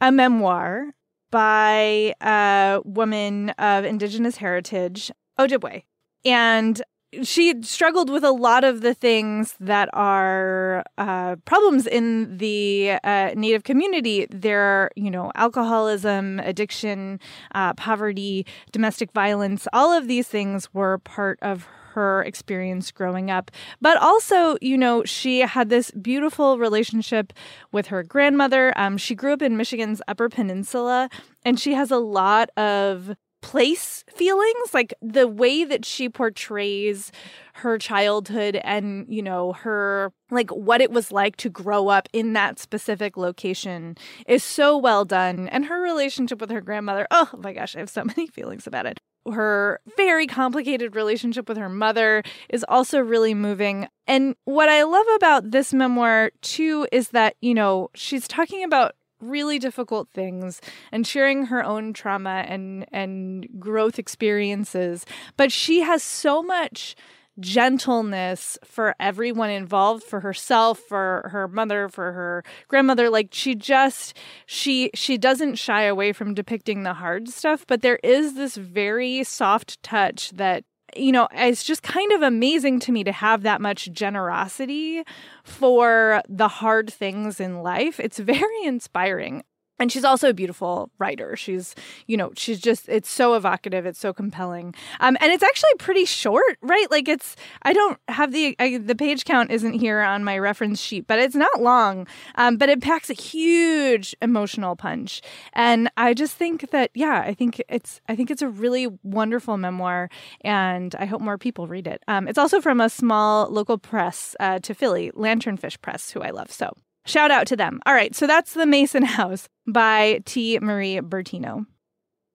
a 0.00 0.10
memoir 0.10 0.94
by 1.30 2.14
a 2.20 2.80
woman 2.84 3.50
of 3.50 3.84
indigenous 3.84 4.36
heritage, 4.36 5.10
Ojibwe. 5.38 5.84
And 6.24 6.80
she 7.22 7.62
struggled 7.62 8.08
with 8.08 8.24
a 8.24 8.32
lot 8.32 8.64
of 8.64 8.80
the 8.80 8.94
things 8.94 9.54
that 9.60 9.88
are 9.92 10.84
uh, 10.96 11.36
problems 11.44 11.86
in 11.86 12.38
the 12.38 12.98
uh, 13.04 13.32
Native 13.34 13.64
community. 13.64 14.26
There 14.30 14.60
are, 14.60 14.90
you 14.96 15.10
know, 15.10 15.30
alcoholism, 15.34 16.40
addiction, 16.40 17.20
uh, 17.54 17.74
poverty, 17.74 18.46
domestic 18.72 19.12
violence. 19.12 19.68
All 19.72 19.92
of 19.92 20.08
these 20.08 20.28
things 20.28 20.72
were 20.72 20.98
part 20.98 21.38
of 21.42 21.66
her 21.92 22.22
experience 22.22 22.90
growing 22.90 23.30
up. 23.30 23.50
But 23.80 23.98
also, 23.98 24.56
you 24.62 24.78
know, 24.78 25.04
she 25.04 25.40
had 25.40 25.68
this 25.68 25.90
beautiful 25.90 26.58
relationship 26.58 27.32
with 27.70 27.88
her 27.88 28.02
grandmother. 28.02 28.72
Um, 28.76 28.96
she 28.96 29.14
grew 29.14 29.34
up 29.34 29.42
in 29.42 29.56
Michigan's 29.56 30.00
Upper 30.08 30.30
Peninsula, 30.30 31.10
and 31.44 31.60
she 31.60 31.74
has 31.74 31.90
a 31.90 31.98
lot 31.98 32.48
of 32.56 33.14
place 33.42 34.04
feelings 34.08 34.72
like 34.72 34.94
the 35.02 35.28
way 35.28 35.64
that 35.64 35.84
she 35.84 36.08
portrays 36.08 37.12
her 37.54 37.76
childhood 37.76 38.58
and 38.64 39.04
you 39.08 39.22
know 39.22 39.52
her 39.52 40.12
like 40.30 40.50
what 40.50 40.80
it 40.80 40.90
was 40.90 41.12
like 41.12 41.36
to 41.36 41.50
grow 41.50 41.88
up 41.88 42.08
in 42.12 42.32
that 42.32 42.58
specific 42.58 43.16
location 43.16 43.96
is 44.26 44.42
so 44.42 44.78
well 44.78 45.04
done 45.04 45.48
and 45.48 45.66
her 45.66 45.82
relationship 45.82 46.40
with 46.40 46.50
her 46.50 46.60
grandmother 46.60 47.06
oh 47.10 47.28
my 47.38 47.52
gosh 47.52 47.76
i 47.76 47.80
have 47.80 47.90
so 47.90 48.04
many 48.16 48.26
feelings 48.26 48.66
about 48.66 48.86
it 48.86 49.00
her 49.30 49.80
very 49.96 50.26
complicated 50.26 50.96
relationship 50.96 51.48
with 51.48 51.56
her 51.56 51.68
mother 51.68 52.22
is 52.48 52.64
also 52.68 52.98
really 52.98 53.34
moving. 53.34 53.86
And 54.06 54.34
what 54.44 54.68
I 54.68 54.82
love 54.82 55.06
about 55.14 55.50
this 55.50 55.72
memoir, 55.72 56.32
too, 56.40 56.86
is 56.90 57.10
that, 57.10 57.36
you 57.40 57.54
know, 57.54 57.90
she's 57.94 58.26
talking 58.26 58.64
about 58.64 58.96
really 59.22 59.58
difficult 59.58 60.08
things 60.10 60.60
and 60.90 61.06
sharing 61.06 61.46
her 61.46 61.64
own 61.64 61.92
trauma 61.92 62.44
and 62.48 62.86
and 62.92 63.46
growth 63.58 63.98
experiences 63.98 65.06
but 65.36 65.50
she 65.50 65.80
has 65.80 66.02
so 66.02 66.42
much 66.42 66.96
gentleness 67.40 68.58
for 68.64 68.94
everyone 69.00 69.50
involved 69.50 70.02
for 70.04 70.20
herself 70.20 70.78
for 70.78 71.28
her 71.32 71.48
mother 71.48 71.88
for 71.88 72.12
her 72.12 72.44
grandmother. 72.68 73.08
Like 73.08 73.28
she 73.32 73.54
just 73.54 74.16
she 74.46 74.90
she 74.94 75.16
doesn't 75.16 75.56
shy 75.56 75.82
away 75.84 76.12
from 76.12 76.34
depicting 76.34 76.82
the 76.82 76.94
hard 76.94 77.28
stuff 77.28 77.66
but 77.66 77.82
there 77.82 77.98
is 78.02 78.34
this 78.34 78.56
very 78.56 79.24
soft 79.24 79.82
touch 79.82 80.30
that 80.32 80.64
you 80.96 81.12
know, 81.12 81.28
it's 81.32 81.64
just 81.64 81.82
kind 81.82 82.12
of 82.12 82.22
amazing 82.22 82.80
to 82.80 82.92
me 82.92 83.04
to 83.04 83.12
have 83.12 83.42
that 83.42 83.60
much 83.60 83.90
generosity 83.92 85.02
for 85.44 86.22
the 86.28 86.48
hard 86.48 86.92
things 86.92 87.40
in 87.40 87.62
life. 87.62 87.98
It's 87.98 88.18
very 88.18 88.64
inspiring 88.64 89.42
and 89.82 89.90
she's 89.90 90.04
also 90.04 90.28
a 90.28 90.34
beautiful 90.34 90.90
writer. 90.98 91.34
She's 91.36 91.74
you 92.06 92.16
know 92.16 92.30
she's 92.36 92.60
just 92.60 92.88
it's 92.88 93.10
so 93.10 93.34
evocative. 93.34 93.84
It's 93.84 93.98
so 93.98 94.12
compelling. 94.12 94.74
Um 95.00 95.16
and 95.20 95.32
it's 95.32 95.42
actually 95.42 95.74
pretty 95.78 96.04
short 96.04 96.56
right? 96.62 96.88
Like 96.90 97.08
it's 97.08 97.34
i 97.62 97.72
don't 97.72 97.98
have 98.08 98.32
the 98.32 98.54
I, 98.60 98.78
the 98.78 98.94
page 98.94 99.24
count 99.24 99.50
isn't 99.50 99.74
here 99.74 100.00
on 100.00 100.22
my 100.22 100.38
reference 100.38 100.80
sheet 100.80 101.06
but 101.08 101.18
it's 101.18 101.34
not 101.34 101.60
long. 101.60 102.06
Um 102.36 102.56
but 102.56 102.68
it 102.68 102.80
packs 102.80 103.10
a 103.10 103.14
huge 103.14 104.14
emotional 104.22 104.76
punch. 104.76 105.20
And 105.52 105.90
i 105.96 106.14
just 106.14 106.36
think 106.36 106.70
that 106.70 106.90
yeah 106.94 107.24
i 107.26 107.34
think 107.34 107.60
it's 107.68 108.00
i 108.08 108.14
think 108.14 108.30
it's 108.30 108.42
a 108.42 108.48
really 108.48 108.86
wonderful 109.02 109.56
memoir 109.56 110.08
and 110.42 110.94
i 110.94 111.06
hope 111.06 111.20
more 111.20 111.38
people 111.38 111.66
read 111.66 111.88
it. 111.88 112.04
Um 112.06 112.28
it's 112.28 112.38
also 112.38 112.60
from 112.60 112.80
a 112.80 112.88
small 112.88 113.48
local 113.50 113.78
press 113.78 114.36
uh, 114.38 114.60
to 114.60 114.74
philly 114.74 115.10
lanternfish 115.16 115.80
press 115.80 116.10
who 116.12 116.20
i 116.20 116.30
love. 116.30 116.52
So 116.52 116.72
Shout 117.04 117.30
out 117.30 117.46
to 117.48 117.56
them. 117.56 117.80
All 117.86 117.94
right, 117.94 118.14
so 118.14 118.26
that's 118.26 118.54
The 118.54 118.66
Mason 118.66 119.04
House 119.04 119.48
by 119.66 120.20
T. 120.24 120.58
Marie 120.60 121.00
Bertino. 121.00 121.66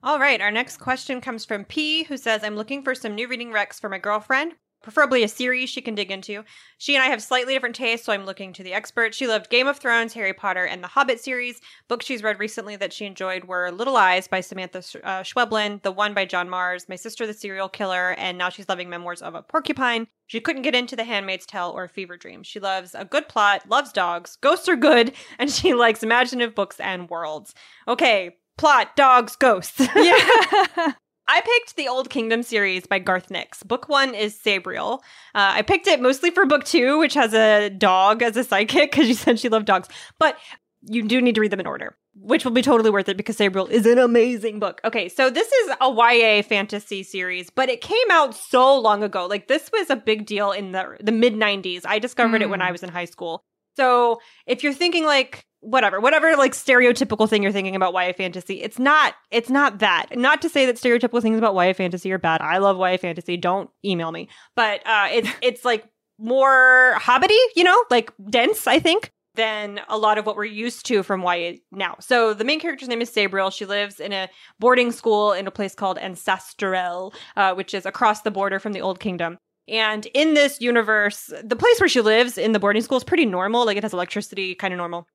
All 0.03 0.19
right, 0.19 0.41
our 0.41 0.51
next 0.51 0.77
question 0.77 1.21
comes 1.21 1.45
from 1.45 1.65
P, 1.65 2.03
who 2.03 2.17
says, 2.17 2.43
I'm 2.43 2.56
looking 2.56 2.84
for 2.84 2.93
some 2.93 3.15
new 3.15 3.27
reading 3.27 3.51
recs 3.51 3.80
for 3.80 3.89
my 3.89 3.97
girlfriend 3.97 4.53
preferably 4.81 5.23
a 5.23 5.27
series 5.27 5.69
she 5.69 5.81
can 5.81 5.95
dig 5.95 6.11
into. 6.11 6.43
She 6.77 6.95
and 6.95 7.03
I 7.03 7.07
have 7.07 7.21
slightly 7.21 7.53
different 7.53 7.75
tastes, 7.75 8.05
so 8.05 8.13
I'm 8.13 8.25
looking 8.25 8.53
to 8.53 8.63
the 8.63 8.73
expert. 8.73 9.13
She 9.13 9.27
loved 9.27 9.49
Game 9.49 9.67
of 9.67 9.77
Thrones, 9.77 10.13
Harry 10.13 10.33
Potter, 10.33 10.65
and 10.65 10.83
the 10.83 10.87
Hobbit 10.87 11.19
series. 11.19 11.59
Books 11.87 12.05
she's 12.05 12.23
read 12.23 12.39
recently 12.39 12.75
that 12.77 12.93
she 12.93 13.05
enjoyed 13.05 13.45
were 13.45 13.71
Little 13.71 13.97
Eyes 13.97 14.27
by 14.27 14.41
Samantha 14.41 14.79
uh, 15.03 15.23
Schweblin, 15.23 15.81
The 15.83 15.91
One 15.91 16.13
by 16.13 16.25
John 16.25 16.47
Marrs, 16.47 16.87
My 16.87 16.95
Sister 16.95 17.27
the 17.27 17.33
Serial 17.33 17.69
Killer, 17.69 18.11
and 18.17 18.37
now 18.37 18.49
she's 18.49 18.69
loving 18.69 18.89
Memoirs 18.89 19.21
of 19.21 19.35
a 19.35 19.41
Porcupine. 19.41 20.07
She 20.27 20.39
couldn't 20.39 20.61
get 20.61 20.75
into 20.75 20.95
The 20.95 21.03
Handmaid's 21.03 21.45
Tale 21.45 21.73
or 21.75 21.87
Fever 21.87 22.17
Dream. 22.17 22.43
She 22.43 22.59
loves 22.59 22.93
a 22.95 23.05
good 23.05 23.27
plot, 23.27 23.67
loves 23.69 23.91
dogs, 23.91 24.37
ghosts 24.41 24.69
are 24.69 24.75
good, 24.75 25.13
and 25.39 25.49
she 25.49 25.73
likes 25.73 26.03
imaginative 26.03 26.55
books 26.55 26.79
and 26.79 27.09
worlds. 27.09 27.53
Okay, 27.87 28.37
plot, 28.57 28.95
dogs, 28.95 29.35
ghosts. 29.35 29.87
Yeah. 29.95 30.93
I 31.29 31.41
picked 31.41 31.75
the 31.75 31.89
Old 31.89 32.09
Kingdom 32.09 32.41
series 32.41 32.87
by 32.87 32.99
Garth 32.99 33.29
Nix. 33.29 33.61
Book 33.63 33.89
one 33.89 34.15
is 34.15 34.33
Sabriel. 34.33 34.99
Uh, 35.35 35.55
I 35.55 35.61
picked 35.61 35.87
it 35.87 36.01
mostly 36.01 36.31
for 36.31 36.45
book 36.45 36.63
two, 36.63 36.97
which 36.99 37.13
has 37.15 37.33
a 37.33 37.69
dog 37.69 38.23
as 38.23 38.37
a 38.37 38.43
sidekick 38.43 38.91
because 38.91 39.07
she 39.07 39.13
said 39.13 39.39
she 39.39 39.49
loved 39.49 39.65
dogs. 39.65 39.89
But 40.19 40.37
you 40.81 41.03
do 41.03 41.21
need 41.21 41.35
to 41.35 41.41
read 41.41 41.51
them 41.51 41.59
in 41.59 41.67
order, 41.67 41.97
which 42.15 42.45
will 42.45 42.53
be 42.53 42.61
totally 42.61 42.89
worth 42.89 43.09
it 43.09 43.17
because 43.17 43.37
Sabriel 43.37 43.69
is 43.69 43.85
an 43.85 43.99
amazing 43.99 44.59
book. 44.59 44.79
Okay, 44.85 45.09
so 45.09 45.29
this 45.29 45.51
is 45.51 45.75
a 45.81 45.91
YA 45.91 46.43
fantasy 46.43 47.03
series, 47.03 47.49
but 47.49 47.67
it 47.67 47.81
came 47.81 48.11
out 48.11 48.33
so 48.33 48.79
long 48.79 49.03
ago. 49.03 49.25
Like 49.25 49.47
this 49.47 49.69
was 49.73 49.89
a 49.89 49.97
big 49.97 50.25
deal 50.25 50.51
in 50.51 50.71
the 50.71 50.97
the 51.01 51.11
mid 51.11 51.33
90s. 51.33 51.81
I 51.85 51.99
discovered 51.99 52.39
mm. 52.39 52.45
it 52.45 52.49
when 52.49 52.61
I 52.61 52.67
hmm. 52.67 52.73
was 52.73 52.83
in 52.83 52.89
high 52.89 53.05
school. 53.05 53.43
So 53.75 54.21
if 54.45 54.63
you're 54.63 54.73
thinking 54.73 55.05
like 55.05 55.45
whatever 55.61 55.99
whatever 55.99 56.35
like 56.35 56.53
stereotypical 56.53 57.27
thing 57.27 57.41
you're 57.41 57.51
thinking 57.51 57.75
about 57.75 57.93
YA 57.93 58.13
fantasy 58.13 58.61
it's 58.61 58.77
not 58.77 59.15
it's 59.31 59.49
not 59.49 59.79
that 59.79 60.05
not 60.15 60.41
to 60.41 60.49
say 60.49 60.65
that 60.65 60.75
stereotypical 60.75 61.21
things 61.21 61.37
about 61.37 61.55
YA 61.55 61.73
fantasy 61.73 62.11
are 62.11 62.19
bad 62.19 62.41
I 62.41 62.59
love 62.59 62.77
YA 62.77 62.97
fantasy 62.97 63.37
don't 63.37 63.69
email 63.83 64.11
me 64.11 64.29
but 64.55 64.85
uh 64.85 65.07
it's 65.11 65.29
it's 65.41 65.65
like 65.65 65.85
more 66.19 66.95
hobbity 66.97 67.37
you 67.55 67.63
know 67.63 67.83
like 67.89 68.11
dense 68.29 68.67
I 68.67 68.79
think 68.79 69.11
than 69.37 69.79
a 69.87 69.97
lot 69.97 70.17
of 70.17 70.25
what 70.25 70.35
we're 70.35 70.45
used 70.45 70.85
to 70.87 71.03
from 71.03 71.21
YA 71.21 71.53
now. 71.71 71.95
So 71.99 72.33
the 72.33 72.43
main 72.43 72.59
character's 72.59 72.89
name 72.89 73.01
is 73.01 73.11
Sabriel. 73.11 73.53
She 73.53 73.65
lives 73.65 73.99
in 73.99 74.11
a 74.11 74.27
boarding 74.59 74.91
school 74.91 75.31
in 75.31 75.45
a 75.45 75.51
place 75.51 75.75
called 75.75 75.97
Ancelstierre, 75.97 77.13
uh, 77.35 77.53
which 77.53 77.75
is 77.75 77.85
across 77.85 78.23
the 78.23 78.31
border 78.31 78.59
from 78.59 78.73
the 78.73 78.81
Old 78.81 78.99
Kingdom. 78.99 79.37
And 79.67 80.07
in 80.13 80.33
this 80.33 80.59
universe, 80.59 81.31
the 81.43 81.55
place 81.55 81.79
where 81.79 81.89
she 81.89 82.01
lives 82.01 82.37
in 82.37 82.51
the 82.51 82.59
boarding 82.59 82.81
school 82.81 82.97
is 82.97 83.03
pretty 83.03 83.25
normal. 83.25 83.65
Like 83.65 83.77
it 83.77 83.83
has 83.83 83.93
electricity, 83.93 84.55
kind 84.55 84.73
of 84.73 84.77
normal 84.77 85.07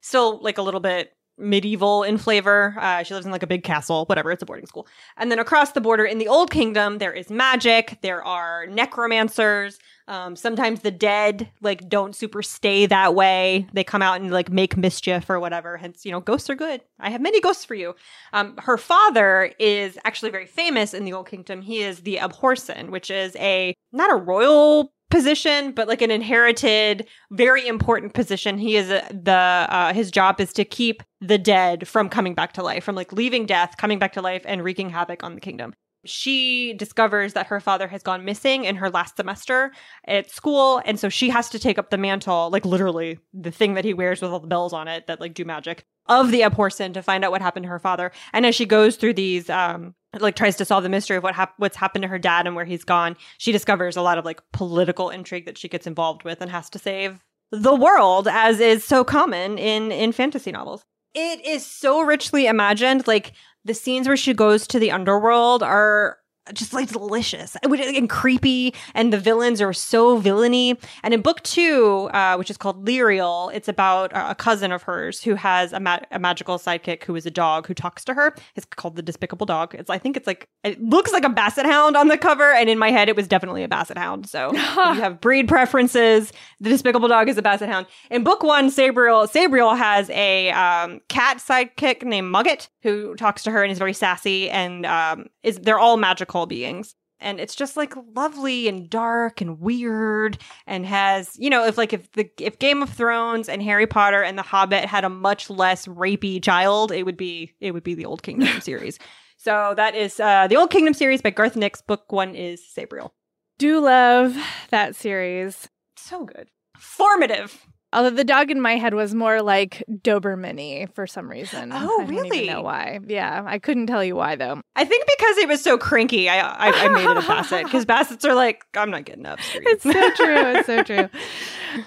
still 0.00 0.38
like 0.42 0.58
a 0.58 0.62
little 0.62 0.80
bit 0.80 1.12
medieval 1.38 2.02
in 2.02 2.18
flavor. 2.18 2.74
Uh, 2.78 3.02
she 3.02 3.14
lives 3.14 3.24
in 3.24 3.32
like 3.32 3.42
a 3.42 3.46
big 3.46 3.62
castle, 3.62 4.04
whatever. 4.06 4.30
It's 4.30 4.42
a 4.42 4.46
boarding 4.46 4.66
school. 4.66 4.86
And 5.16 5.30
then 5.30 5.38
across 5.38 5.72
the 5.72 5.80
border 5.80 6.04
in 6.04 6.18
the 6.18 6.28
Old 6.28 6.50
Kingdom, 6.50 6.98
there 6.98 7.12
is 7.12 7.30
magic. 7.30 7.98
There 8.02 8.22
are 8.24 8.66
necromancers. 8.66 9.78
Um, 10.08 10.36
sometimes 10.36 10.80
the 10.80 10.90
dead 10.90 11.50
like 11.60 11.88
don't 11.88 12.16
super 12.16 12.42
stay 12.42 12.86
that 12.86 13.14
way. 13.14 13.66
They 13.72 13.84
come 13.84 14.02
out 14.02 14.20
and 14.20 14.30
like 14.30 14.50
make 14.50 14.76
mischief 14.76 15.28
or 15.28 15.38
whatever. 15.38 15.76
Hence, 15.76 16.04
you 16.04 16.12
know, 16.12 16.20
ghosts 16.20 16.48
are 16.50 16.54
good. 16.54 16.80
I 16.98 17.10
have 17.10 17.20
many 17.20 17.40
ghosts 17.40 17.64
for 17.64 17.74
you. 17.74 17.94
Um, 18.32 18.56
her 18.58 18.78
father 18.78 19.52
is 19.58 19.98
actually 20.04 20.30
very 20.30 20.46
famous 20.46 20.94
in 20.94 21.04
the 21.04 21.12
Old 21.12 21.28
Kingdom. 21.28 21.60
He 21.62 21.82
is 21.82 22.00
the 22.00 22.16
Abhorsen, 22.16 22.88
which 22.88 23.10
is 23.10 23.36
a 23.36 23.74
not 23.92 24.10
a 24.10 24.16
royal 24.16 24.92
position, 25.10 25.72
but 25.72 25.88
like 25.88 26.02
an 26.02 26.10
inherited, 26.10 27.06
very 27.30 27.66
important 27.66 28.14
position. 28.14 28.58
He 28.58 28.76
is 28.76 28.90
a, 28.90 29.06
the 29.10 29.32
uh, 29.32 29.92
his 29.92 30.10
job 30.10 30.40
is 30.40 30.52
to 30.54 30.64
keep 30.64 31.02
the 31.20 31.38
dead 31.38 31.88
from 31.88 32.08
coming 32.08 32.34
back 32.34 32.52
to 32.54 32.62
life, 32.62 32.84
from 32.84 32.94
like 32.94 33.12
leaving 33.12 33.46
death, 33.46 33.76
coming 33.76 33.98
back 33.98 34.12
to 34.14 34.22
life, 34.22 34.42
and 34.44 34.62
wreaking 34.62 34.90
havoc 34.90 35.22
on 35.22 35.34
the 35.34 35.40
kingdom. 35.40 35.74
She 36.04 36.74
discovers 36.74 37.32
that 37.32 37.48
her 37.48 37.58
father 37.60 37.88
has 37.88 38.02
gone 38.02 38.24
missing 38.24 38.64
in 38.64 38.76
her 38.76 38.88
last 38.88 39.16
semester 39.16 39.72
at 40.06 40.30
school, 40.30 40.80
and 40.84 40.98
so 40.98 41.08
she 41.08 41.28
has 41.30 41.48
to 41.50 41.58
take 41.58 41.78
up 41.78 41.90
the 41.90 41.98
mantle, 41.98 42.50
like 42.50 42.64
literally 42.64 43.18
the 43.34 43.50
thing 43.50 43.74
that 43.74 43.84
he 43.84 43.94
wears 43.94 44.22
with 44.22 44.30
all 44.30 44.40
the 44.40 44.46
bells 44.46 44.72
on 44.72 44.88
it 44.88 45.06
that 45.06 45.20
like 45.20 45.34
do 45.34 45.44
magic 45.44 45.84
of 46.06 46.30
the 46.30 46.42
Abhorsen 46.42 46.94
to 46.94 47.02
find 47.02 47.24
out 47.24 47.30
what 47.30 47.42
happened 47.42 47.64
to 47.64 47.68
her 47.68 47.78
father. 47.78 48.12
And 48.32 48.46
as 48.46 48.54
she 48.54 48.64
goes 48.64 48.96
through 48.96 49.14
these 49.14 49.50
um 49.50 49.94
like 50.18 50.36
tries 50.36 50.56
to 50.56 50.64
solve 50.64 50.82
the 50.82 50.88
mystery 50.88 51.16
of 51.16 51.22
what 51.22 51.34
hap- 51.34 51.54
what's 51.58 51.76
happened 51.76 52.02
to 52.02 52.08
her 52.08 52.18
dad 52.18 52.46
and 52.46 52.56
where 52.56 52.64
he's 52.64 52.84
gone, 52.84 53.16
she 53.36 53.52
discovers 53.52 53.96
a 53.96 54.02
lot 54.02 54.18
of 54.18 54.24
like 54.24 54.40
political 54.52 55.10
intrigue 55.10 55.46
that 55.46 55.58
she 55.58 55.68
gets 55.68 55.86
involved 55.86 56.24
with 56.24 56.40
and 56.40 56.50
has 56.50 56.70
to 56.70 56.78
save 56.78 57.24
the 57.50 57.74
world 57.74 58.28
as 58.28 58.60
is 58.60 58.84
so 58.84 59.04
common 59.04 59.58
in 59.58 59.92
in 59.92 60.12
fantasy 60.12 60.52
novels. 60.52 60.84
It 61.14 61.44
is 61.44 61.64
so 61.64 62.02
richly 62.02 62.46
imagined 62.46 63.06
like 63.06 63.32
the 63.64 63.74
scenes 63.74 64.06
where 64.06 64.16
she 64.16 64.34
goes 64.34 64.66
to 64.68 64.78
the 64.78 64.90
underworld 64.90 65.62
are 65.62 66.18
just 66.52 66.72
like 66.72 66.88
delicious. 66.88 67.56
And 67.62 68.08
creepy 68.08 68.74
and 68.94 69.12
the 69.12 69.18
villains 69.18 69.60
are 69.60 69.72
so 69.72 70.18
villainy. 70.18 70.78
And 71.02 71.14
in 71.14 71.20
book 71.22 71.42
two 71.42 72.10
uh, 72.12 72.36
which 72.36 72.50
is 72.50 72.56
called 72.56 72.86
Lirael 72.86 73.52
it's 73.54 73.68
about 73.68 74.10
a 74.14 74.34
cousin 74.34 74.72
of 74.72 74.82
hers 74.82 75.22
who 75.22 75.34
has 75.34 75.72
a, 75.72 75.80
ma- 75.80 76.00
a, 76.10 76.18
magical 76.18 76.58
sidekick 76.58 77.04
who 77.04 77.16
is 77.16 77.26
a 77.26 77.30
dog 77.30 77.66
who 77.66 77.74
talks 77.74 78.04
to 78.04 78.14
her. 78.14 78.34
It's 78.54 78.66
called 78.66 78.96
the 78.96 79.02
despicable 79.02 79.46
dog. 79.46 79.74
It's 79.74 79.90
i 79.90 79.98
think 79.98 80.16
it's 80.16 80.26
like 80.26 80.48
it 80.64 80.82
looks 80.82 81.12
like 81.12 81.24
a 81.24 81.28
basset 81.28 81.66
hound 81.66 81.96
on 81.96 82.08
the 82.08 82.18
cover 82.18 82.52
and 82.52 82.68
in 82.68 82.78
my 82.78 82.90
head 82.90 83.08
it 83.08 83.16
was 83.16 83.28
definitely 83.28 83.62
a 83.62 83.68
basset 83.68 83.98
hound. 83.98 84.28
So 84.28 84.50
if 84.54 84.76
you 84.76 85.02
have 85.02 85.20
breed 85.20 85.48
preferences 85.48 86.32
the 86.60 86.70
despicable 86.70 87.08
dog 87.08 87.28
is 87.28 87.38
a 87.38 87.42
basset 87.42 87.68
hound. 87.68 87.86
In 88.10 88.24
book 88.24 88.42
one 88.42 88.70
sabriel 88.70 89.26
sabriel 89.26 89.74
has 89.74 90.10
a 90.10 90.50
um, 90.50 91.00
cat 91.08 91.38
sidekick 91.38 92.02
named 92.02 92.32
Mogget 92.34 92.68
who 92.82 93.14
talks 93.16 93.42
to 93.42 93.50
her 93.50 93.62
and 93.62 93.72
is 93.72 93.78
very 93.78 93.92
sassy 93.92 94.50
and 94.50 94.86
um, 94.86 95.26
is 95.42 95.58
they're 95.58 95.78
all 95.78 95.96
magical 95.96 96.37
beings. 96.46 96.94
And 97.20 97.40
it's 97.40 97.56
just 97.56 97.76
like 97.76 97.94
lovely 98.14 98.68
and 98.68 98.88
dark 98.88 99.40
and 99.40 99.58
weird 99.58 100.38
and 100.68 100.86
has 100.86 101.36
you 101.36 101.50
know 101.50 101.66
if 101.66 101.76
like 101.76 101.92
if 101.92 102.10
the 102.12 102.30
if 102.38 102.60
game 102.60 102.80
of 102.80 102.90
thrones 102.90 103.48
and 103.48 103.60
harry 103.60 103.88
potter 103.88 104.22
and 104.22 104.38
the 104.38 104.42
hobbit 104.42 104.84
had 104.84 105.04
a 105.04 105.08
much 105.08 105.50
less 105.50 105.86
rapey 105.86 106.40
child 106.40 106.92
it 106.92 107.02
would 107.02 107.16
be 107.16 107.52
it 107.60 107.72
would 107.72 107.82
be 107.82 107.94
the 107.94 108.04
old 108.04 108.22
kingdom 108.22 108.60
series. 108.60 109.00
So 109.36 109.74
that 109.76 109.96
is 109.96 110.20
uh 110.20 110.46
the 110.46 110.56
old 110.56 110.70
kingdom 110.70 110.94
series 110.94 111.20
by 111.20 111.30
garth 111.30 111.56
nix. 111.56 111.82
Book 111.82 112.12
one 112.12 112.36
is 112.36 112.64
sabriel. 112.64 113.10
Do 113.58 113.80
love 113.80 114.36
that 114.70 114.94
series. 114.94 115.68
So 115.96 116.24
good. 116.24 116.48
Formative 116.76 117.66
Although 117.92 118.10
the 118.10 118.24
dog 118.24 118.50
in 118.50 118.60
my 118.60 118.76
head 118.76 118.92
was 118.92 119.14
more 119.14 119.40
like 119.40 119.82
Doberman 119.90 120.92
for 120.94 121.06
some 121.06 121.30
reason. 121.30 121.70
Oh, 121.72 122.02
I 122.02 122.04
really? 122.04 122.46
don't 122.46 122.56
know 122.56 122.62
why. 122.62 123.00
Yeah, 123.06 123.42
I 123.46 123.58
couldn't 123.58 123.86
tell 123.86 124.04
you 124.04 124.14
why 124.14 124.36
though. 124.36 124.60
I 124.76 124.84
think 124.84 125.06
because 125.06 125.38
it 125.38 125.48
was 125.48 125.62
so 125.62 125.78
cranky, 125.78 126.28
I 126.28 126.38
I, 126.40 126.70
I 126.70 126.88
made 126.88 127.04
it 127.10 127.16
a 127.16 127.20
basset 127.26 127.64
because 127.64 127.86
bassets 127.86 128.28
are 128.28 128.34
like 128.34 128.62
I'm 128.76 128.90
not 128.90 129.04
getting 129.06 129.24
up. 129.24 129.38
It's 129.54 129.82
so 129.84 129.92
true. 129.92 130.52
It's 130.56 130.66
so 130.66 130.82
true. 130.84 131.08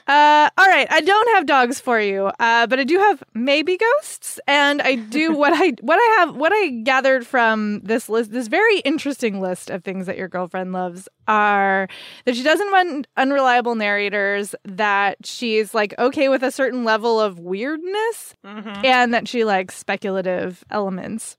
Uh, 0.07 0.49
all 0.57 0.67
right, 0.67 0.87
I 0.89 1.01
don't 1.01 1.35
have 1.35 1.45
dogs 1.45 1.79
for 1.79 1.99
you, 1.99 2.31
uh, 2.39 2.67
but 2.67 2.79
I 2.79 2.83
do 2.83 2.97
have 2.97 3.23
maybe 3.33 3.77
ghosts, 3.77 4.39
and 4.47 4.81
I 4.81 4.95
do 4.95 5.31
what 5.35 5.53
I 5.53 5.73
what 5.81 5.97
I 5.97 6.15
have 6.19 6.35
what 6.35 6.51
I 6.53 6.69
gathered 6.83 7.25
from 7.25 7.81
this 7.81 8.09
list, 8.09 8.31
this 8.31 8.47
very 8.47 8.79
interesting 8.79 9.41
list 9.41 9.69
of 9.69 9.83
things 9.83 10.05
that 10.05 10.17
your 10.17 10.27
girlfriend 10.27 10.73
loves 10.73 11.07
are 11.27 11.87
that 12.25 12.35
she 12.35 12.43
doesn't 12.43 12.71
want 12.71 13.07
unreliable 13.17 13.75
narrators, 13.75 14.55
that 14.65 15.25
she's 15.25 15.73
like 15.73 15.93
okay 15.99 16.29
with 16.29 16.43
a 16.43 16.51
certain 16.51 16.83
level 16.83 17.19
of 17.19 17.39
weirdness, 17.39 18.35
mm-hmm. 18.45 18.85
and 18.85 19.13
that 19.13 19.27
she 19.27 19.43
likes 19.43 19.75
speculative 19.75 20.63
elements. 20.69 21.37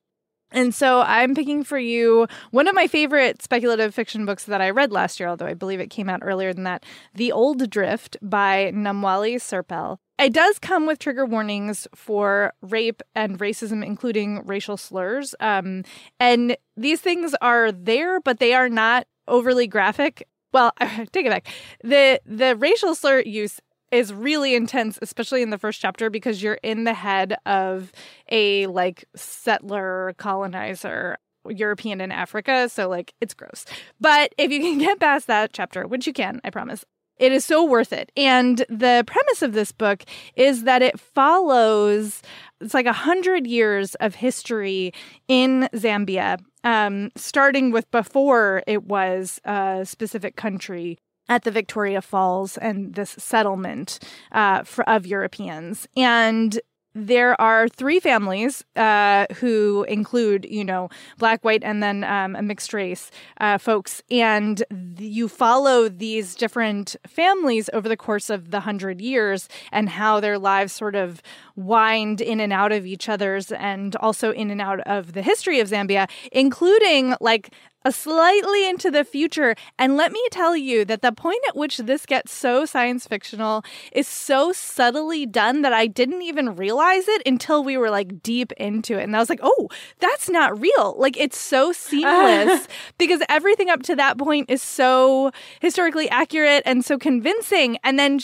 And 0.52 0.74
so 0.74 1.00
I'm 1.00 1.34
picking 1.34 1.64
for 1.64 1.78
you 1.78 2.26
one 2.50 2.68
of 2.68 2.74
my 2.74 2.86
favorite 2.86 3.42
speculative 3.42 3.94
fiction 3.94 4.26
books 4.26 4.44
that 4.44 4.60
I 4.60 4.70
read 4.70 4.92
last 4.92 5.18
year, 5.18 5.28
although 5.28 5.46
I 5.46 5.54
believe 5.54 5.80
it 5.80 5.88
came 5.90 6.08
out 6.08 6.20
earlier 6.22 6.52
than 6.52 6.64
that 6.64 6.84
The 7.14 7.32
Old 7.32 7.70
Drift 7.70 8.16
by 8.22 8.70
Namwali 8.74 9.36
Serpell. 9.36 9.98
It 10.18 10.32
does 10.32 10.58
come 10.58 10.86
with 10.86 10.98
trigger 10.98 11.24
warnings 11.26 11.88
for 11.94 12.52
rape 12.60 13.02
and 13.14 13.38
racism, 13.38 13.84
including 13.84 14.46
racial 14.46 14.76
slurs. 14.76 15.34
Um, 15.40 15.84
and 16.20 16.56
these 16.76 17.00
things 17.00 17.34
are 17.40 17.72
there, 17.72 18.20
but 18.20 18.38
they 18.38 18.54
are 18.54 18.68
not 18.68 19.06
overly 19.26 19.66
graphic. 19.66 20.28
Well, 20.52 20.72
take 21.12 21.26
it 21.26 21.30
back. 21.30 21.48
The 21.82 22.20
the 22.26 22.54
racial 22.56 22.94
slur 22.94 23.20
use 23.20 23.60
is 23.92 24.12
really 24.12 24.54
intense, 24.54 24.98
especially 25.02 25.42
in 25.42 25.50
the 25.50 25.58
first 25.58 25.80
chapter, 25.80 26.10
because 26.10 26.42
you're 26.42 26.58
in 26.62 26.84
the 26.84 26.94
head 26.94 27.36
of 27.46 27.92
a 28.30 28.66
like 28.68 29.04
settler 29.14 30.14
colonizer. 30.18 31.18
European 31.48 32.00
in 32.00 32.12
Africa, 32.12 32.68
so 32.68 32.88
like 32.88 33.14
it's 33.20 33.34
gross. 33.34 33.64
But 34.00 34.32
if 34.38 34.52
you 34.52 34.60
can 34.60 34.78
get 34.78 35.00
past 35.00 35.26
that 35.26 35.52
chapter, 35.52 35.88
which 35.88 36.06
you 36.06 36.12
can, 36.12 36.40
I 36.44 36.50
promise, 36.50 36.84
it 37.18 37.32
is 37.32 37.44
so 37.44 37.64
worth 37.64 37.92
it. 37.92 38.10
And 38.16 38.58
the 38.68 39.04
premise 39.06 39.42
of 39.42 39.52
this 39.52 39.72
book 39.72 40.04
is 40.34 40.64
that 40.64 40.82
it 40.82 40.98
follows 40.98 42.22
it's 42.60 42.74
like 42.74 42.86
a 42.86 42.92
hundred 42.92 43.46
years 43.46 43.94
of 43.96 44.14
history 44.14 44.92
in 45.28 45.68
Zambia, 45.74 46.38
um, 46.64 47.10
starting 47.16 47.70
with 47.70 47.90
before 47.90 48.62
it 48.66 48.84
was 48.84 49.40
a 49.44 49.82
specific 49.84 50.36
country 50.36 50.98
at 51.28 51.44
the 51.44 51.50
Victoria 51.50 52.02
Falls 52.02 52.56
and 52.58 52.94
this 52.94 53.10
settlement 53.10 53.98
uh, 54.32 54.62
for, 54.64 54.88
of 54.88 55.06
Europeans. 55.06 55.86
And 55.96 56.60
there 56.94 57.40
are 57.40 57.68
three 57.68 58.00
families 58.00 58.64
uh, 58.76 59.26
who 59.36 59.84
include, 59.88 60.46
you 60.48 60.64
know, 60.64 60.90
black, 61.18 61.42
white, 61.42 61.64
and 61.64 61.82
then 61.82 62.04
um, 62.04 62.36
a 62.36 62.42
mixed 62.42 62.74
race 62.74 63.10
uh, 63.40 63.56
folks. 63.56 64.02
And 64.10 64.58
th- 64.58 65.10
you 65.10 65.28
follow 65.28 65.88
these 65.88 66.34
different 66.34 66.96
families 67.06 67.70
over 67.72 67.88
the 67.88 67.96
course 67.96 68.28
of 68.28 68.50
the 68.50 68.60
hundred 68.60 69.00
years 69.00 69.48
and 69.70 69.88
how 69.88 70.20
their 70.20 70.38
lives 70.38 70.72
sort 70.72 70.94
of 70.94 71.22
wind 71.56 72.20
in 72.20 72.40
and 72.40 72.52
out 72.52 72.72
of 72.72 72.84
each 72.84 73.08
other's 73.08 73.50
and 73.52 73.96
also 73.96 74.32
in 74.32 74.50
and 74.50 74.60
out 74.60 74.80
of 74.80 75.14
the 75.14 75.22
history 75.22 75.60
of 75.60 75.68
Zambia, 75.68 76.10
including 76.30 77.14
like 77.20 77.54
a 77.84 77.92
slightly 77.92 78.68
into 78.68 78.90
the 78.90 79.04
future. 79.04 79.54
And 79.78 79.96
let 79.96 80.12
me 80.12 80.20
tell 80.30 80.56
you 80.56 80.84
that 80.84 81.02
the 81.02 81.12
point 81.12 81.40
at 81.48 81.56
which 81.56 81.78
this 81.78 82.06
gets 82.06 82.32
so 82.32 82.64
science 82.64 83.06
fictional 83.06 83.64
is 83.92 84.06
so 84.08 84.52
subtly 84.52 85.26
done 85.26 85.62
that 85.62 85.72
I 85.72 85.86
didn't 85.86 86.22
even 86.22 86.56
realize 86.56 87.08
it 87.08 87.22
until 87.26 87.64
we 87.64 87.76
were 87.76 87.90
like 87.90 88.22
deep 88.22 88.52
into 88.52 88.98
it. 88.98 89.04
And 89.04 89.16
I 89.16 89.18
was 89.18 89.30
like, 89.30 89.40
oh, 89.42 89.68
that's 89.98 90.28
not 90.28 90.58
real. 90.60 90.94
Like 90.98 91.16
it's 91.18 91.38
so 91.38 91.72
seamless 91.72 92.66
because 92.98 93.22
everything 93.28 93.70
up 93.70 93.82
to 93.84 93.96
that 93.96 94.18
point 94.18 94.50
is 94.50 94.62
so 94.62 95.30
historically 95.60 96.08
accurate 96.10 96.62
and 96.66 96.84
so 96.84 96.98
convincing. 96.98 97.78
And 97.84 97.98
then 97.98 98.20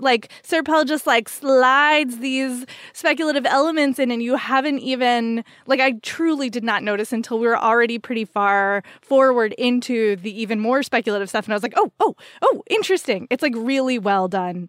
like 0.00 0.30
Serpell 0.42 0.86
just 0.86 1.06
like 1.06 1.28
slides 1.28 2.18
these 2.18 2.66
speculative 2.92 3.46
elements 3.46 3.98
in 3.98 4.10
and 4.10 4.22
you 4.22 4.36
haven't 4.36 4.80
even 4.80 5.44
like 5.66 5.80
I 5.80 5.92
truly 6.02 6.50
did 6.50 6.64
not 6.64 6.82
notice 6.82 7.12
until 7.12 7.38
we 7.38 7.46
were 7.46 7.58
already 7.58 7.98
pretty 7.98 8.24
far 8.24 8.82
forward 9.00 9.52
into 9.54 10.16
the 10.16 10.40
even 10.40 10.60
more 10.60 10.82
speculative 10.82 11.28
stuff. 11.28 11.46
And 11.46 11.52
I 11.52 11.56
was 11.56 11.62
like, 11.62 11.74
oh, 11.76 11.92
oh, 12.00 12.14
oh, 12.42 12.62
interesting. 12.68 13.26
It's 13.30 13.42
like 13.42 13.54
really 13.56 13.98
well 13.98 14.28
done. 14.28 14.68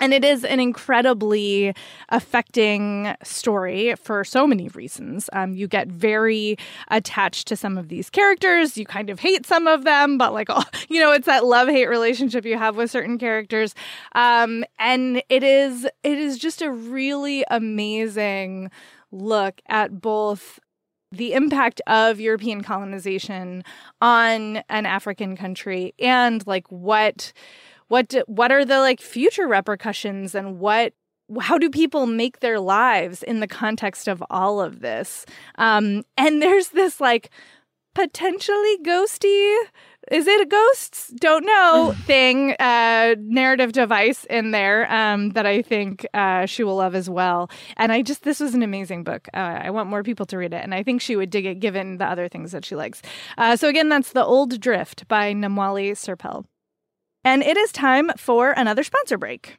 And 0.00 0.14
it 0.14 0.24
is 0.24 0.44
an 0.44 0.60
incredibly 0.60 1.74
affecting 2.08 3.14
story 3.22 3.94
for 3.96 4.24
so 4.24 4.46
many 4.46 4.68
reasons. 4.68 5.28
Um, 5.34 5.52
you 5.54 5.68
get 5.68 5.88
very 5.88 6.56
attached 6.88 7.46
to 7.48 7.56
some 7.56 7.76
of 7.76 7.88
these 7.88 8.08
characters. 8.08 8.78
You 8.78 8.86
kind 8.86 9.10
of 9.10 9.20
hate 9.20 9.44
some 9.44 9.66
of 9.66 9.84
them, 9.84 10.16
but 10.16 10.32
like, 10.32 10.46
oh, 10.50 10.64
you 10.88 11.00
know, 11.00 11.12
it's 11.12 11.26
that 11.26 11.44
love 11.44 11.68
hate 11.68 11.88
relationship 11.88 12.46
you 12.46 12.56
have 12.56 12.76
with 12.76 12.90
certain 12.90 13.18
characters. 13.18 13.74
Um, 14.14 14.64
and 14.78 15.22
it 15.28 15.42
is 15.42 15.84
it 16.02 16.18
is 16.18 16.38
just 16.38 16.62
a 16.62 16.70
really 16.70 17.44
amazing 17.50 18.70
look 19.12 19.60
at 19.68 20.00
both 20.00 20.58
the 21.12 21.32
impact 21.32 21.80
of 21.86 22.20
European 22.20 22.62
colonization 22.62 23.64
on 24.00 24.58
an 24.68 24.86
African 24.86 25.36
country 25.36 25.94
and 25.98 26.46
like 26.46 26.66
what 26.70 27.32
what 27.88 28.14
what 28.26 28.52
are 28.52 28.64
the 28.64 28.78
like 28.78 29.00
future 29.00 29.48
repercussions 29.48 30.34
and 30.34 30.58
what 30.60 30.92
how 31.40 31.58
do 31.58 31.70
people 31.70 32.06
make 32.06 32.40
their 32.40 32.60
lives 32.60 33.22
in 33.22 33.40
the 33.40 33.46
context 33.46 34.08
of 34.08 34.22
all 34.30 34.60
of 34.60 34.80
this? 34.80 35.26
Um 35.56 36.04
and 36.16 36.40
there's 36.40 36.68
this 36.68 37.00
like 37.00 37.30
potentially 37.94 38.78
ghosty 38.84 39.56
is 40.10 40.26
it 40.26 40.40
a 40.40 40.46
ghosts 40.46 41.08
don't 41.20 41.44
know 41.44 41.94
thing 42.06 42.52
uh 42.58 43.14
narrative 43.18 43.72
device 43.72 44.24
in 44.26 44.50
there 44.50 44.90
um 44.92 45.30
that 45.30 45.46
i 45.46 45.62
think 45.62 46.06
uh 46.14 46.46
she 46.46 46.64
will 46.64 46.76
love 46.76 46.94
as 46.94 47.08
well. 47.08 47.50
And 47.76 47.92
i 47.92 48.02
just 48.02 48.22
this 48.22 48.40
was 48.40 48.54
an 48.54 48.62
amazing 48.62 49.04
book. 49.04 49.28
Uh, 49.34 49.60
i 49.62 49.70
want 49.70 49.88
more 49.88 50.02
people 50.02 50.26
to 50.26 50.38
read 50.38 50.54
it 50.54 50.62
and 50.62 50.74
i 50.74 50.82
think 50.82 51.00
she 51.00 51.16
would 51.16 51.30
dig 51.30 51.46
it 51.46 51.60
given 51.60 51.98
the 51.98 52.06
other 52.06 52.28
things 52.28 52.52
that 52.52 52.64
she 52.64 52.76
likes. 52.76 53.02
Uh, 53.38 53.56
so 53.56 53.68
again 53.68 53.88
that's 53.88 54.12
the 54.12 54.24
old 54.24 54.60
drift 54.60 55.06
by 55.08 55.32
namwali 55.32 55.92
serpell 55.92 56.44
and 57.24 57.42
it 57.42 57.56
is 57.56 57.72
time 57.72 58.10
for 58.16 58.52
another 58.52 58.82
sponsor 58.82 59.18
break. 59.18 59.58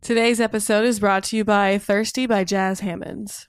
Today's 0.00 0.40
episode 0.40 0.84
is 0.84 0.98
brought 0.98 1.24
to 1.24 1.36
you 1.36 1.44
by 1.44 1.78
Thirsty 1.78 2.26
by 2.26 2.44
Jas 2.44 2.80
Hammonds. 2.80 3.48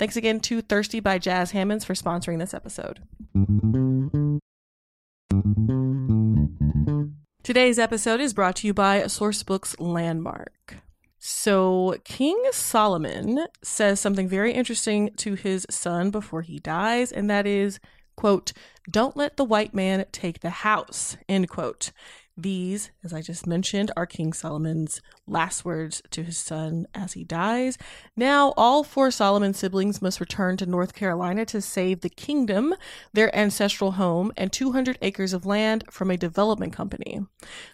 Thanks 0.00 0.16
again 0.16 0.40
to 0.40 0.62
Thirsty 0.62 0.98
by 0.98 1.18
Jas 1.18 1.50
Hammonds 1.50 1.84
for 1.84 1.92
sponsoring 1.92 2.38
this 2.38 2.54
episode. 2.54 3.00
Today's 7.42 7.78
episode 7.78 8.18
is 8.18 8.32
brought 8.32 8.56
to 8.56 8.66
you 8.66 8.72
by 8.72 9.02
Sourcebooks 9.02 9.76
Landmark. 9.78 10.78
So, 11.18 11.98
King 12.04 12.42
Solomon 12.50 13.46
says 13.62 14.00
something 14.00 14.26
very 14.26 14.54
interesting 14.54 15.10
to 15.18 15.34
his 15.34 15.66
son 15.68 16.10
before 16.10 16.40
he 16.40 16.58
dies, 16.58 17.12
and 17.12 17.28
that 17.28 17.46
is, 17.46 17.78
quote, 18.16 18.54
don't 18.90 19.18
let 19.18 19.36
the 19.36 19.44
white 19.44 19.74
man 19.74 20.06
take 20.12 20.40
the 20.40 20.48
house, 20.48 21.18
end 21.28 21.50
quote. 21.50 21.92
These, 22.38 22.90
as 23.04 23.12
I 23.12 23.20
just 23.20 23.46
mentioned, 23.46 23.92
are 23.98 24.06
King 24.06 24.32
Solomon's 24.32 25.02
last 25.30 25.64
words 25.64 26.02
to 26.10 26.22
his 26.22 26.36
son 26.36 26.86
as 26.94 27.14
he 27.14 27.24
dies. 27.24 27.78
Now, 28.16 28.52
all 28.56 28.84
four 28.84 29.10
Solomon 29.10 29.54
siblings 29.54 30.02
must 30.02 30.20
return 30.20 30.56
to 30.58 30.66
North 30.66 30.94
Carolina 30.94 31.46
to 31.46 31.60
save 31.60 32.00
the 32.00 32.10
kingdom, 32.10 32.74
their 33.12 33.34
ancestral 33.34 33.92
home, 33.92 34.32
and 34.36 34.52
200 34.52 34.98
acres 35.00 35.32
of 35.32 35.46
land 35.46 35.84
from 35.90 36.10
a 36.10 36.16
development 36.16 36.72
company. 36.72 37.20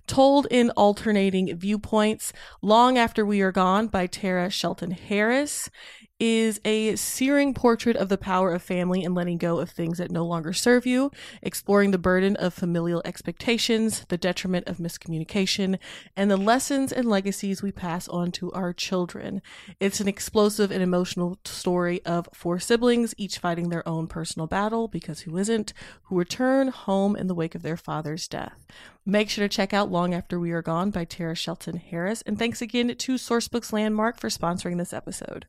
Told 0.07 0.47
in 0.51 0.71
alternating 0.71 1.57
viewpoints, 1.57 2.33
Long 2.63 2.99
After 2.99 3.25
We 3.25 3.41
Are 3.41 3.53
Gone 3.53 3.89
by 3.89 4.07
Tara 4.07 4.51
Shelton 4.51 4.93
Harris 4.93 5.71
is 6.19 6.61
a 6.65 6.97
searing 6.97 7.53
portrait 7.53 7.97
of 7.97 8.09
the 8.09 8.17
power 8.17 8.53
of 8.53 8.63
family 8.63 9.05
and 9.05 9.15
letting 9.15 9.37
go 9.37 9.59
of 9.59 9.71
things 9.71 9.99
that 9.99 10.11
no 10.11 10.25
longer 10.25 10.53
serve 10.53 10.87
you, 10.87 11.11
exploring 11.43 11.91
the 11.91 11.99
burden 11.99 12.35
of 12.37 12.55
familial 12.55 13.03
expectations, 13.05 14.07
the 14.09 14.17
detriment 14.17 14.67
of 14.67 14.79
miscommunication, 14.79 15.79
and 16.17 16.31
the 16.31 16.37
lessons 16.37 16.91
and 16.91 17.07
legacies 17.47 17.63
we 17.63 17.71
pass 17.71 18.09
on 18.09 18.33
to 18.33 18.51
our 18.53 18.73
children. 18.73 19.41
It's 19.79 20.01
an 20.01 20.09
explosive 20.09 20.73
and 20.73 20.83
emotional 20.83 21.39
story 21.45 22.05
of 22.05 22.29
four 22.33 22.59
siblings, 22.59 23.15
each 23.17 23.39
fighting 23.39 23.69
their 23.69 23.89
own 23.89 24.09
personal 24.09 24.49
battle, 24.49 24.89
because 24.89 25.21
who 25.21 25.37
isn't, 25.37 25.73
who 26.05 26.19
return 26.19 26.69
home 26.69 27.15
in 27.15 27.29
the 27.29 27.35
wake 27.35 27.55
of 27.55 27.63
their 27.63 27.77
father's 27.77 28.27
death. 28.27 28.67
Make 29.05 29.31
sure 29.31 29.45
to 29.45 29.55
check 29.55 29.73
out 29.73 29.93
Long 29.93 30.13
After 30.13 30.41
We 30.41 30.51
Are 30.51 30.63
Gone 30.63 30.91
by 30.91 31.05
Tara 31.05 31.37
Shelton 31.37 31.77
Harris. 31.77 32.23
And 32.23 32.37
thanks 32.37 32.61
again 32.61 32.89
to 32.89 33.15
Sourcebooks 33.15 33.73
Landmark 33.73 34.19
for 34.19 34.29
sponsoring 34.29 34.79
this 34.79 34.93
episode. 34.93 35.47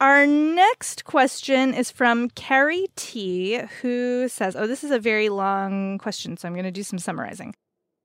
Our 0.00 0.26
next 0.26 1.04
question 1.04 1.72
is 1.72 1.90
from 1.90 2.28
Carrie 2.30 2.88
T, 2.96 3.62
who 3.80 4.28
says, 4.28 4.54
Oh, 4.54 4.66
this 4.66 4.84
is 4.84 4.90
a 4.90 4.98
very 4.98 5.30
long 5.30 5.96
question, 5.98 6.36
so 6.36 6.46
I'm 6.46 6.54
going 6.54 6.64
to 6.64 6.70
do 6.70 6.82
some 6.82 6.98
summarizing. 6.98 7.54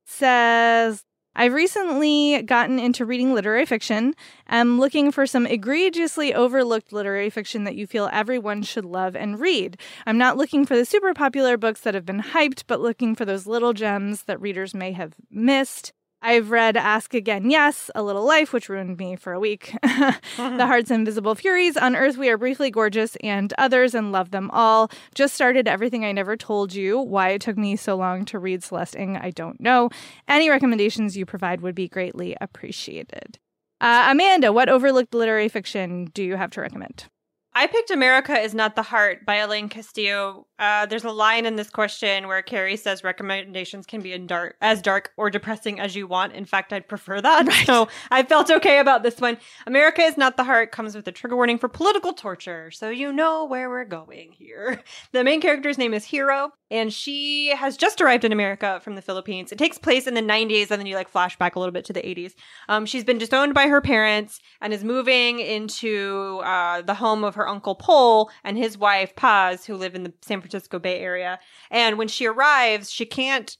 Says, 0.05 1.03
I've 1.35 1.53
recently 1.53 2.41
gotten 2.43 2.77
into 2.79 3.05
reading 3.05 3.33
literary 3.33 3.65
fiction. 3.65 4.15
I'm 4.47 4.79
looking 4.79 5.11
for 5.11 5.25
some 5.25 5.47
egregiously 5.47 6.33
overlooked 6.33 6.93
literary 6.93 7.29
fiction 7.29 7.63
that 7.63 7.75
you 7.75 7.87
feel 7.87 8.09
everyone 8.11 8.61
should 8.61 8.85
love 8.85 9.15
and 9.15 9.39
read. 9.39 9.77
I'm 10.05 10.17
not 10.17 10.37
looking 10.37 10.65
for 10.65 10.75
the 10.75 10.85
super 10.85 11.13
popular 11.13 11.57
books 11.57 11.81
that 11.81 11.95
have 11.95 12.05
been 12.05 12.21
hyped, 12.21 12.63
but 12.67 12.81
looking 12.81 13.15
for 13.15 13.25
those 13.25 13.47
little 13.47 13.73
gems 13.73 14.23
that 14.23 14.39
readers 14.39 14.73
may 14.73 14.91
have 14.91 15.13
missed. 15.31 15.93
I've 16.25 16.51
read 16.51 16.77
Ask 16.77 17.13
Again 17.13 17.49
Yes, 17.49 17.91
A 17.95 18.01
Little 18.01 18.23
Life, 18.23 18.53
which 18.53 18.69
ruined 18.69 18.97
me 18.97 19.17
for 19.17 19.33
a 19.33 19.39
week, 19.41 19.75
The 19.83 20.65
Heart's 20.65 20.89
Invisible 20.89 21.35
Furies, 21.35 21.75
On 21.75 21.97
Earth 21.97 22.15
We 22.15 22.29
Are 22.29 22.37
Briefly 22.37 22.71
Gorgeous, 22.71 23.17
and 23.17 23.53
others, 23.57 23.93
and 23.93 24.13
love 24.13 24.31
them 24.31 24.49
all. 24.51 24.89
Just 25.13 25.33
started 25.33 25.67
Everything 25.67 26.05
I 26.05 26.13
Never 26.13 26.37
Told 26.37 26.73
You. 26.73 26.97
Why 26.97 27.31
it 27.31 27.41
took 27.41 27.57
me 27.57 27.75
so 27.75 27.97
long 27.97 28.23
to 28.25 28.39
read 28.39 28.63
Celeste 28.63 28.95
Ng, 28.95 29.17
I 29.17 29.31
don't 29.31 29.59
know. 29.59 29.89
Any 30.29 30.49
recommendations 30.49 31.17
you 31.17 31.25
provide 31.25 31.59
would 31.59 31.75
be 31.75 31.89
greatly 31.89 32.37
appreciated. 32.39 33.37
Uh, 33.81 34.07
Amanda, 34.09 34.53
what 34.53 34.69
overlooked 34.69 35.13
literary 35.13 35.49
fiction 35.49 36.05
do 36.13 36.23
you 36.23 36.37
have 36.37 36.51
to 36.51 36.61
recommend? 36.61 37.07
I 37.55 37.67
picked 37.67 37.91
America 37.91 38.33
is 38.33 38.55
Not 38.55 38.75
the 38.75 38.81
Heart 38.81 39.25
by 39.25 39.35
Elaine 39.35 39.69
Castillo. 39.69 40.47
Uh, 40.57 40.87
there's 40.87 41.03
a 41.03 41.11
line 41.11 41.45
in 41.45 41.55
this 41.55 41.69
question 41.69 42.27
where 42.27 42.41
Carrie 42.41 42.77
says 42.77 43.03
recommendations 43.03 43.85
can 43.85 44.01
be 44.01 44.17
dark, 44.17 44.55
as 44.59 44.81
dark 44.81 45.11
or 45.17 45.29
depressing 45.29 45.79
as 45.79 45.95
you 45.95 46.07
want. 46.07 46.33
In 46.33 46.45
fact, 46.45 46.73
I'd 46.73 46.87
prefer 46.87 47.21
that. 47.21 47.47
Right. 47.53 47.67
So 47.67 47.87
I 48.09 48.23
felt 48.23 48.49
okay 48.49 48.79
about 48.79 49.03
this 49.03 49.19
one. 49.19 49.37
America 49.67 50.01
is 50.01 50.17
Not 50.17 50.37
the 50.37 50.43
Heart 50.43 50.71
comes 50.71 50.95
with 50.95 51.07
a 51.07 51.11
trigger 51.11 51.35
warning 51.35 51.59
for 51.59 51.67
political 51.67 52.13
torture. 52.13 52.71
So 52.71 52.89
you 52.89 53.13
know 53.13 53.45
where 53.45 53.69
we're 53.69 53.85
going 53.85 54.31
here. 54.31 54.81
The 55.11 55.23
main 55.23 55.41
character's 55.41 55.77
name 55.77 55.93
is 55.93 56.05
Hero, 56.05 56.51
and 56.73 56.91
she 56.91 57.49
has 57.49 57.77
just 57.77 58.01
arrived 58.01 58.25
in 58.25 58.31
America 58.31 58.81
from 58.83 58.95
the 58.95 59.01
Philippines. 59.01 59.51
It 59.51 59.59
takes 59.59 59.77
place 59.77 60.07
in 60.07 60.15
the 60.15 60.21
90s, 60.21 60.71
and 60.71 60.79
then 60.79 60.87
you 60.87 60.95
like 60.95 61.07
flash 61.07 61.37
back 61.37 61.55
a 61.55 61.59
little 61.59 61.71
bit 61.71 61.85
to 61.85 61.93
the 61.93 62.01
80s. 62.01 62.33
Um, 62.67 62.87
she's 62.87 63.03
been 63.03 63.19
disowned 63.19 63.53
by 63.53 63.67
her 63.67 63.79
parents 63.79 64.39
and 64.59 64.73
is 64.73 64.83
moving 64.83 65.37
into 65.37 66.41
uh, 66.43 66.81
the 66.81 66.95
home 66.95 67.23
of 67.23 67.35
her 67.35 67.47
uncle 67.47 67.75
Paul 67.75 68.31
and 68.43 68.57
his 68.57 68.75
wife 68.75 69.15
Paz, 69.15 69.65
who 69.65 69.75
live 69.75 69.93
in 69.93 70.01
the 70.01 70.13
San 70.23 70.41
Francisco 70.41 70.79
Bay 70.79 70.99
Area. 70.99 71.39
And 71.69 71.99
when 71.99 72.07
she 72.07 72.25
arrives, 72.25 72.91
she 72.91 73.05
can't 73.05 73.55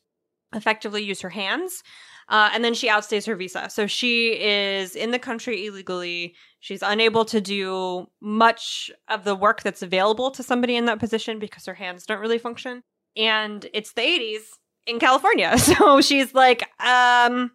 effectively 0.56 1.04
use 1.04 1.22
her 1.22 1.30
hands. 1.30 1.84
Uh, 2.30 2.50
and 2.52 2.66
then 2.66 2.74
she 2.74 2.90
outstays 2.90 3.28
her 3.28 3.36
visa. 3.36 3.70
So 3.70 3.86
she 3.86 4.42
is 4.42 4.96
in 4.96 5.12
the 5.12 5.20
country 5.20 5.68
illegally. 5.68 6.34
She's 6.62 6.82
unable 6.82 7.26
to 7.26 7.40
do 7.40 8.08
much 8.22 8.90
of 9.08 9.24
the 9.24 9.36
work 9.36 9.62
that's 9.62 9.84
available 9.84 10.32
to 10.32 10.42
somebody 10.42 10.76
in 10.76 10.86
that 10.86 11.00
position 11.00 11.38
because 11.38 11.66
her 11.66 11.76
hands 11.76 12.08
don't 12.08 12.22
really 12.22 12.40
function 12.40 12.82
and 13.16 13.66
it's 13.74 13.94
the 13.94 14.02
80s 14.02 14.42
in 14.88 15.00
California. 15.00 15.56
So 15.58 16.02
she's 16.02 16.34
like, 16.34 16.70
um, 16.84 17.52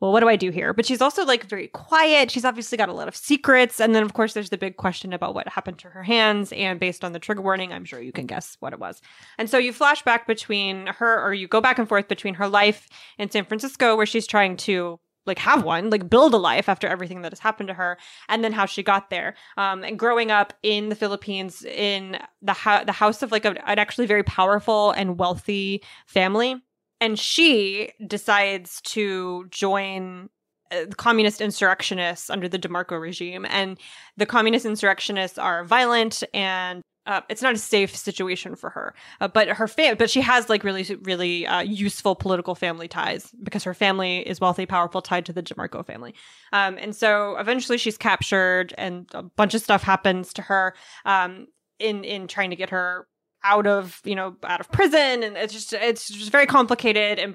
well, 0.00 0.12
what 0.12 0.20
do 0.20 0.28
I 0.28 0.36
do 0.36 0.50
here? 0.50 0.72
But 0.72 0.86
she's 0.86 1.02
also 1.02 1.24
like 1.24 1.44
very 1.44 1.68
quiet. 1.68 2.30
She's 2.30 2.44
obviously 2.44 2.78
got 2.78 2.88
a 2.88 2.92
lot 2.92 3.08
of 3.08 3.16
secrets. 3.16 3.80
And 3.80 3.94
then, 3.94 4.04
of 4.04 4.14
course, 4.14 4.32
there's 4.32 4.50
the 4.50 4.58
big 4.58 4.76
question 4.76 5.12
about 5.12 5.34
what 5.34 5.48
happened 5.48 5.78
to 5.80 5.88
her 5.88 6.04
hands. 6.04 6.52
And 6.52 6.78
based 6.78 7.04
on 7.04 7.12
the 7.12 7.18
trigger 7.18 7.42
warning, 7.42 7.72
I'm 7.72 7.84
sure 7.84 8.00
you 8.00 8.12
can 8.12 8.26
guess 8.26 8.56
what 8.60 8.72
it 8.72 8.78
was. 8.78 9.00
And 9.38 9.50
so 9.50 9.58
you 9.58 9.72
flash 9.72 10.02
back 10.02 10.26
between 10.26 10.86
her, 10.86 11.20
or 11.20 11.34
you 11.34 11.48
go 11.48 11.60
back 11.60 11.78
and 11.78 11.88
forth 11.88 12.06
between 12.06 12.34
her 12.34 12.48
life 12.48 12.88
in 13.18 13.30
San 13.30 13.44
Francisco, 13.44 13.96
where 13.96 14.06
she's 14.06 14.26
trying 14.26 14.56
to 14.58 15.00
like 15.28 15.38
have 15.38 15.62
one, 15.62 15.90
like 15.90 16.10
build 16.10 16.34
a 16.34 16.38
life 16.38 16.68
after 16.68 16.88
everything 16.88 17.22
that 17.22 17.32
has 17.32 17.38
happened 17.38 17.68
to 17.68 17.74
her, 17.74 17.98
and 18.28 18.42
then 18.42 18.52
how 18.52 18.66
she 18.66 18.82
got 18.82 19.10
there. 19.10 19.34
Um, 19.56 19.84
and 19.84 19.98
growing 19.98 20.30
up 20.30 20.52
in 20.62 20.88
the 20.88 20.96
Philippines 20.96 21.64
in 21.64 22.18
the 22.42 22.54
ho- 22.54 22.84
the 22.84 22.92
house 22.92 23.22
of 23.22 23.30
like 23.30 23.44
a, 23.44 23.50
an 23.68 23.78
actually 23.78 24.06
very 24.06 24.24
powerful 24.24 24.90
and 24.90 25.18
wealthy 25.18 25.84
family, 26.06 26.56
and 27.00 27.18
she 27.18 27.92
decides 28.04 28.80
to 28.82 29.46
join 29.50 30.30
uh, 30.70 30.84
the 30.88 30.96
communist 30.96 31.40
insurrectionists 31.40 32.30
under 32.30 32.48
the 32.48 32.58
DeMarco 32.58 33.00
regime. 33.00 33.46
And 33.48 33.78
the 34.16 34.26
communist 34.26 34.66
insurrectionists 34.66 35.38
are 35.38 35.64
violent 35.64 36.22
and 36.34 36.82
uh, 37.08 37.22
it's 37.30 37.40
not 37.40 37.54
a 37.54 37.58
safe 37.58 37.96
situation 37.96 38.54
for 38.54 38.68
her. 38.70 38.94
Uh, 39.20 39.26
but 39.26 39.48
her 39.48 39.66
fam- 39.66 39.96
but 39.96 40.10
she 40.10 40.20
has 40.20 40.48
like 40.50 40.62
really, 40.62 40.84
really 41.02 41.46
uh, 41.46 41.60
useful 41.60 42.14
political 42.14 42.54
family 42.54 42.86
ties 42.86 43.32
because 43.42 43.64
her 43.64 43.72
family 43.72 44.18
is 44.18 44.40
wealthy, 44.40 44.66
powerful, 44.66 45.00
tied 45.00 45.24
to 45.24 45.32
the 45.32 45.42
DeMarco 45.42 45.84
family. 45.84 46.14
Um, 46.52 46.76
and 46.78 46.94
so 46.94 47.36
eventually 47.38 47.78
she's 47.78 47.96
captured, 47.96 48.74
and 48.76 49.06
a 49.14 49.22
bunch 49.22 49.54
of 49.54 49.62
stuff 49.62 49.82
happens 49.82 50.34
to 50.34 50.42
her 50.42 50.74
um, 51.06 51.46
in 51.78 52.04
in 52.04 52.28
trying 52.28 52.50
to 52.50 52.56
get 52.56 52.70
her 52.70 53.08
out 53.42 53.66
of 53.66 54.00
you 54.04 54.14
know 54.14 54.36
out 54.44 54.60
of 54.60 54.70
prison, 54.70 55.22
and 55.22 55.36
it's 55.38 55.54
just 55.54 55.72
it's 55.72 56.08
just 56.08 56.30
very 56.30 56.46
complicated 56.46 57.18
and. 57.18 57.34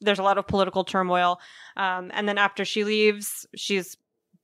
There's 0.00 0.18
a 0.18 0.22
lot 0.22 0.36
of 0.36 0.46
political 0.46 0.84
turmoil. 0.84 1.40
Um, 1.78 2.10
and 2.12 2.28
then 2.28 2.36
after 2.36 2.66
she 2.66 2.84
leaves, 2.84 3.46
she's 3.56 3.96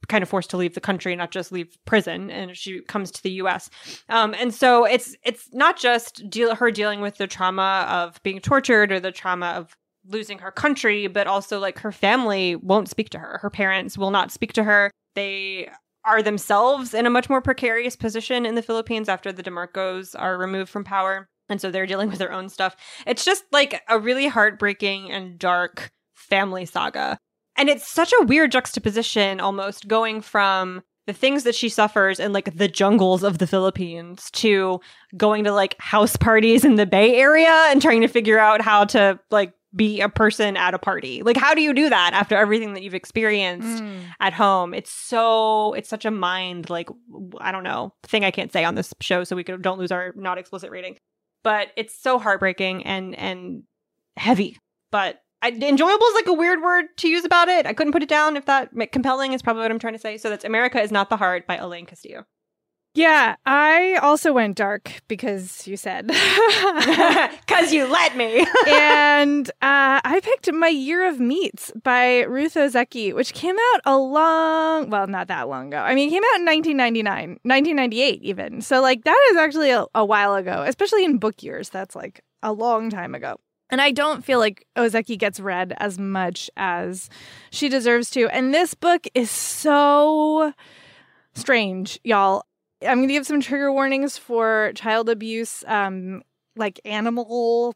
kind 0.09 0.23
of 0.23 0.29
forced 0.29 0.51
to 0.51 0.57
leave 0.57 0.75
the 0.75 0.81
country, 0.81 1.15
not 1.15 1.31
just 1.31 1.53
leave 1.53 1.77
prison, 1.85 2.31
and 2.31 2.57
she 2.57 2.81
comes 2.83 3.11
to 3.13 3.23
the 3.23 3.31
U.S. 3.33 3.71
Um, 4.09 4.35
and 4.39 4.53
so 4.55 4.85
it's 4.85 5.17
it's 5.25 5.49
not 5.53 5.79
just 5.79 6.29
deal 6.29 6.55
her 6.55 6.71
dealing 6.71 7.01
with 7.01 7.17
the 7.17 7.27
trauma 7.27 7.87
of 7.89 8.23
being 8.23 8.41
tortured 8.41 8.93
or 8.93 9.01
the 9.01 9.13
trauma 9.13 9.49
of 9.49 9.77
losing 10.07 10.39
her 10.39 10.51
country, 10.51 11.07
but 11.07 11.27
also 11.27 11.59
like 11.59 11.79
her 11.81 11.93
family 11.93 12.57
won't 12.57 12.89
speak 12.89 13.11
to 13.11 13.19
her. 13.19 13.39
Her 13.43 13.51
parents 13.51 13.99
will 13.99 14.11
not 14.11 14.33
speak 14.33 14.53
to 14.55 14.65
her. 14.65 14.91
They 15.15 15.69
are 16.05 16.23
themselves 16.23 16.95
in 16.95 17.07
a 17.07 17.11
much 17.11 17.29
more 17.29 17.43
precarious 17.43 17.97
position 17.97 18.47
in 18.47 18.55
the 18.55 18.63
Philippines 18.63 19.09
after 19.09 19.33
the 19.33 19.43
DeMarcos 19.43 20.15
are 20.19 20.39
removed 20.39 20.71
from 20.71 20.85
power. 20.85 21.29
And 21.49 21.61
so 21.61 21.71
they're 21.71 21.87
dealing 21.87 22.09
with 22.09 22.19
their 22.19 22.33
own 22.33 22.49
stuff. 22.49 22.77
It's 23.07 23.25
just 23.25 23.45
like 23.53 23.83
a 23.89 23.99
really 23.99 24.29
heartbreaking 24.29 25.11
and 25.11 25.39
dark 25.39 25.91
family 26.15 26.65
saga 26.65 27.19
and 27.61 27.69
it's 27.69 27.87
such 27.89 28.13
a 28.21 28.25
weird 28.25 28.51
juxtaposition 28.51 29.39
almost 29.41 29.87
going 29.87 30.21
from 30.21 30.83
the 31.07 31.13
things 31.13 31.45
that 31.45 31.55
she 31.55 31.69
suffers 31.69 32.19
in 32.21 32.33
like 32.33 32.57
the 32.57 32.69
jungles 32.69 33.23
of 33.23 33.39
the 33.39 33.47
Philippines 33.47 34.31
to 34.33 34.81
going 35.17 35.45
to 35.45 35.53
like 35.53 35.75
house 35.81 36.17
parties 36.17 36.65
in 36.65 36.75
the 36.77 36.87
Bay 36.87 37.17
Area 37.17 37.67
and 37.69 37.81
trying 37.83 38.01
to 38.03 38.09
figure 38.09 38.39
out 38.39 38.61
how 38.61 38.85
to 38.87 39.19
like 39.31 39.53
be 39.75 40.01
a 40.01 40.09
person 40.09 40.57
at 40.57 40.75
a 40.75 40.79
party. 40.79 41.23
Like 41.23 41.37
how 41.37 41.55
do 41.55 41.63
you 41.63 41.73
do 41.73 41.89
that 41.89 42.13
after 42.13 42.37
everything 42.37 42.75
that 42.75 42.83
you've 42.83 42.95
experienced 42.95 43.83
Mm. 43.83 44.03
at 44.21 44.33
home? 44.33 44.75
It's 44.75 44.91
so 44.93 45.73
it's 45.75 45.89
such 45.89 46.05
a 46.05 46.11
mind 46.11 46.71
like 46.71 46.89
I 47.41 47.51
don't 47.53 47.65
know, 47.65 47.93
thing 48.05 48.25
I 48.25 48.31
can't 48.31 48.53
say 48.53 48.65
on 48.65 48.75
this 48.75 48.93
show 49.01 49.25
so 49.25 49.37
we 49.37 49.45
could, 49.45 49.63
don't 49.63 49.79
lose 49.79 49.93
our 49.93 50.13
not 50.17 50.39
explicit 50.39 50.71
rating. 50.71 50.97
But 51.43 51.69
it's 51.77 51.95
so 51.99 52.19
heartbreaking 52.19 52.85
and 52.85 53.15
and 53.17 53.63
heavy. 54.17 54.59
But 54.91 55.23
I, 55.43 55.51
enjoyable 55.51 56.07
is 56.07 56.15
like 56.15 56.27
a 56.27 56.33
weird 56.33 56.63
word 56.63 56.87
to 56.99 57.09
use 57.09 57.25
about 57.25 57.49
it. 57.49 57.67
I 57.67 57.73
couldn't 57.73 57.93
put 57.93 58.03
it 58.03 58.09
down. 58.09 58.37
If 58.37 58.47
that 58.47 58.71
compelling 58.93 59.33
is 59.33 59.43
probably 59.43 59.63
what 59.63 59.71
I'm 59.71 59.79
trying 59.79 59.95
to 59.95 59.99
say. 59.99 60.19
So 60.19 60.31
that's 60.31 60.45
America 60.45 60.81
is 60.81 60.93
not 60.93 61.09
the 61.09 61.17
heart 61.17 61.47
by 61.47 61.57
Elaine 61.57 61.87
Castillo. 61.87 62.27
Yeah, 62.93 63.37
I 63.47 64.01
also 64.03 64.33
went 64.33 64.57
dark 64.57 64.91
because 65.07 65.67
you 65.67 65.77
said. 65.77 66.11
Because 67.47 67.73
you 67.73 67.87
let 67.87 68.17
me. 68.17 68.47
and 68.69 69.49
uh, 69.61 70.01
I 70.05 70.21
picked 70.23 70.53
My 70.53 70.69
Year 70.69 71.09
of 71.09 71.19
Meats 71.19 71.73
by 71.83 72.21
Ruth 72.21 72.55
Ozeki, 72.55 73.13
which 73.13 73.33
came 73.35 73.57
out 73.57 73.81
a 73.85 73.99
long, 73.99 74.89
well, 74.89 75.09
not 75.09 75.27
that 75.29 75.49
long 75.49 75.69
ago. 75.69 75.79
I 75.79 75.95
mean, 75.97 76.09
it 76.09 76.13
came 76.13 76.23
out 76.23 76.39
in 76.39 76.47
1999, 76.47 77.41
1998 77.43 78.23
even. 78.23 78.61
So, 78.61 78.81
like, 78.81 79.03
that 79.03 79.29
is 79.33 79.37
actually 79.37 79.71
a, 79.71 79.87
a 79.97 80.05
while 80.05 80.37
ago, 80.37 80.63
especially 80.67 81.05
in 81.05 81.19
book 81.19 81.43
years. 81.43 81.71
That's 81.71 81.97
like 81.97 82.23
a 82.43 82.53
long 82.53 82.89
time 82.89 83.17
ago. 83.17 83.37
And 83.71 83.81
I 83.81 83.93
don't 83.93 84.25
feel 84.25 84.39
like 84.39 84.67
Ozeki 84.77 85.19
gets 85.19 85.41
read 85.41 85.75
as 85.79 85.99
much 85.99 86.51
as 86.57 87.09
she 87.51 87.69
deserves 87.69 88.11
to. 88.11 88.29
And 88.29 88.53
this 88.53 88.75
book 88.75 89.07
is 89.15 89.31
so 89.31 90.53
strange, 91.35 92.01
y'all. 92.03 92.45
I'm 92.83 92.99
going 92.99 93.09
to 93.09 93.15
give 93.15 93.27
some 93.27 93.41
trigger 93.41 93.73
warnings 93.73 94.17
for 94.17 94.73
child 94.75 95.09
abuse, 95.09 95.63
um, 95.67 96.23
like 96.57 96.81
animal 96.85 97.75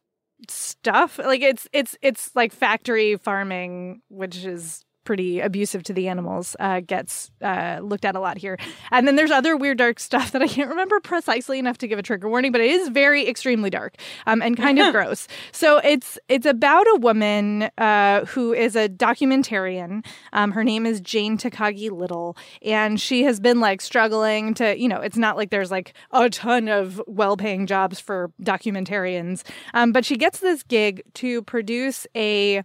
stuff. 0.48 1.18
Like 1.18 1.42
it's 1.42 1.68
it's 1.72 1.96
it's 2.02 2.34
like 2.34 2.52
factory 2.52 3.16
farming, 3.16 4.02
which 4.08 4.44
is 4.44 4.84
pretty 5.04 5.40
abusive 5.40 5.82
to 5.84 5.92
the 5.92 6.08
animals 6.08 6.56
uh, 6.60 6.80
gets 6.80 7.30
uh, 7.42 7.78
looked 7.82 8.04
at 8.04 8.16
a 8.16 8.20
lot 8.20 8.38
here. 8.38 8.58
And 8.90 9.06
then 9.06 9.16
there's 9.16 9.30
other 9.30 9.56
weird 9.56 9.78
dark 9.78 10.00
stuff 10.00 10.32
that 10.32 10.42
i 10.42 10.46
can't 10.46 10.68
remember 10.68 11.00
precisely 11.00 11.58
enough 11.58 11.78
to 11.78 11.88
give 11.88 11.98
a 11.98 12.02
trigger 12.02 12.28
warning 12.28 12.52
but 12.52 12.60
it 12.60 12.70
is 12.70 12.88
very 12.88 13.28
extremely 13.28 13.70
dark 13.70 13.96
um, 14.26 14.42
and 14.42 14.56
kind 14.56 14.78
of 14.78 14.92
gross. 14.92 15.28
So 15.52 15.78
it's 15.78 16.18
it's 16.28 16.46
about 16.46 16.86
a 16.88 16.98
woman 17.00 17.70
uh, 17.78 18.24
who 18.26 18.52
is 18.52 18.76
a 18.76 18.88
documentarian. 18.88 20.04
Um, 20.32 20.52
her 20.52 20.64
name 20.64 20.86
is 20.86 21.00
jane 21.00 21.36
takagi 21.38 21.90
little 21.90 22.36
and 22.62 23.00
she 23.00 23.24
has 23.24 23.40
been 23.40 23.60
like 23.60 23.80
struggling 23.80 24.54
to 24.54 24.78
you 24.78 24.88
know 24.88 25.00
it's 25.00 25.16
not 25.16 25.36
like 25.36 25.50
there's 25.50 25.70
like 25.70 25.94
a 26.12 26.30
ton 26.30 26.68
of 26.68 27.00
well-paying 27.06 27.66
jobs 27.66 28.00
for 28.00 28.30
documentarians. 28.42 29.42
Um, 29.74 29.92
but 29.92 30.04
she 30.04 30.16
gets 30.16 30.40
this 30.40 30.62
gig 30.62 31.02
to 31.14 31.42
produce 31.42 32.06
a 32.16 32.62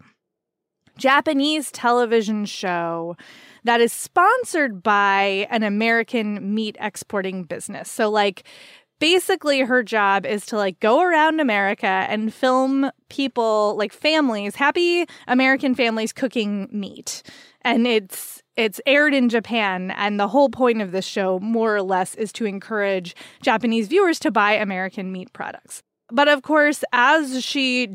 Japanese 1.00 1.72
television 1.72 2.46
show 2.46 3.16
that 3.64 3.82
is 3.82 3.92
sponsored 3.92 4.84
by 4.84 5.48
an 5.50 5.64
American 5.64 6.54
meat 6.54 6.78
exporting 6.80 7.44
business. 7.44 7.90
So, 7.90 8.10
like, 8.10 8.44
basically, 9.00 9.62
her 9.62 9.82
job 9.82 10.26
is 10.26 10.46
to 10.48 10.58
like 10.58 10.80
go 10.80 11.02
around 11.02 11.40
America 11.40 11.88
and 11.88 12.34
film 12.34 12.92
people, 13.10 13.76
like 13.78 13.94
families, 13.94 14.56
happy 14.56 15.06
American 15.28 15.74
families 15.74 16.14
cooking 16.14 16.68
meat. 16.72 17.24
And 17.62 17.88
it's 17.88 18.44
it's 18.56 18.82
aired 18.86 19.14
in 19.14 19.30
Japan, 19.30 19.92
and 19.92 20.20
the 20.20 20.28
whole 20.28 20.50
point 20.50 20.82
of 20.82 20.92
this 20.92 21.06
show, 21.06 21.40
more 21.40 21.76
or 21.76 21.82
less, 21.82 22.14
is 22.16 22.34
to 22.34 22.46
encourage 22.46 23.16
Japanese 23.42 23.88
viewers 23.88 24.20
to 24.20 24.32
buy 24.32 24.52
American 24.54 25.14
meat 25.14 25.32
products. 25.32 25.82
But 26.12 26.28
of 26.28 26.42
course, 26.42 26.84
as 26.92 27.44
she 27.44 27.88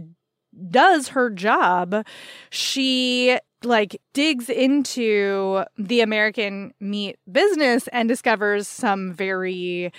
does 0.71 1.09
her 1.09 1.31
job, 1.31 2.07
she 2.51 3.39
like 3.63 4.01
digs 4.13 4.49
into 4.49 5.65
the 5.79 6.01
American 6.01 6.73
meat 6.81 7.17
business 7.31 7.89
and 7.89 8.09
discovers 8.09 8.69
some 8.69 9.13
very 9.13 9.93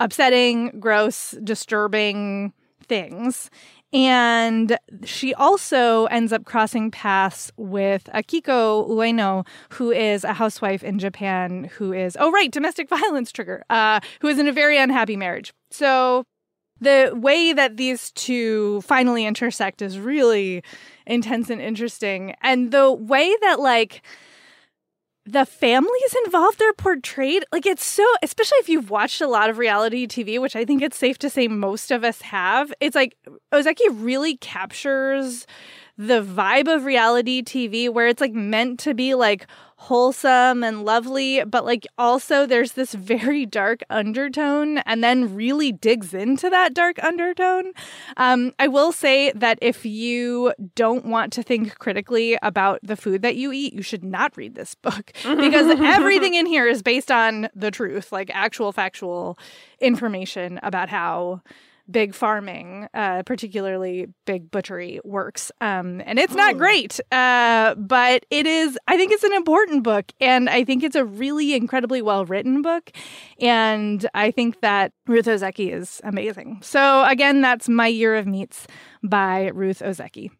upsetting, 0.00 0.78
gross, 0.78 1.34
disturbing 1.42 2.52
things. 2.86 3.50
And 3.92 4.76
she 5.04 5.32
also 5.32 6.04
ends 6.06 6.32
up 6.32 6.44
crossing 6.44 6.90
paths 6.90 7.50
with 7.56 8.04
Akiko 8.14 8.88
Ueno, 8.88 9.46
who 9.70 9.90
is 9.90 10.24
a 10.24 10.34
housewife 10.34 10.84
in 10.84 10.98
Japan, 10.98 11.64
who 11.64 11.92
is, 11.92 12.16
oh, 12.20 12.30
right, 12.30 12.50
domestic 12.50 12.88
violence 12.90 13.32
trigger, 13.32 13.64
uh, 13.70 14.00
who 14.20 14.28
is 14.28 14.38
in 14.38 14.46
a 14.46 14.52
very 14.52 14.78
unhappy 14.78 15.16
marriage. 15.16 15.54
So 15.70 16.24
the 16.80 17.12
way 17.14 17.52
that 17.52 17.76
these 17.76 18.10
two 18.12 18.80
finally 18.82 19.26
intersect 19.26 19.82
is 19.82 19.98
really 19.98 20.62
intense 21.06 21.50
and 21.50 21.60
interesting. 21.60 22.34
And 22.42 22.70
the 22.70 22.92
way 22.92 23.34
that, 23.42 23.60
like, 23.60 24.02
the 25.28 25.44
families 25.44 26.16
involved 26.24 26.62
are 26.62 26.72
portrayed 26.72 27.44
like 27.52 27.66
it's 27.66 27.84
so 27.84 28.04
especially 28.22 28.56
if 28.58 28.68
you've 28.68 28.88
watched 28.88 29.20
a 29.20 29.26
lot 29.26 29.50
of 29.50 29.58
reality 29.58 30.06
tv 30.06 30.40
which 30.40 30.56
i 30.56 30.64
think 30.64 30.80
it's 30.80 30.96
safe 30.96 31.18
to 31.18 31.28
say 31.28 31.46
most 31.46 31.90
of 31.90 32.02
us 32.02 32.22
have 32.22 32.72
it's 32.80 32.94
like 32.94 33.14
ozeki 33.52 33.86
really 33.92 34.38
captures 34.38 35.46
the 35.98 36.22
vibe 36.22 36.74
of 36.74 36.86
reality 36.86 37.42
tv 37.42 37.90
where 37.90 38.06
it's 38.06 38.22
like 38.22 38.32
meant 38.32 38.80
to 38.80 38.94
be 38.94 39.14
like 39.14 39.46
wholesome 39.80 40.64
and 40.64 40.84
lovely 40.84 41.44
but 41.44 41.64
like 41.64 41.86
also 41.96 42.46
there's 42.46 42.72
this 42.72 42.94
very 42.94 43.46
dark 43.46 43.80
undertone 43.88 44.78
and 44.78 45.04
then 45.04 45.32
really 45.32 45.70
digs 45.70 46.12
into 46.12 46.50
that 46.50 46.74
dark 46.74 47.02
undertone. 47.02 47.72
Um, 48.16 48.52
i 48.58 48.66
will 48.66 48.90
say 48.90 49.30
that 49.36 49.56
if 49.62 49.86
you 49.86 50.52
don't 50.74 51.04
want 51.04 51.32
to 51.34 51.44
think 51.44 51.78
critically 51.78 52.36
about 52.42 52.80
the 52.82 52.96
food 52.96 53.22
that 53.22 53.36
you 53.36 53.52
eat 53.52 53.72
you 53.72 53.82
should 53.82 54.02
not 54.02 54.36
read 54.36 54.56
this 54.56 54.74
book 54.74 55.12
because 55.22 55.70
everything 55.80 56.34
in 56.34 56.46
here 56.46 56.66
is 56.66 56.82
based 56.82 57.12
on 57.12 57.48
the 57.54 57.70
truth 57.70 58.10
like 58.10 58.30
actual 58.34 58.72
factual 58.72 59.38
information 59.80 60.58
about 60.64 60.88
how 60.88 61.40
big 61.90 62.14
farming, 62.14 62.88
uh, 62.94 63.22
particularly 63.24 64.06
big 64.26 64.50
butchery, 64.50 65.00
works. 65.04 65.50
Um, 65.60 66.02
and 66.04 66.18
it's 66.18 66.34
not 66.34 66.58
great, 66.58 67.00
uh, 67.12 67.74
but 67.76 68.26
it 68.30 68.46
is, 68.46 68.78
I 68.86 68.96
think 68.96 69.12
it's 69.12 69.24
an 69.24 69.32
important 69.32 69.82
book. 69.82 70.12
And 70.20 70.48
I 70.48 70.64
think 70.64 70.82
it's 70.82 70.96
a 70.96 71.04
really 71.04 71.54
incredibly 71.54 72.02
well 72.02 72.24
written 72.24 72.62
book. 72.62 72.90
And 73.40 74.08
I 74.14 74.30
think 74.30 74.60
that 74.60 74.92
Ruth 75.06 75.26
Ozeki 75.26 75.72
is 75.72 76.00
amazing. 76.04 76.60
So, 76.62 77.04
again, 77.04 77.40
that's 77.40 77.68
My 77.68 77.86
Year 77.86 78.16
of 78.16 78.26
Meats 78.26 78.66
by 79.02 79.48
Ruth 79.54 79.80
Ozeki. 79.80 80.30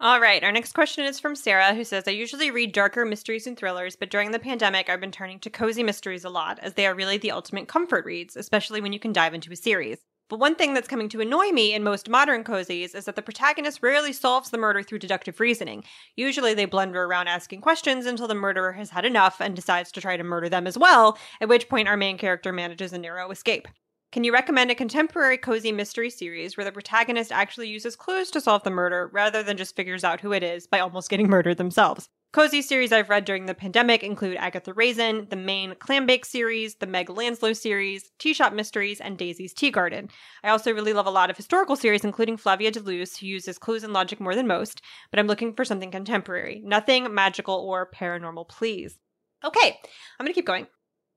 All 0.00 0.20
right. 0.20 0.42
Our 0.42 0.52
next 0.52 0.74
question 0.74 1.04
is 1.04 1.20
from 1.20 1.36
Sarah, 1.36 1.74
who 1.74 1.84
says 1.84 2.04
I 2.06 2.10
usually 2.10 2.50
read 2.50 2.72
darker 2.72 3.04
mysteries 3.04 3.46
and 3.46 3.56
thrillers, 3.56 3.96
but 3.96 4.10
during 4.10 4.32
the 4.32 4.38
pandemic, 4.38 4.90
I've 4.90 5.00
been 5.00 5.12
turning 5.12 5.38
to 5.40 5.50
cozy 5.50 5.82
mysteries 5.82 6.24
a 6.24 6.30
lot, 6.30 6.58
as 6.58 6.74
they 6.74 6.86
are 6.86 6.94
really 6.94 7.16
the 7.16 7.30
ultimate 7.30 7.68
comfort 7.68 8.04
reads, 8.04 8.36
especially 8.36 8.80
when 8.80 8.92
you 8.92 8.98
can 8.98 9.12
dive 9.12 9.34
into 9.34 9.52
a 9.52 9.56
series. 9.56 9.98
But 10.30 10.38
one 10.38 10.54
thing 10.54 10.72
that's 10.72 10.88
coming 10.88 11.10
to 11.10 11.20
annoy 11.20 11.50
me 11.50 11.74
in 11.74 11.82
most 11.82 12.08
modern 12.08 12.44
cozies 12.44 12.94
is 12.94 13.04
that 13.04 13.14
the 13.14 13.22
protagonist 13.22 13.82
rarely 13.82 14.12
solves 14.12 14.50
the 14.50 14.56
murder 14.56 14.82
through 14.82 15.00
deductive 15.00 15.38
reasoning. 15.38 15.84
Usually 16.16 16.54
they 16.54 16.64
blunder 16.64 17.04
around 17.04 17.28
asking 17.28 17.60
questions 17.60 18.06
until 18.06 18.26
the 18.26 18.34
murderer 18.34 18.72
has 18.72 18.90
had 18.90 19.04
enough 19.04 19.40
and 19.40 19.54
decides 19.54 19.92
to 19.92 20.00
try 20.00 20.16
to 20.16 20.24
murder 20.24 20.48
them 20.48 20.66
as 20.66 20.78
well, 20.78 21.18
at 21.42 21.48
which 21.48 21.68
point 21.68 21.88
our 21.88 21.96
main 21.96 22.16
character 22.16 22.52
manages 22.52 22.94
a 22.94 22.98
narrow 22.98 23.30
escape. 23.30 23.68
Can 24.12 24.24
you 24.24 24.32
recommend 24.32 24.70
a 24.70 24.74
contemporary 24.74 25.36
cozy 25.36 25.72
mystery 25.72 26.08
series 26.08 26.56
where 26.56 26.64
the 26.64 26.72
protagonist 26.72 27.30
actually 27.30 27.68
uses 27.68 27.94
clues 27.94 28.30
to 28.30 28.40
solve 28.40 28.62
the 28.62 28.70
murder 28.70 29.10
rather 29.12 29.42
than 29.42 29.56
just 29.56 29.76
figures 29.76 30.04
out 30.04 30.20
who 30.20 30.32
it 30.32 30.42
is 30.42 30.66
by 30.66 30.78
almost 30.80 31.10
getting 31.10 31.28
murdered 31.30 31.58
themselves? 31.58 32.08
Cozy 32.34 32.62
series 32.62 32.90
I've 32.90 33.10
read 33.10 33.24
during 33.26 33.46
the 33.46 33.54
pandemic 33.54 34.02
include 34.02 34.38
Agatha 34.38 34.72
Raisin, 34.74 35.28
the 35.30 35.36
Maine 35.36 35.76
Clambake 35.76 36.24
series, 36.24 36.74
the 36.74 36.86
Meg 36.88 37.08
Langslow 37.08 37.52
series, 37.52 38.10
Tea 38.18 38.34
Shop 38.34 38.52
Mysteries, 38.52 39.00
and 39.00 39.16
Daisy's 39.16 39.54
Tea 39.54 39.70
Garden. 39.70 40.08
I 40.42 40.48
also 40.48 40.74
really 40.74 40.92
love 40.92 41.06
a 41.06 41.12
lot 41.12 41.30
of 41.30 41.36
historical 41.36 41.76
series, 41.76 42.04
including 42.04 42.36
Flavia 42.36 42.72
de 42.72 42.80
Luce, 42.80 43.16
who 43.18 43.26
uses 43.26 43.56
clues 43.56 43.84
and 43.84 43.92
logic 43.92 44.18
more 44.18 44.34
than 44.34 44.48
most, 44.48 44.82
but 45.12 45.20
I'm 45.20 45.28
looking 45.28 45.54
for 45.54 45.64
something 45.64 45.92
contemporary. 45.92 46.60
Nothing 46.64 47.14
magical 47.14 47.54
or 47.54 47.88
paranormal, 47.88 48.48
please. 48.48 48.98
Okay, 49.44 49.78
I'm 50.18 50.26
gonna 50.26 50.32
keep 50.32 50.44
going. 50.44 50.66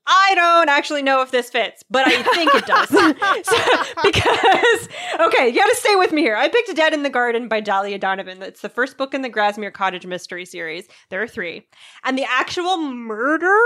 I 0.08 0.34
don't 0.36 0.70
actually 0.70 1.04
know 1.04 1.22
if 1.22 1.32
this 1.32 1.50
fits, 1.50 1.84
but 1.90 2.08
I 2.08 2.24
think 2.24 2.56
it 2.56 2.66
does. 2.66 2.88
So- 3.48 4.04
because, 4.04 4.90
okay, 5.20 5.50
you 5.50 5.56
gotta 5.56 5.76
stay 5.76 5.96
with 5.96 6.12
me 6.14 6.22
here. 6.22 6.36
I 6.36 6.48
picked 6.48 6.74
Dead 6.76 6.94
in 6.94 7.04
the 7.04 7.10
Garden 7.10 7.48
by 7.48 7.60
Dahlia 7.60 7.98
Donovan. 7.98 8.40
That's 8.40 8.62
the 8.62 8.70
first 8.70 8.98
book 8.98 9.14
in 9.14 9.22
the 9.22 9.30
Grasmere 9.30 9.72
Cottage 9.74 10.06
mystery 10.06 10.46
series. 10.46 10.88
There 11.10 11.22
are 11.22 11.28
three. 11.28 11.68
And 12.04 12.18
the 12.18 12.26
actual 12.30 12.78
murderer, 12.78 13.60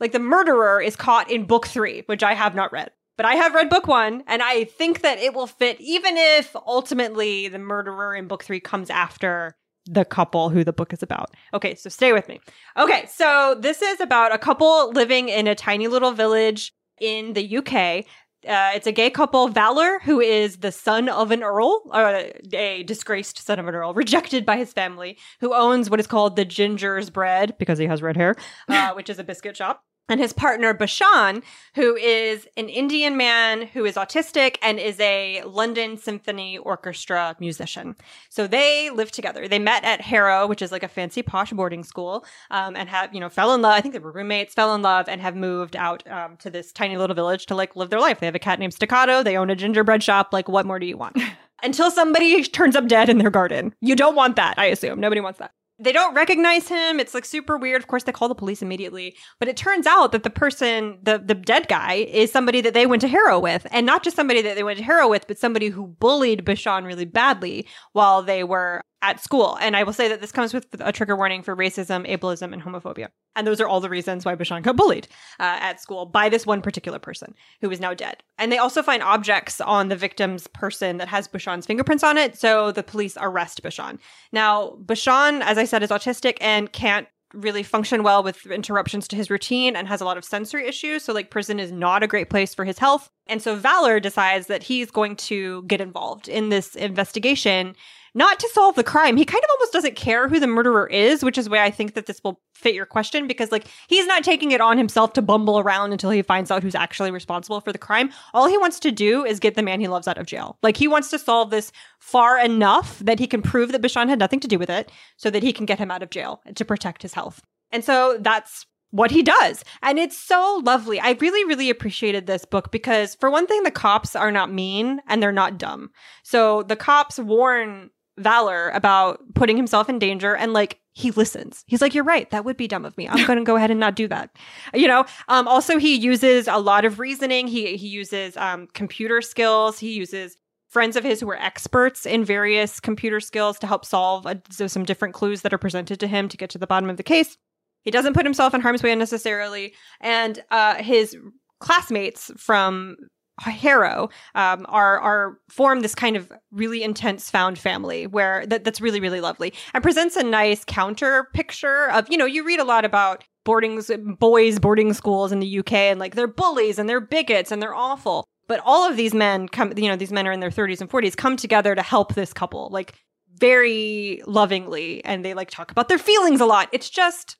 like 0.00 0.12
the 0.12 0.18
murderer, 0.18 0.80
is 0.80 0.96
caught 0.96 1.30
in 1.30 1.44
book 1.44 1.66
three, 1.66 2.02
which 2.06 2.22
I 2.22 2.34
have 2.34 2.54
not 2.54 2.72
read. 2.72 2.90
But 3.16 3.26
I 3.26 3.34
have 3.34 3.54
read 3.54 3.70
book 3.70 3.86
one, 3.86 4.22
and 4.26 4.42
I 4.42 4.64
think 4.64 5.00
that 5.00 5.18
it 5.18 5.34
will 5.34 5.46
fit, 5.46 5.80
even 5.80 6.16
if 6.16 6.54
ultimately 6.66 7.48
the 7.48 7.58
murderer 7.58 8.14
in 8.14 8.28
book 8.28 8.44
three 8.44 8.60
comes 8.60 8.90
after 8.90 9.56
the 9.86 10.04
couple 10.04 10.50
who 10.50 10.64
the 10.64 10.72
book 10.72 10.92
is 10.92 11.02
about. 11.02 11.30
Okay, 11.54 11.74
so 11.74 11.88
stay 11.88 12.12
with 12.12 12.28
me. 12.28 12.40
Okay, 12.76 13.06
so 13.06 13.56
this 13.58 13.82
is 13.82 14.00
about 14.00 14.34
a 14.34 14.38
couple 14.38 14.90
living 14.92 15.28
in 15.28 15.46
a 15.46 15.54
tiny 15.54 15.88
little 15.88 16.12
village 16.12 16.72
in 17.00 17.32
the 17.32 17.56
UK. 17.58 18.04
Uh, 18.46 18.70
it's 18.74 18.86
a 18.86 18.92
gay 18.92 19.10
couple, 19.10 19.48
Valor, 19.48 19.98
who 20.04 20.20
is 20.20 20.58
the 20.58 20.70
son 20.70 21.08
of 21.08 21.30
an 21.30 21.42
earl, 21.42 21.82
or 21.92 22.30
a 22.52 22.82
disgraced 22.84 23.44
son 23.44 23.58
of 23.58 23.66
an 23.66 23.74
earl, 23.74 23.92
rejected 23.94 24.46
by 24.46 24.56
his 24.56 24.72
family, 24.72 25.18
who 25.40 25.54
owns 25.54 25.90
what 25.90 25.98
is 25.98 26.06
called 26.06 26.36
the 26.36 26.44
Ginger's 26.44 27.10
Bread 27.10 27.56
because 27.58 27.78
he 27.78 27.86
has 27.86 28.02
red 28.02 28.16
hair, 28.16 28.36
uh, 28.68 28.92
which 28.94 29.10
is 29.10 29.18
a 29.18 29.24
biscuit 29.24 29.56
shop 29.56 29.82
and 30.08 30.20
his 30.20 30.32
partner 30.32 30.72
Bashan, 30.72 31.42
who 31.74 31.96
is 31.96 32.46
an 32.56 32.68
Indian 32.68 33.16
man 33.16 33.62
who 33.62 33.84
is 33.84 33.96
autistic 33.96 34.56
and 34.62 34.78
is 34.78 34.98
a 35.00 35.42
London 35.44 35.96
Symphony 35.96 36.58
Orchestra 36.58 37.36
musician. 37.40 37.96
So 38.28 38.46
they 38.46 38.90
live 38.90 39.10
together. 39.10 39.48
They 39.48 39.58
met 39.58 39.84
at 39.84 40.00
Harrow, 40.00 40.46
which 40.46 40.62
is 40.62 40.70
like 40.72 40.82
a 40.82 40.88
fancy 40.88 41.22
posh 41.22 41.52
boarding 41.52 41.82
school, 41.82 42.24
um, 42.50 42.76
and 42.76 42.88
have 42.88 43.12
you 43.14 43.20
know 43.20 43.28
fell 43.28 43.54
in 43.54 43.62
love. 43.62 43.74
I 43.74 43.80
think 43.80 43.94
they 43.94 44.00
were 44.00 44.12
roommates, 44.12 44.54
fell 44.54 44.74
in 44.74 44.82
love, 44.82 45.08
and 45.08 45.20
have 45.20 45.36
moved 45.36 45.76
out 45.76 46.08
um, 46.10 46.36
to 46.38 46.50
this 46.50 46.72
tiny 46.72 46.96
little 46.96 47.16
village 47.16 47.46
to 47.46 47.54
like 47.54 47.76
live 47.76 47.90
their 47.90 48.00
life. 48.00 48.20
They 48.20 48.26
have 48.26 48.34
a 48.34 48.40
cat 48.40 48.58
named 48.58 48.74
Staccato. 48.74 49.22
They 49.22 49.36
own 49.36 49.50
a 49.50 49.56
gingerbread 49.56 50.02
shop. 50.02 50.28
Like, 50.32 50.48
what 50.48 50.66
more 50.66 50.78
do 50.78 50.86
you 50.86 50.96
want? 50.96 51.18
Until 51.62 51.90
somebody 51.90 52.42
turns 52.44 52.76
up 52.76 52.86
dead 52.86 53.08
in 53.08 53.18
their 53.18 53.30
garden. 53.30 53.74
You 53.80 53.96
don't 53.96 54.14
want 54.14 54.36
that, 54.36 54.58
I 54.58 54.66
assume. 54.66 55.00
Nobody 55.00 55.22
wants 55.22 55.38
that 55.38 55.52
they 55.78 55.92
don't 55.92 56.14
recognize 56.14 56.68
him. 56.68 56.98
It's 56.98 57.14
like 57.14 57.24
super 57.24 57.56
weird. 57.58 57.82
Of 57.82 57.88
course, 57.88 58.04
they 58.04 58.12
call 58.12 58.28
the 58.28 58.34
police 58.34 58.62
immediately. 58.62 59.16
But 59.38 59.48
it 59.48 59.56
turns 59.56 59.86
out 59.86 60.12
that 60.12 60.22
the 60.22 60.30
person, 60.30 60.98
the 61.02 61.18
the 61.18 61.34
dead 61.34 61.68
guy, 61.68 61.94
is 61.94 62.32
somebody 62.32 62.60
that 62.62 62.74
they 62.74 62.86
went 62.86 63.02
to 63.02 63.08
Harrow 63.08 63.38
with, 63.38 63.66
and 63.70 63.84
not 63.84 64.02
just 64.02 64.16
somebody 64.16 64.42
that 64.42 64.56
they 64.56 64.62
went 64.62 64.78
to 64.78 64.84
Harrow 64.84 65.08
with, 65.08 65.26
but 65.26 65.38
somebody 65.38 65.68
who 65.68 65.86
bullied 65.86 66.44
Bashan 66.44 66.84
really 66.84 67.04
badly 67.04 67.66
while 67.92 68.22
they 68.22 68.42
were 68.42 68.82
at 69.06 69.20
school. 69.20 69.56
And 69.60 69.76
I 69.76 69.84
will 69.84 69.92
say 69.92 70.08
that 70.08 70.20
this 70.20 70.32
comes 70.32 70.52
with 70.52 70.66
a 70.80 70.90
trigger 70.90 71.16
warning 71.16 71.42
for 71.42 71.54
racism, 71.54 72.08
ableism, 72.10 72.52
and 72.52 72.60
homophobia. 72.60 73.08
And 73.36 73.46
those 73.46 73.60
are 73.60 73.68
all 73.68 73.80
the 73.80 73.88
reasons 73.88 74.24
why 74.24 74.34
Bashan 74.34 74.62
got 74.62 74.76
bullied 74.76 75.06
uh, 75.38 75.58
at 75.60 75.80
school 75.80 76.06
by 76.06 76.28
this 76.28 76.44
one 76.44 76.60
particular 76.60 76.98
person 76.98 77.34
who 77.60 77.70
is 77.70 77.78
now 77.78 77.94
dead. 77.94 78.24
And 78.36 78.50
they 78.50 78.58
also 78.58 78.82
find 78.82 79.04
objects 79.04 79.60
on 79.60 79.88
the 79.88 79.96
victim's 79.96 80.48
person 80.48 80.96
that 80.96 81.06
has 81.08 81.28
Bashan's 81.28 81.66
fingerprints 81.66 82.02
on 82.02 82.18
it. 82.18 82.36
So 82.36 82.72
the 82.72 82.82
police 82.82 83.16
arrest 83.20 83.62
Bashan. 83.62 84.00
Now, 84.32 84.76
Bashan, 84.80 85.40
as 85.42 85.56
I 85.56 85.64
said, 85.64 85.84
is 85.84 85.90
autistic 85.90 86.38
and 86.40 86.72
can't 86.72 87.06
really 87.32 87.62
function 87.62 88.02
well 88.02 88.22
with 88.22 88.46
interruptions 88.46 89.06
to 89.08 89.16
his 89.16 89.30
routine 89.30 89.76
and 89.76 89.86
has 89.86 90.00
a 90.00 90.04
lot 90.04 90.16
of 90.16 90.24
sensory 90.24 90.66
issues. 90.66 91.04
So, 91.04 91.12
like, 91.12 91.30
prison 91.30 91.60
is 91.60 91.70
not 91.70 92.02
a 92.02 92.06
great 92.06 92.30
place 92.30 92.54
for 92.54 92.64
his 92.64 92.78
health. 92.78 93.10
And 93.26 93.42
so, 93.42 93.56
Valor 93.56 94.00
decides 94.00 94.46
that 94.46 94.62
he's 94.62 94.90
going 94.90 95.16
to 95.16 95.62
get 95.64 95.80
involved 95.80 96.28
in 96.28 96.48
this 96.48 96.74
investigation 96.74 97.74
not 98.16 98.40
to 98.40 98.48
solve 98.48 98.74
the 98.74 98.82
crime. 98.82 99.16
He 99.18 99.26
kind 99.26 99.44
of 99.44 99.50
almost 99.50 99.74
doesn't 99.74 99.94
care 99.94 100.26
who 100.26 100.40
the 100.40 100.46
murderer 100.46 100.86
is, 100.86 101.22
which 101.22 101.36
is 101.36 101.50
why 101.50 101.62
I 101.62 101.70
think 101.70 101.92
that 101.94 102.06
this 102.06 102.20
will 102.24 102.40
fit 102.54 102.74
your 102.74 102.86
question 102.86 103.26
because 103.26 103.52
like 103.52 103.66
he's 103.88 104.06
not 104.06 104.24
taking 104.24 104.52
it 104.52 104.60
on 104.62 104.78
himself 104.78 105.12
to 105.12 105.22
bumble 105.22 105.58
around 105.58 105.92
until 105.92 106.08
he 106.08 106.22
finds 106.22 106.50
out 106.50 106.62
who's 106.62 106.74
actually 106.74 107.10
responsible 107.10 107.60
for 107.60 107.72
the 107.72 107.78
crime. 107.78 108.10
All 108.32 108.48
he 108.48 108.56
wants 108.56 108.80
to 108.80 108.90
do 108.90 109.24
is 109.24 109.38
get 109.38 109.54
the 109.54 109.62
man 109.62 109.80
he 109.80 109.86
loves 109.86 110.08
out 110.08 110.16
of 110.16 110.26
jail. 110.26 110.58
Like 110.62 110.78
he 110.78 110.88
wants 110.88 111.10
to 111.10 111.18
solve 111.18 111.50
this 111.50 111.70
far 112.00 112.40
enough 112.40 112.98
that 113.00 113.18
he 113.18 113.26
can 113.26 113.42
prove 113.42 113.70
that 113.72 113.82
Bashan 113.82 114.08
had 114.08 114.18
nothing 114.18 114.40
to 114.40 114.48
do 114.48 114.58
with 114.58 114.70
it 114.70 114.90
so 115.18 115.28
that 115.28 115.42
he 115.42 115.52
can 115.52 115.66
get 115.66 115.78
him 115.78 115.90
out 115.90 116.02
of 116.02 116.08
jail 116.08 116.40
to 116.54 116.64
protect 116.64 117.02
his 117.02 117.12
health. 117.12 117.42
And 117.70 117.84
so 117.84 118.16
that's 118.18 118.64
what 118.92 119.10
he 119.10 119.22
does. 119.22 119.62
And 119.82 119.98
it's 119.98 120.16
so 120.16 120.62
lovely. 120.64 120.98
I 120.98 121.12
really, 121.20 121.44
really 121.44 121.68
appreciated 121.68 122.26
this 122.26 122.46
book 122.46 122.70
because, 122.70 123.14
for 123.16 123.30
one 123.30 123.46
thing, 123.46 123.62
the 123.62 123.70
cops 123.70 124.16
are 124.16 124.30
not 124.32 124.50
mean 124.50 125.00
and 125.06 125.22
they're 125.22 125.32
not 125.32 125.58
dumb. 125.58 125.90
So 126.22 126.62
the 126.62 126.76
cops 126.76 127.18
warn 127.18 127.90
Valor 128.18 128.70
about 128.70 129.20
putting 129.34 129.56
himself 129.56 129.88
in 129.88 129.98
danger 129.98 130.34
and 130.34 130.52
like 130.52 130.80
he 130.92 131.10
listens. 131.10 131.62
He's 131.66 131.82
like, 131.82 131.94
You're 131.94 132.04
right. 132.04 132.30
That 132.30 132.44
would 132.44 132.56
be 132.56 132.66
dumb 132.66 132.86
of 132.86 132.96
me. 132.96 133.06
I'm 133.06 133.26
going 133.26 133.38
to 133.38 133.44
go 133.44 133.56
ahead 133.56 133.70
and 133.70 133.78
not 133.78 133.96
do 133.96 134.08
that. 134.08 134.30
You 134.74 134.88
know, 134.88 135.04
um, 135.28 135.48
also, 135.48 135.78
he 135.78 135.94
uses 135.94 136.48
a 136.48 136.58
lot 136.58 136.84
of 136.84 136.98
reasoning. 136.98 137.46
He, 137.46 137.76
he 137.76 137.88
uses 137.88 138.36
um, 138.36 138.68
computer 138.74 139.20
skills. 139.20 139.78
He 139.78 139.92
uses 139.92 140.36
friends 140.68 140.96
of 140.96 141.04
his 141.04 141.20
who 141.20 141.30
are 141.30 141.36
experts 141.36 142.04
in 142.04 142.24
various 142.24 142.80
computer 142.80 143.20
skills 143.20 143.58
to 143.60 143.66
help 143.66 143.84
solve 143.84 144.26
a, 144.26 144.40
so 144.50 144.66
some 144.66 144.84
different 144.84 145.14
clues 145.14 145.42
that 145.42 145.52
are 145.52 145.58
presented 145.58 145.98
to 146.00 146.06
him 146.06 146.28
to 146.28 146.36
get 146.36 146.50
to 146.50 146.58
the 146.58 146.66
bottom 146.66 146.90
of 146.90 146.96
the 146.96 147.02
case. 147.02 147.36
He 147.82 147.90
doesn't 147.90 148.14
put 148.14 148.26
himself 148.26 148.52
in 148.54 148.60
harm's 148.60 148.82
way 148.82 148.92
unnecessarily. 148.92 149.74
And 150.00 150.42
uh, 150.50 150.82
his 150.82 151.16
classmates 151.60 152.30
from 152.36 152.96
Harrow 153.40 154.08
um, 154.34 154.64
are 154.68 154.98
are 154.98 155.38
form 155.48 155.80
this 155.80 155.94
kind 155.94 156.16
of 156.16 156.32
really 156.52 156.82
intense 156.82 157.30
found 157.30 157.58
family 157.58 158.06
where 158.06 158.46
that, 158.46 158.64
that's 158.64 158.80
really 158.80 159.00
really 159.00 159.20
lovely 159.20 159.52
and 159.74 159.82
presents 159.82 160.16
a 160.16 160.22
nice 160.22 160.64
counter 160.64 161.28
picture 161.34 161.90
of 161.90 162.10
you 162.10 162.16
know 162.16 162.24
you 162.24 162.44
read 162.44 162.60
a 162.60 162.64
lot 162.64 162.84
about 162.84 163.24
boarding 163.44 163.80
boys 164.18 164.58
boarding 164.58 164.92
schools 164.92 165.32
in 165.32 165.40
the 165.40 165.58
UK 165.58 165.72
and 165.72 166.00
like 166.00 166.14
they're 166.14 166.26
bullies 166.26 166.78
and 166.78 166.88
they're 166.88 167.00
bigots 167.00 167.52
and 167.52 167.62
they're 167.62 167.74
awful 167.74 168.24
but 168.48 168.60
all 168.64 168.88
of 168.88 168.96
these 168.96 169.12
men 169.12 169.48
come 169.48 169.72
you 169.76 169.88
know 169.88 169.96
these 169.96 170.12
men 170.12 170.26
are 170.26 170.32
in 170.32 170.40
their 170.40 170.50
30s 170.50 170.80
and 170.80 170.90
40s 170.90 171.16
come 171.16 171.36
together 171.36 171.74
to 171.74 171.82
help 171.82 172.14
this 172.14 172.32
couple 172.32 172.70
like 172.70 172.94
very 173.38 174.22
lovingly 174.26 175.04
and 175.04 175.24
they 175.24 175.34
like 175.34 175.50
talk 175.50 175.70
about 175.70 175.88
their 175.88 175.98
feelings 175.98 176.40
a 176.40 176.46
lot. 176.46 176.68
It's 176.72 176.90
just 176.90 177.36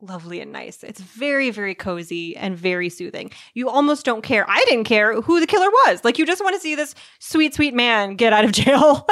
lovely 0.00 0.40
and 0.40 0.52
nice. 0.52 0.82
It's 0.82 1.00
very, 1.00 1.50
very 1.50 1.74
cozy 1.74 2.36
and 2.36 2.56
very 2.56 2.88
soothing. 2.88 3.30
You 3.54 3.68
almost 3.68 4.04
don't 4.04 4.22
care. 4.22 4.48
I 4.48 4.64
didn't 4.68 4.84
care 4.84 5.20
who 5.20 5.40
the 5.40 5.46
killer 5.46 5.68
was. 5.86 6.04
Like, 6.04 6.18
you 6.18 6.26
just 6.26 6.42
want 6.42 6.54
to 6.54 6.60
see 6.60 6.74
this 6.74 6.94
sweet, 7.18 7.54
sweet 7.54 7.74
man 7.74 8.14
get 8.14 8.32
out 8.32 8.44
of 8.44 8.52
jail. 8.64 9.06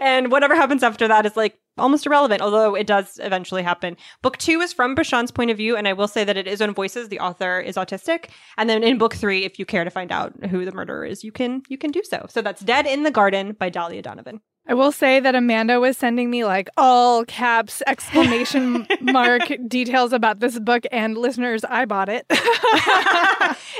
and 0.00 0.30
whatever 0.30 0.54
happens 0.54 0.82
after 0.82 1.08
that 1.08 1.26
is 1.26 1.36
like 1.36 1.58
almost 1.78 2.06
irrelevant, 2.06 2.42
although 2.42 2.74
it 2.74 2.86
does 2.86 3.18
eventually 3.22 3.62
happen. 3.62 3.96
Book 4.22 4.36
two 4.36 4.60
is 4.60 4.72
from 4.72 4.94
Bashan's 4.94 5.30
point 5.30 5.50
of 5.50 5.56
view, 5.56 5.76
and 5.76 5.88
I 5.88 5.92
will 5.92 6.08
say 6.08 6.24
that 6.24 6.36
it 6.36 6.46
is 6.46 6.60
own 6.60 6.74
voices. 6.74 7.08
The 7.08 7.20
author 7.20 7.58
is 7.60 7.76
autistic. 7.76 8.26
And 8.56 8.68
then 8.68 8.84
in 8.84 8.98
book 8.98 9.14
three, 9.14 9.44
if 9.44 9.58
you 9.58 9.66
care 9.66 9.84
to 9.84 9.90
find 9.90 10.12
out 10.12 10.32
who 10.46 10.64
the 10.64 10.72
murderer 10.72 11.04
is, 11.04 11.24
you 11.24 11.32
can 11.32 11.62
you 11.68 11.78
can 11.78 11.90
do 11.90 12.02
so. 12.04 12.26
So 12.28 12.42
that's 12.42 12.60
Dead 12.60 12.86
in 12.86 13.02
the 13.02 13.10
Garden 13.10 13.52
by 13.58 13.70
Dahlia 13.70 14.02
Donovan. 14.02 14.40
I 14.66 14.74
will 14.74 14.92
say 14.92 15.20
that 15.20 15.34
Amanda 15.34 15.80
was 15.80 15.96
sending 15.96 16.30
me 16.30 16.44
like 16.44 16.68
all 16.76 17.24
caps 17.24 17.82
exclamation 17.86 18.86
mark 19.00 19.42
details 19.66 20.12
about 20.12 20.40
this 20.40 20.58
book, 20.58 20.84
and 20.92 21.16
listeners, 21.16 21.64
I 21.64 21.86
bought 21.86 22.08
it. 22.08 22.24
it 22.30 22.38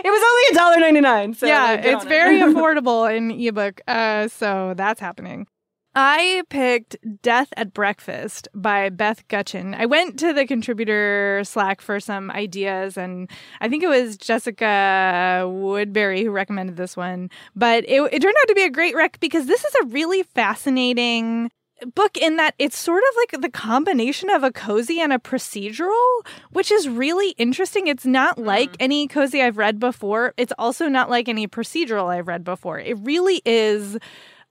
was 0.04 0.22
only 0.30 0.42
a 0.50 0.54
dollar 0.54 0.80
ninety 0.80 1.00
nine. 1.00 1.34
So 1.34 1.46
yeah, 1.46 1.74
it's 1.74 2.04
very 2.04 2.38
affordable 2.40 3.14
in 3.14 3.30
ebook. 3.30 3.80
Uh, 3.86 4.28
so 4.28 4.74
that's 4.76 5.00
happening. 5.00 5.46
I 6.02 6.44
picked 6.48 6.96
Death 7.20 7.52
at 7.58 7.74
Breakfast 7.74 8.48
by 8.54 8.88
Beth 8.88 9.28
Gutcheon. 9.28 9.74
I 9.74 9.84
went 9.84 10.18
to 10.20 10.32
the 10.32 10.46
contributor 10.46 11.42
Slack 11.44 11.82
for 11.82 12.00
some 12.00 12.30
ideas, 12.30 12.96
and 12.96 13.28
I 13.60 13.68
think 13.68 13.82
it 13.82 13.88
was 13.88 14.16
Jessica 14.16 15.46
Woodbury 15.46 16.24
who 16.24 16.30
recommended 16.30 16.78
this 16.78 16.96
one. 16.96 17.28
But 17.54 17.84
it, 17.86 18.00
it 18.14 18.22
turned 18.22 18.34
out 18.40 18.48
to 18.48 18.54
be 18.54 18.62
a 18.62 18.70
great 18.70 18.94
rec 18.94 19.20
because 19.20 19.44
this 19.44 19.62
is 19.62 19.74
a 19.74 19.86
really 19.88 20.22
fascinating 20.22 21.50
book 21.94 22.16
in 22.16 22.36
that 22.36 22.54
it's 22.58 22.78
sort 22.78 23.02
of 23.02 23.16
like 23.16 23.42
the 23.42 23.50
combination 23.50 24.30
of 24.30 24.42
a 24.42 24.50
cozy 24.50 25.02
and 25.02 25.12
a 25.12 25.18
procedural, 25.18 26.26
which 26.52 26.72
is 26.72 26.88
really 26.88 27.32
interesting. 27.32 27.88
It's 27.88 28.06
not 28.06 28.36
mm-hmm. 28.36 28.46
like 28.46 28.70
any 28.80 29.06
cozy 29.06 29.42
I've 29.42 29.58
read 29.58 29.78
before. 29.78 30.32
It's 30.38 30.52
also 30.58 30.88
not 30.88 31.10
like 31.10 31.28
any 31.28 31.46
procedural 31.46 32.06
I've 32.06 32.26
read 32.26 32.42
before. 32.42 32.80
It 32.80 32.96
really 33.00 33.42
is 33.44 33.98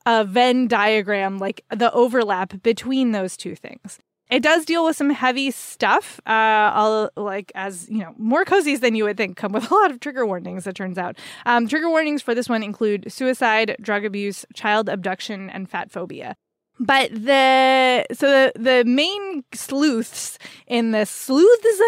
a 0.10 0.26
Venn 0.26 0.68
diagram, 0.68 1.38
like 1.38 1.64
the 1.70 1.92
overlap 1.94 2.64
between 2.64 3.12
those 3.12 3.38
two 3.38 3.56
things. 3.56 4.00
It 4.32 4.42
does 4.42 4.66
deal 4.66 4.84
with 4.84 4.96
some 4.96 5.12
heavy 5.12 5.52
stuff. 5.52 6.20
Uh, 6.26 6.74
I'll 6.74 7.12
like 7.16 7.52
as 7.54 7.88
you 7.90 8.00
know, 8.00 8.16
more 8.18 8.44
cozies 8.44 8.80
than 8.80 8.96
you 8.96 9.04
would 9.04 9.18
think 9.18 9.38
come 9.38 9.52
with 9.52 9.70
a 9.70 9.74
lot 9.74 9.92
of 9.92 10.00
trigger 10.00 10.26
warnings. 10.26 10.66
It 10.66 10.76
turns 10.76 10.98
out. 10.98 11.18
Um, 11.46 11.68
trigger 11.68 11.90
warnings 11.90 12.24
for 12.24 12.34
this 12.34 12.50
one 12.50 12.64
include 12.64 13.12
suicide, 13.12 13.76
drug 13.82 14.04
abuse, 14.04 14.46
child 14.56 14.90
abduction, 14.90 15.50
and 15.50 15.70
fat 15.70 15.92
phobia. 15.92 16.36
But 16.80 17.12
the 17.12 18.06
so 18.14 18.28
the, 18.28 18.54
the 18.58 18.86
main 18.86 19.44
sleuths 19.54 20.40
in 20.66 20.92
the 20.92 21.06
sleuths 21.06 21.82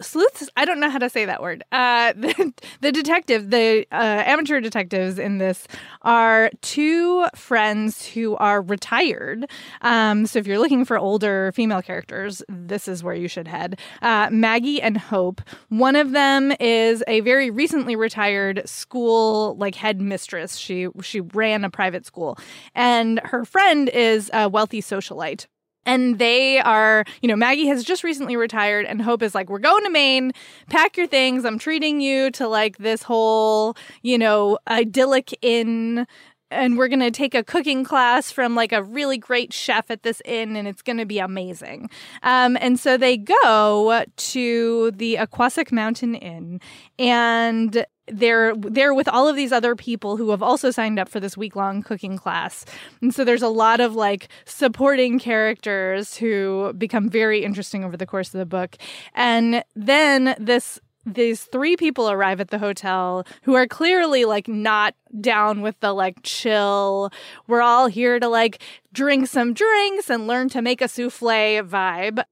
sleuths 0.00 0.48
I 0.56 0.64
don't 0.64 0.80
know 0.80 0.90
how 0.90 0.98
to 0.98 1.08
say 1.08 1.24
that 1.24 1.40
word. 1.40 1.62
Uh, 1.70 2.12
the, 2.16 2.52
the 2.80 2.90
detective, 2.92 3.50
the 3.50 3.86
uh, 3.92 4.22
amateur 4.26 4.60
detectives 4.60 5.18
in 5.18 5.38
this 5.38 5.68
are 6.02 6.50
two 6.60 7.26
friends 7.36 8.04
who 8.04 8.36
are 8.36 8.60
retired. 8.60 9.46
Um, 9.82 10.26
so 10.26 10.40
if 10.40 10.46
you're 10.46 10.58
looking 10.58 10.84
for 10.84 10.98
older 10.98 11.52
female 11.52 11.82
characters, 11.82 12.42
this 12.48 12.88
is 12.88 13.04
where 13.04 13.14
you 13.14 13.28
should 13.28 13.46
head. 13.46 13.78
Uh, 14.00 14.28
Maggie 14.32 14.82
and 14.82 14.96
Hope. 14.96 15.40
One 15.68 15.94
of 15.94 16.10
them 16.10 16.52
is 16.58 17.04
a 17.06 17.20
very 17.20 17.50
recently 17.50 17.94
retired 17.94 18.62
school 18.68 19.56
like 19.56 19.76
headmistress. 19.76 20.56
She 20.56 20.88
she 21.00 21.20
ran 21.20 21.64
a 21.64 21.70
private 21.70 22.04
school, 22.06 22.38
and 22.74 23.20
her 23.24 23.44
friend 23.44 23.88
is 23.88 24.31
a 24.32 24.48
wealthy 24.48 24.80
socialite. 24.80 25.46
And 25.84 26.18
they 26.20 26.60
are, 26.60 27.04
you 27.22 27.28
know, 27.28 27.34
Maggie 27.34 27.66
has 27.66 27.82
just 27.82 28.04
recently 28.04 28.36
retired, 28.36 28.86
and 28.86 29.02
Hope 29.02 29.20
is 29.20 29.34
like, 29.34 29.50
We're 29.50 29.58
going 29.58 29.82
to 29.82 29.90
Maine, 29.90 30.32
pack 30.70 30.96
your 30.96 31.08
things. 31.08 31.44
I'm 31.44 31.58
treating 31.58 32.00
you 32.00 32.30
to 32.32 32.46
like 32.46 32.78
this 32.78 33.02
whole, 33.02 33.76
you 34.02 34.16
know, 34.16 34.58
idyllic 34.68 35.36
inn 35.42 36.06
and 36.52 36.76
we're 36.76 36.88
going 36.88 37.00
to 37.00 37.10
take 37.10 37.34
a 37.34 37.42
cooking 37.42 37.84
class 37.84 38.30
from 38.30 38.54
like 38.54 38.72
a 38.72 38.82
really 38.82 39.18
great 39.18 39.52
chef 39.52 39.90
at 39.90 40.02
this 40.02 40.20
inn 40.24 40.56
and 40.56 40.68
it's 40.68 40.82
going 40.82 40.98
to 40.98 41.06
be 41.06 41.18
amazing. 41.18 41.90
Um, 42.22 42.56
and 42.60 42.78
so 42.78 42.96
they 42.96 43.16
go 43.16 44.04
to 44.16 44.90
the 44.92 45.16
Aquasic 45.16 45.72
Mountain 45.72 46.14
Inn 46.16 46.60
and 46.98 47.84
they're 48.08 48.54
they're 48.56 48.94
with 48.94 49.08
all 49.08 49.28
of 49.28 49.36
these 49.36 49.52
other 49.52 49.76
people 49.76 50.16
who 50.16 50.30
have 50.30 50.42
also 50.42 50.70
signed 50.70 50.98
up 50.98 51.08
for 51.08 51.20
this 51.20 51.36
week 51.36 51.54
long 51.54 51.82
cooking 51.82 52.16
class. 52.16 52.64
And 53.00 53.14
so 53.14 53.24
there's 53.24 53.42
a 53.42 53.48
lot 53.48 53.80
of 53.80 53.94
like 53.94 54.28
supporting 54.44 55.18
characters 55.18 56.16
who 56.16 56.72
become 56.76 57.08
very 57.08 57.44
interesting 57.44 57.84
over 57.84 57.96
the 57.96 58.06
course 58.06 58.34
of 58.34 58.38
the 58.38 58.46
book. 58.46 58.76
And 59.14 59.64
then 59.76 60.34
this 60.38 60.80
these 61.04 61.44
three 61.44 61.76
people 61.76 62.10
arrive 62.10 62.40
at 62.40 62.50
the 62.50 62.58
hotel 62.58 63.26
who 63.42 63.54
are 63.54 63.66
clearly 63.66 64.24
like 64.24 64.48
not 64.48 64.94
down 65.20 65.60
with 65.60 65.78
the 65.80 65.92
like 65.92 66.22
chill. 66.22 67.10
We're 67.46 67.62
all 67.62 67.86
here 67.86 68.20
to 68.20 68.28
like 68.28 68.62
drink 68.92 69.26
some 69.26 69.52
drinks 69.52 70.10
and 70.10 70.26
learn 70.26 70.48
to 70.50 70.62
make 70.62 70.80
a 70.80 70.88
souffle 70.88 71.62
vibe 71.62 72.22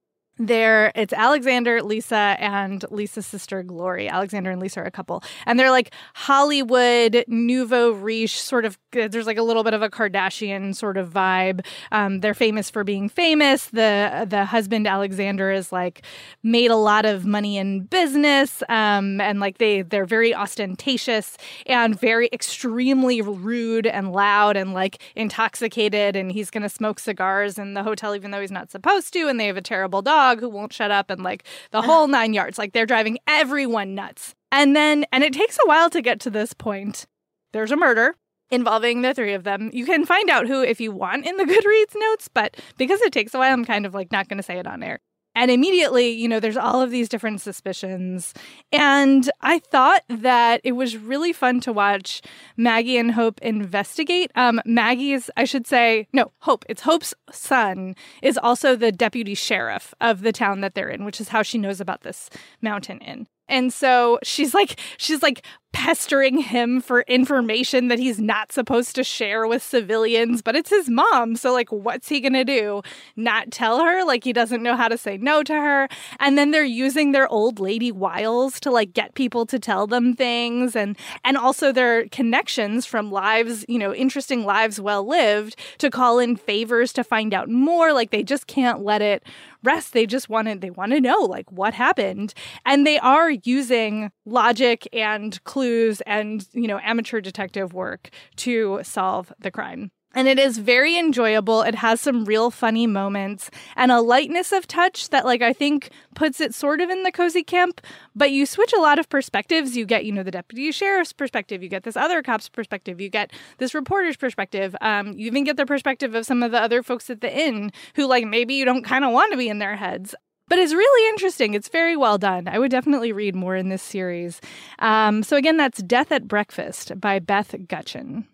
there 0.47 0.91
it's 0.95 1.13
alexander 1.13 1.81
lisa 1.83 2.35
and 2.39 2.83
lisa's 2.89 3.25
sister 3.25 3.63
glory. 3.63 4.09
Alexander 4.09 4.51
and 4.51 4.61
lisa 4.61 4.81
are 4.81 4.85
a 4.85 4.91
couple. 4.91 5.23
And 5.45 5.59
they're 5.59 5.71
like 5.71 5.93
hollywood 6.15 7.23
nouveau 7.27 7.91
riche 7.91 8.39
sort 8.41 8.65
of 8.65 8.77
there's 8.91 9.27
like 9.27 9.37
a 9.37 9.43
little 9.43 9.63
bit 9.63 9.73
of 9.73 9.81
a 9.81 9.89
kardashian 9.89 10.75
sort 10.75 10.97
of 10.97 11.09
vibe. 11.09 11.65
Um, 11.91 12.19
they're 12.19 12.33
famous 12.33 12.69
for 12.69 12.83
being 12.83 13.09
famous. 13.09 13.67
The 13.67 14.25
the 14.27 14.45
husband 14.45 14.87
alexander 14.87 15.51
is 15.51 15.71
like 15.71 16.03
made 16.43 16.71
a 16.71 16.75
lot 16.75 17.05
of 17.05 17.25
money 17.25 17.57
in 17.57 17.81
business 17.81 18.63
um, 18.69 19.21
and 19.21 19.39
like 19.39 19.57
they 19.59 19.81
they're 19.81 20.05
very 20.05 20.33
ostentatious 20.33 21.37
and 21.65 21.99
very 21.99 22.29
extremely 22.33 23.21
rude 23.21 23.85
and 23.85 24.11
loud 24.11 24.57
and 24.57 24.73
like 24.73 25.01
intoxicated 25.15 26.15
and 26.15 26.31
he's 26.31 26.49
gonna 26.49 26.69
smoke 26.69 26.99
cigars 26.99 27.57
in 27.57 27.73
the 27.73 27.83
hotel 27.83 28.15
even 28.15 28.31
though 28.31 28.41
he's 28.41 28.51
not 28.51 28.71
supposed 28.71 29.13
to 29.13 29.27
and 29.27 29.39
they 29.39 29.47
have 29.47 29.57
a 29.57 29.61
terrible 29.61 30.01
dog 30.01 30.30
dog 30.31 30.39
who 30.41 30.49
won't 30.49 30.73
shut 30.73 30.91
up 30.91 31.09
and 31.09 31.23
like 31.23 31.43
the 31.71 31.79
uh-huh. 31.79 31.87
whole 31.87 32.07
nine 32.07 32.33
yards. 32.33 32.57
Like 32.57 32.73
they're 32.73 32.85
driving 32.85 33.19
everyone 33.27 33.95
nuts. 33.95 34.35
And 34.51 34.75
then, 34.75 35.05
and 35.11 35.23
it 35.23 35.33
takes 35.33 35.57
a 35.63 35.67
while 35.67 35.89
to 35.89 36.01
get 36.01 36.19
to 36.21 36.29
this 36.29 36.53
point. 36.53 37.05
There's 37.53 37.71
a 37.71 37.77
murder 37.77 38.15
involving 38.49 39.01
the 39.01 39.13
three 39.13 39.33
of 39.33 39.43
them. 39.43 39.69
You 39.73 39.85
can 39.85 40.05
find 40.05 40.29
out 40.29 40.47
who 40.47 40.61
if 40.61 40.81
you 40.81 40.91
want 40.91 41.25
in 41.25 41.37
the 41.37 41.43
Goodreads 41.45 41.99
notes, 41.99 42.29
but 42.33 42.57
because 42.77 43.01
it 43.01 43.13
takes 43.13 43.33
a 43.33 43.37
while, 43.37 43.53
I'm 43.53 43.65
kind 43.65 43.85
of 43.85 43.93
like 43.93 44.11
not 44.11 44.27
going 44.27 44.37
to 44.37 44.43
say 44.43 44.57
it 44.57 44.67
on 44.67 44.83
air. 44.83 44.99
And 45.33 45.49
immediately, 45.49 46.09
you 46.09 46.27
know, 46.27 46.39
there's 46.39 46.57
all 46.57 46.81
of 46.81 46.91
these 46.91 47.07
different 47.07 47.41
suspicions. 47.41 48.33
And 48.71 49.29
I 49.41 49.59
thought 49.59 50.03
that 50.09 50.61
it 50.63 50.73
was 50.73 50.97
really 50.97 51.31
fun 51.33 51.61
to 51.61 51.73
watch 51.73 52.21
Maggie 52.57 52.97
and 52.97 53.11
Hope 53.11 53.39
investigate. 53.41 54.31
Um, 54.35 54.61
Maggie's, 54.65 55.29
I 55.37 55.45
should 55.45 55.67
say, 55.67 56.07
no, 56.11 56.31
Hope, 56.39 56.65
it's 56.67 56.81
Hope's 56.81 57.13
son, 57.31 57.95
is 58.21 58.37
also 58.37 58.75
the 58.75 58.91
deputy 58.91 59.35
sheriff 59.35 59.93
of 60.01 60.21
the 60.21 60.33
town 60.33 60.61
that 60.61 60.75
they're 60.75 60.89
in, 60.89 61.05
which 61.05 61.21
is 61.21 61.29
how 61.29 61.43
she 61.43 61.57
knows 61.57 61.79
about 61.79 62.01
this 62.01 62.29
mountain 62.61 62.99
inn. 62.99 63.27
And 63.47 63.73
so 63.73 64.17
she's 64.23 64.53
like, 64.53 64.79
she's 64.97 65.21
like 65.21 65.45
pestering 65.73 66.37
him 66.37 66.81
for 66.81 67.01
information 67.01 67.87
that 67.87 67.97
he's 67.97 68.19
not 68.19 68.51
supposed 68.51 68.93
to 68.95 69.03
share 69.03 69.47
with 69.47 69.63
civilians, 69.63 70.41
but 70.41 70.55
it's 70.55 70.69
his 70.69 70.89
mom. 70.89 71.35
So, 71.35 71.53
like, 71.53 71.71
what's 71.71 72.09
he 72.09 72.19
going 72.19 72.33
to 72.33 72.43
do? 72.43 72.81
Not 73.15 73.51
tell 73.51 73.83
her? 73.83 74.03
Like, 74.03 74.23
he 74.23 74.33
doesn't 74.33 74.61
know 74.61 74.75
how 74.75 74.89
to 74.89 74.97
say 74.97 75.17
no 75.17 75.43
to 75.43 75.53
her. 75.53 75.87
And 76.19 76.37
then 76.37 76.51
they're 76.51 76.63
using 76.63 77.13
their 77.13 77.27
old 77.29 77.59
lady 77.59 77.91
wiles 77.91 78.59
to, 78.59 78.71
like, 78.71 78.93
get 78.93 79.13
people 79.15 79.45
to 79.45 79.59
tell 79.59 79.87
them 79.87 80.13
things 80.13 80.75
and, 80.75 80.97
and 81.23 81.37
also 81.37 81.71
their 81.71 82.07
connections 82.09 82.85
from 82.85 83.09
lives, 83.09 83.65
you 83.67 83.79
know, 83.79 83.93
interesting 83.93 84.43
lives 84.43 84.79
well 84.79 85.07
lived 85.07 85.55
to 85.77 85.89
call 85.89 86.19
in 86.19 86.35
favors 86.35 86.91
to 86.93 87.03
find 87.03 87.33
out 87.33 87.49
more. 87.49 87.93
Like, 87.93 88.11
they 88.11 88.23
just 88.23 88.45
can't 88.47 88.83
let 88.83 89.01
it 89.01 89.23
rest. 89.63 89.93
They 89.93 90.05
just 90.05 90.27
want 90.27 90.47
to, 90.47 90.55
they 90.55 90.71
want 90.71 90.91
to 90.91 90.99
know, 90.99 91.19
like, 91.21 91.51
what 91.51 91.73
happened. 91.73 92.33
And 92.65 92.85
they 92.85 92.99
are 92.99 93.31
using 93.31 94.11
logic 94.25 94.87
and 94.91 95.41
clues 95.43 95.60
clues 95.61 96.01
and, 96.07 96.47
you 96.53 96.67
know, 96.67 96.79
amateur 96.83 97.21
detective 97.21 97.71
work 97.71 98.09
to 98.35 98.79
solve 98.81 99.31
the 99.39 99.51
crime. 99.51 99.91
And 100.15 100.27
it 100.27 100.39
is 100.39 100.57
very 100.57 100.97
enjoyable. 100.97 101.61
It 101.61 101.75
has 101.75 102.01
some 102.01 102.25
real 102.25 102.49
funny 102.49 102.87
moments 102.87 103.51
and 103.75 103.91
a 103.91 104.01
lightness 104.01 104.51
of 104.51 104.65
touch 104.65 105.09
that, 105.09 105.23
like, 105.23 105.43
I 105.43 105.53
think 105.53 105.91
puts 106.15 106.41
it 106.41 106.55
sort 106.55 106.81
of 106.81 106.89
in 106.89 107.03
the 107.03 107.11
cozy 107.11 107.43
camp. 107.43 107.79
But 108.15 108.31
you 108.31 108.47
switch 108.47 108.73
a 108.73 108.79
lot 108.79 108.97
of 108.97 109.07
perspectives. 109.07 109.77
You 109.77 109.85
get, 109.85 110.03
you 110.03 110.11
know, 110.11 110.23
the 110.23 110.31
deputy 110.31 110.71
sheriff's 110.71 111.13
perspective. 111.13 111.61
You 111.61 111.69
get 111.69 111.83
this 111.83 111.95
other 111.95 112.23
cop's 112.23 112.49
perspective. 112.49 112.99
You 112.99 113.09
get 113.09 113.31
this 113.59 113.75
reporter's 113.75 114.17
perspective. 114.17 114.75
Um, 114.81 115.13
you 115.13 115.27
even 115.27 115.43
get 115.43 115.57
the 115.57 115.67
perspective 115.67 116.15
of 116.15 116.25
some 116.25 116.41
of 116.41 116.51
the 116.51 116.59
other 116.59 116.81
folks 116.81 117.09
at 117.11 117.21
the 117.21 117.31
inn 117.31 117.71
who, 117.95 118.07
like, 118.07 118.25
maybe 118.25 118.55
you 118.55 118.65
don't 118.65 118.83
kind 118.83 119.05
of 119.05 119.11
want 119.13 119.31
to 119.31 119.37
be 119.37 119.47
in 119.47 119.59
their 119.59 119.75
heads 119.75 120.15
but 120.51 120.59
it's 120.59 120.73
really 120.73 121.07
interesting. 121.07 121.53
It's 121.53 121.69
very 121.69 121.95
well 121.95 122.17
done. 122.17 122.49
I 122.49 122.59
would 122.59 122.71
definitely 122.71 123.13
read 123.13 123.35
more 123.35 123.55
in 123.55 123.69
this 123.69 123.81
series. 123.81 124.41
Um, 124.79 125.23
so, 125.23 125.37
again, 125.37 125.55
that's 125.55 125.81
Death 125.81 126.11
at 126.11 126.27
Breakfast 126.27 126.99
by 126.99 127.19
Beth 127.19 127.55
Gutcheon. 127.69 128.27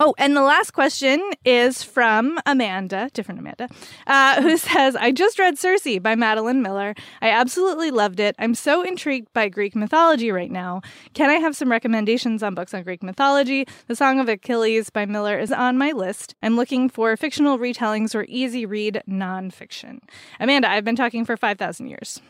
Oh, 0.00 0.12
and 0.18 0.36
the 0.36 0.42
last 0.42 0.72
question 0.72 1.22
is 1.44 1.84
from 1.84 2.40
Amanda, 2.46 3.10
different 3.12 3.38
Amanda, 3.38 3.68
uh, 4.08 4.42
who 4.42 4.56
says, 4.56 4.96
I 4.96 5.12
just 5.12 5.38
read 5.38 5.56
Circe 5.56 5.86
by 6.00 6.16
Madeline 6.16 6.62
Miller. 6.62 6.96
I 7.22 7.30
absolutely 7.30 7.92
loved 7.92 8.18
it. 8.18 8.34
I'm 8.40 8.56
so 8.56 8.82
intrigued 8.82 9.32
by 9.32 9.48
Greek 9.48 9.76
mythology 9.76 10.32
right 10.32 10.50
now. 10.50 10.82
Can 11.12 11.30
I 11.30 11.34
have 11.34 11.54
some 11.54 11.70
recommendations 11.70 12.42
on 12.42 12.56
books 12.56 12.74
on 12.74 12.82
Greek 12.82 13.04
mythology? 13.04 13.68
The 13.86 13.94
Song 13.94 14.18
of 14.18 14.28
Achilles 14.28 14.90
by 14.90 15.06
Miller 15.06 15.38
is 15.38 15.52
on 15.52 15.78
my 15.78 15.92
list. 15.92 16.34
I'm 16.42 16.56
looking 16.56 16.88
for 16.88 17.16
fictional 17.16 17.56
retellings 17.56 18.16
or 18.16 18.26
easy 18.28 18.66
read 18.66 19.00
nonfiction. 19.08 20.00
Amanda, 20.40 20.68
I've 20.68 20.84
been 20.84 20.96
talking 20.96 21.24
for 21.24 21.36
5,000 21.36 21.86
years. 21.86 22.20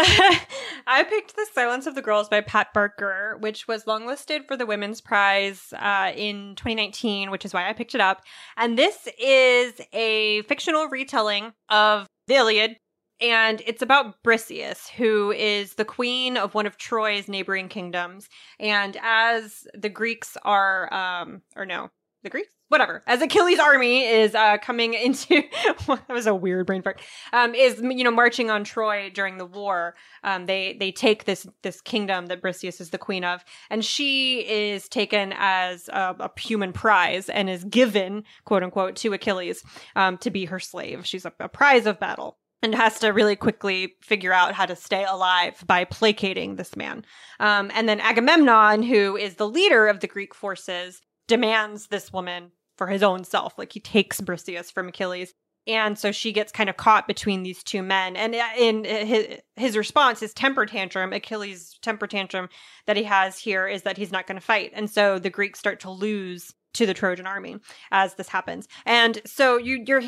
I 0.86 1.04
picked 1.08 1.34
The 1.34 1.46
Silence 1.52 1.86
of 1.86 1.94
the 1.94 2.02
Girls 2.02 2.28
by 2.28 2.40
Pat 2.40 2.72
Barker, 2.72 3.36
which 3.40 3.66
was 3.66 3.84
longlisted 3.84 4.46
for 4.46 4.56
the 4.56 4.66
Women's 4.66 5.00
Prize 5.00 5.72
uh, 5.76 6.12
in 6.14 6.54
2019, 6.54 7.30
which 7.30 7.44
is 7.44 7.52
why 7.52 7.68
I 7.68 7.72
picked 7.72 7.94
it 7.96 8.00
up. 8.00 8.22
And 8.56 8.78
this 8.78 9.08
is 9.18 9.80
a 9.92 10.42
fictional 10.42 10.86
retelling 10.86 11.52
of 11.68 12.06
the 12.28 12.34
Iliad. 12.34 12.76
And 13.20 13.60
it's 13.66 13.82
about 13.82 14.22
Briseis, 14.22 14.88
who 14.90 15.32
is 15.32 15.74
the 15.74 15.84
queen 15.84 16.36
of 16.36 16.54
one 16.54 16.66
of 16.66 16.76
Troy's 16.76 17.26
neighboring 17.26 17.68
kingdoms. 17.68 18.28
And 18.60 18.96
as 19.02 19.66
the 19.74 19.88
Greeks 19.88 20.36
are, 20.44 20.92
um, 20.94 21.42
or 21.56 21.66
no, 21.66 21.90
the 22.22 22.30
Greeks? 22.30 22.57
Whatever. 22.68 23.02
As 23.06 23.22
Achilles' 23.22 23.58
army 23.58 24.04
is 24.04 24.34
uh, 24.34 24.58
coming 24.58 24.92
into 24.92 25.42
that 25.86 26.08
was 26.10 26.26
a 26.26 26.34
weird 26.34 26.66
brain 26.66 26.82
fart. 26.82 27.00
Um, 27.32 27.54
is 27.54 27.80
you 27.80 28.04
know 28.04 28.10
marching 28.10 28.50
on 28.50 28.62
Troy 28.64 29.10
during 29.10 29.38
the 29.38 29.46
war. 29.46 29.94
Um, 30.22 30.44
they 30.44 30.76
they 30.78 30.92
take 30.92 31.24
this 31.24 31.46
this 31.62 31.80
kingdom 31.80 32.26
that 32.26 32.42
Briseis 32.42 32.80
is 32.80 32.90
the 32.90 32.98
queen 32.98 33.24
of, 33.24 33.42
and 33.70 33.82
she 33.82 34.40
is 34.40 34.88
taken 34.88 35.32
as 35.36 35.88
a, 35.88 36.14
a 36.20 36.30
human 36.38 36.74
prize 36.74 37.30
and 37.30 37.48
is 37.48 37.64
given 37.64 38.24
quote 38.44 38.62
unquote 38.62 38.96
to 38.96 39.14
Achilles 39.14 39.62
um, 39.96 40.18
to 40.18 40.30
be 40.30 40.44
her 40.44 40.60
slave. 40.60 41.06
She's 41.06 41.24
a, 41.24 41.32
a 41.40 41.48
prize 41.48 41.86
of 41.86 41.98
battle 41.98 42.36
and 42.62 42.74
has 42.74 42.98
to 42.98 43.08
really 43.08 43.36
quickly 43.36 43.94
figure 44.02 44.32
out 44.32 44.52
how 44.52 44.66
to 44.66 44.76
stay 44.76 45.04
alive 45.04 45.62
by 45.66 45.84
placating 45.84 46.56
this 46.56 46.76
man. 46.76 47.04
Um, 47.40 47.70
and 47.74 47.88
then 47.88 48.00
Agamemnon, 48.00 48.82
who 48.82 49.16
is 49.16 49.36
the 49.36 49.48
leader 49.48 49.86
of 49.86 50.00
the 50.00 50.06
Greek 50.06 50.34
forces, 50.34 51.00
demands 51.28 51.86
this 51.86 52.12
woman 52.12 52.50
for 52.78 52.86
his 52.86 53.02
own 53.02 53.24
self. 53.24 53.58
Like 53.58 53.72
he 53.72 53.80
takes 53.80 54.20
Briseis 54.20 54.72
from 54.72 54.88
Achilles. 54.88 55.34
And 55.66 55.98
so 55.98 56.12
she 56.12 56.32
gets 56.32 56.50
kind 56.50 56.70
of 56.70 56.78
caught 56.78 57.06
between 57.06 57.42
these 57.42 57.62
two 57.62 57.82
men. 57.82 58.16
And 58.16 58.34
uh, 58.34 58.48
in 58.56 58.86
uh, 58.86 59.04
his, 59.04 59.38
his 59.56 59.76
response, 59.76 60.18
his 60.18 60.32
temper 60.32 60.64
tantrum, 60.64 61.12
Achilles' 61.12 61.76
temper 61.82 62.06
tantrum 62.06 62.48
that 62.86 62.96
he 62.96 63.02
has 63.02 63.38
here 63.38 63.68
is 63.68 63.82
that 63.82 63.98
he's 63.98 64.12
not 64.12 64.26
going 64.26 64.40
to 64.40 64.44
fight. 64.44 64.70
And 64.74 64.88
so 64.88 65.18
the 65.18 65.28
Greeks 65.28 65.58
start 65.58 65.80
to 65.80 65.90
lose 65.90 66.54
to 66.72 66.86
the 66.86 66.94
Trojan 66.94 67.26
army 67.26 67.56
as 67.90 68.14
this 68.14 68.28
happens. 68.28 68.66
And 68.86 69.20
so 69.26 69.58
you, 69.58 69.84
you're 69.86 70.02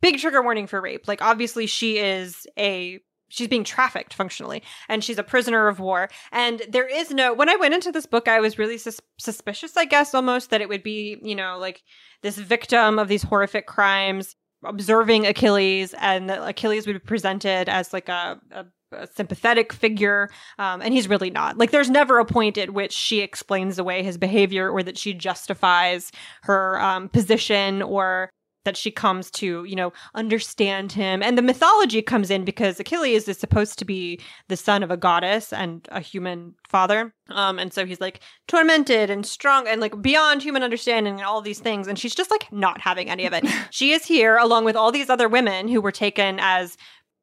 big 0.00 0.18
trigger 0.18 0.42
warning 0.42 0.66
for 0.66 0.80
rape. 0.80 1.06
Like 1.06 1.20
obviously 1.20 1.66
she 1.66 1.98
is 1.98 2.46
a 2.58 3.00
she's 3.32 3.48
being 3.48 3.64
trafficked 3.64 4.14
functionally 4.14 4.62
and 4.88 5.02
she's 5.02 5.18
a 5.18 5.22
prisoner 5.22 5.68
of 5.68 5.80
war. 5.80 6.08
And 6.30 6.62
there 6.68 6.86
is 6.86 7.10
no 7.10 7.32
when 7.32 7.48
i 7.48 7.56
went 7.56 7.74
into 7.74 7.92
this 7.92 8.06
book 8.06 8.28
i 8.28 8.40
was 8.40 8.58
really 8.58 8.78
sus- 8.78 9.00
suspicious 9.18 9.76
i 9.76 9.84
guess 9.84 10.14
almost 10.14 10.50
that 10.50 10.60
it 10.60 10.68
would 10.68 10.82
be 10.82 11.18
you 11.22 11.34
know 11.34 11.58
like 11.58 11.82
this 12.22 12.36
victim 12.38 12.98
of 12.98 13.08
these 13.08 13.22
horrific 13.22 13.66
crimes 13.66 14.36
observing 14.64 15.26
achilles 15.26 15.94
and 16.00 16.30
that 16.30 16.46
achilles 16.46 16.86
would 16.86 16.94
be 16.94 16.98
presented 16.98 17.68
as 17.68 17.92
like 17.92 18.08
a, 18.08 18.40
a 18.50 18.64
a 18.92 19.06
sympathetic 19.06 19.72
figure 19.72 20.28
um, 20.58 20.82
and 20.82 20.92
he's 20.92 21.08
really 21.08 21.30
not. 21.30 21.56
Like 21.56 21.70
there's 21.70 21.90
never 21.90 22.18
a 22.18 22.24
point 22.24 22.58
at 22.58 22.74
which 22.74 22.92
she 22.92 23.20
explains 23.20 23.78
away 23.78 24.02
his 24.02 24.18
behavior 24.18 24.68
or 24.70 24.82
that 24.82 24.98
she 24.98 25.14
justifies 25.14 26.12
her 26.42 26.80
um, 26.80 27.08
position 27.08 27.82
or 27.82 28.30
that 28.64 28.76
she 28.76 28.90
comes 28.90 29.30
to, 29.32 29.64
you 29.64 29.76
know, 29.76 29.92
understand 30.14 30.92
him. 30.92 31.22
And 31.22 31.36
the 31.36 31.42
mythology 31.42 32.02
comes 32.02 32.30
in 32.30 32.44
because 32.44 32.78
Achilles 32.78 33.28
is 33.28 33.38
supposed 33.38 33.78
to 33.78 33.84
be 33.84 34.20
the 34.48 34.56
son 34.56 34.82
of 34.82 34.90
a 34.90 34.96
goddess 34.96 35.52
and 35.52 35.86
a 35.90 36.00
human 36.00 36.54
father. 36.68 37.14
Um, 37.30 37.58
and 37.58 37.72
so 37.72 37.84
he's 37.86 38.00
like 38.00 38.20
tormented 38.48 39.10
and 39.10 39.26
strong 39.26 39.66
and 39.66 39.80
like 39.80 40.00
beyond 40.00 40.42
human 40.42 40.62
understanding 40.62 41.14
and 41.14 41.24
all 41.24 41.40
these 41.40 41.60
things. 41.60 41.88
And 41.88 41.98
she's 41.98 42.14
just 42.14 42.30
like 42.30 42.52
not 42.52 42.80
having 42.80 43.10
any 43.10 43.26
of 43.26 43.32
it. 43.32 43.44
she 43.70 43.92
is 43.92 44.04
here 44.04 44.36
along 44.36 44.64
with 44.64 44.76
all 44.76 44.92
these 44.92 45.10
other 45.10 45.28
women 45.28 45.68
who 45.68 45.80
were 45.80 45.92
taken 45.92 46.38
as 46.40 46.76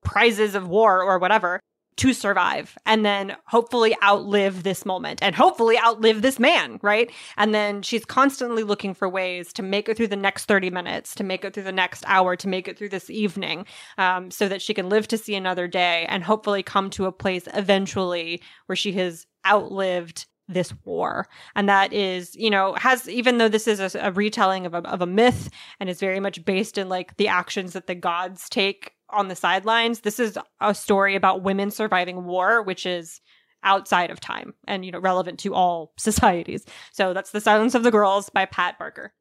prizes 0.03 0.55
of 0.55 0.67
war 0.67 1.03
or 1.03 1.19
whatever 1.19 1.59
to 2.00 2.14
survive 2.14 2.78
and 2.86 3.06
then 3.06 3.36
hopefully 3.45 3.93
outlive 4.02 4.64
this 4.64 4.86
moment 4.86 5.20
and 5.22 5.36
hopefully 5.36 5.78
outlive 5.78 6.22
this 6.22 6.39
man, 6.39 6.80
right? 6.82 7.12
And 7.36 7.54
then 7.54 7.82
she's 7.82 8.06
constantly 8.06 8.64
looking 8.64 8.93
for 8.93 9.10
ways 9.10 9.52
to 9.54 9.62
make 9.62 9.89
it 9.89 9.97
through 9.97 10.08
the 10.08 10.16
next 10.16 10.45
30 10.45 10.70
minutes, 10.70 11.14
to 11.16 11.26
make 11.26 11.43
it 11.43 11.54
through 11.54 11.64
the 11.64 11.74
next 11.74 12.06
hour, 12.08 12.38
to 12.38 12.47
make 12.47 12.70
it 12.70 12.78
through 12.78 12.89
this 12.89 13.10
evening, 13.10 13.66
um, 13.97 14.32
so 14.32 14.47
that 14.47 14.62
she 14.62 14.74
can 14.74 14.88
live 14.88 15.10
to 15.10 15.18
see 15.18 15.36
another 15.36 15.68
day 15.68 16.06
and 16.08 16.24
hopefully 16.24 16.64
come 16.64 16.89
to 16.91 17.06
a 17.06 17.12
place 17.12 17.50
eventually 17.54 18.41
where 18.68 18.78
she 18.78 18.93
has 18.93 19.28
outlived 19.45 20.26
this 20.47 20.74
war. 20.86 21.28
And 21.54 21.68
that 21.68 21.91
is, 21.91 22.34
you 22.34 22.50
know, 22.50 22.76
has, 22.76 23.10
even 23.10 23.39
though 23.39 23.50
this 23.50 23.68
is 23.68 23.80
a, 23.82 24.00
a 24.00 24.12
retelling 24.14 24.66
of 24.66 24.74
a, 24.74 24.80
of 24.88 25.02
a 25.02 25.06
myth 25.06 25.50
and 25.82 25.89
is 25.89 26.00
very 26.00 26.22
much 26.22 26.45
based 26.45 26.78
in 26.78 26.88
like 26.88 27.18
the 27.18 27.28
actions 27.28 27.74
that 27.74 27.88
the 27.88 27.95
gods 27.95 28.47
take 28.47 28.93
on 29.12 29.28
the 29.28 29.36
sidelines. 29.36 30.01
This 30.01 30.20
is 30.20 30.38
a 30.62 30.74
story 30.74 31.16
about 31.16 31.43
women 31.43 31.72
surviving 31.72 32.26
war, 32.26 32.62
which 32.62 32.86
is 32.86 33.22
outside 33.64 34.10
of 34.10 34.20
time 34.20 34.53
and 34.68 34.86
you 34.86 34.91
know 34.91 34.99
relevant 34.99 35.39
to 35.39 35.53
all 35.53 35.93
societies. 35.97 36.66
So 36.91 37.14
that's 37.14 37.32
The 37.32 37.41
Silence 37.41 37.76
of 37.76 37.84
the 37.84 37.91
Girls 37.91 38.30
by 38.30 38.45
Pat 38.45 38.78
Barker. 38.80 39.14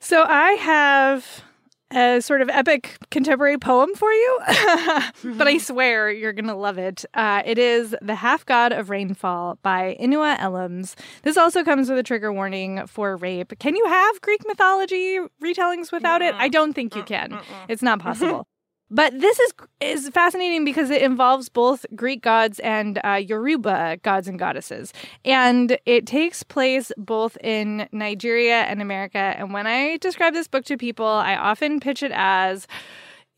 So 0.00 0.22
I 0.22 0.52
have 0.52 1.42
a 1.90 2.20
sort 2.20 2.42
of 2.42 2.48
epic 2.48 2.96
contemporary 3.10 3.58
poem 3.58 3.94
for 3.94 4.10
you, 4.12 4.38
but 4.46 4.52
I 4.52 5.12
mm-hmm. 5.22 5.58
swear 5.58 6.10
you're 6.10 6.32
going 6.32 6.48
to 6.48 6.54
love 6.54 6.76
it. 6.76 7.04
Uh, 7.14 7.42
it 7.44 7.56
is 7.56 7.94
The 8.02 8.16
Half 8.16 8.46
God 8.46 8.72
of 8.72 8.90
Rainfall 8.90 9.58
by 9.62 9.96
Inua 10.00 10.36
Ellams. 10.38 10.94
This 11.22 11.36
also 11.36 11.62
comes 11.62 11.88
with 11.88 11.98
a 11.98 12.02
trigger 12.02 12.32
warning 12.32 12.86
for 12.86 13.16
rape. 13.16 13.58
Can 13.58 13.76
you 13.76 13.86
have 13.86 14.20
Greek 14.22 14.40
mythology 14.46 15.18
retellings 15.42 15.92
without 15.92 16.20
it? 16.20 16.34
I 16.34 16.48
don't 16.48 16.72
think 16.72 16.96
you 16.96 17.02
mm, 17.02 17.06
can. 17.06 17.30
Mm, 17.30 17.38
mm. 17.38 17.64
It's 17.68 17.82
not 17.82 18.00
possible. 18.00 18.48
But 18.90 19.18
this 19.18 19.40
is 19.40 19.52
is 19.80 20.08
fascinating 20.10 20.64
because 20.64 20.90
it 20.90 21.02
involves 21.02 21.48
both 21.48 21.86
Greek 21.94 22.22
gods 22.22 22.58
and 22.60 23.00
uh, 23.04 23.14
Yoruba 23.14 23.98
gods 24.02 24.28
and 24.28 24.38
goddesses, 24.38 24.92
and 25.24 25.78
it 25.86 26.06
takes 26.06 26.42
place 26.42 26.92
both 26.96 27.36
in 27.42 27.88
Nigeria 27.92 28.62
and 28.62 28.82
America. 28.82 29.18
And 29.18 29.52
when 29.52 29.66
I 29.66 29.96
describe 29.96 30.34
this 30.34 30.48
book 30.48 30.64
to 30.66 30.76
people, 30.76 31.06
I 31.06 31.34
often 31.34 31.80
pitch 31.80 32.02
it 32.02 32.12
as 32.14 32.66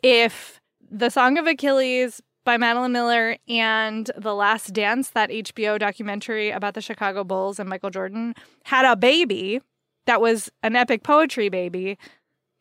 if 0.02 0.60
the 0.90 1.10
Song 1.10 1.38
of 1.38 1.46
Achilles 1.46 2.20
by 2.44 2.56
Madeline 2.56 2.92
Miller 2.92 3.36
and 3.48 4.10
The 4.16 4.34
Last 4.34 4.72
Dance, 4.72 5.10
that 5.10 5.30
HBO 5.30 5.78
documentary 5.78 6.50
about 6.50 6.74
the 6.74 6.80
Chicago 6.80 7.24
Bulls 7.24 7.58
and 7.58 7.68
Michael 7.68 7.90
Jordan, 7.90 8.34
had 8.64 8.84
a 8.84 8.96
baby 8.96 9.60
that 10.06 10.20
was 10.20 10.50
an 10.62 10.76
epic 10.76 11.02
poetry 11.02 11.48
baby 11.48 11.98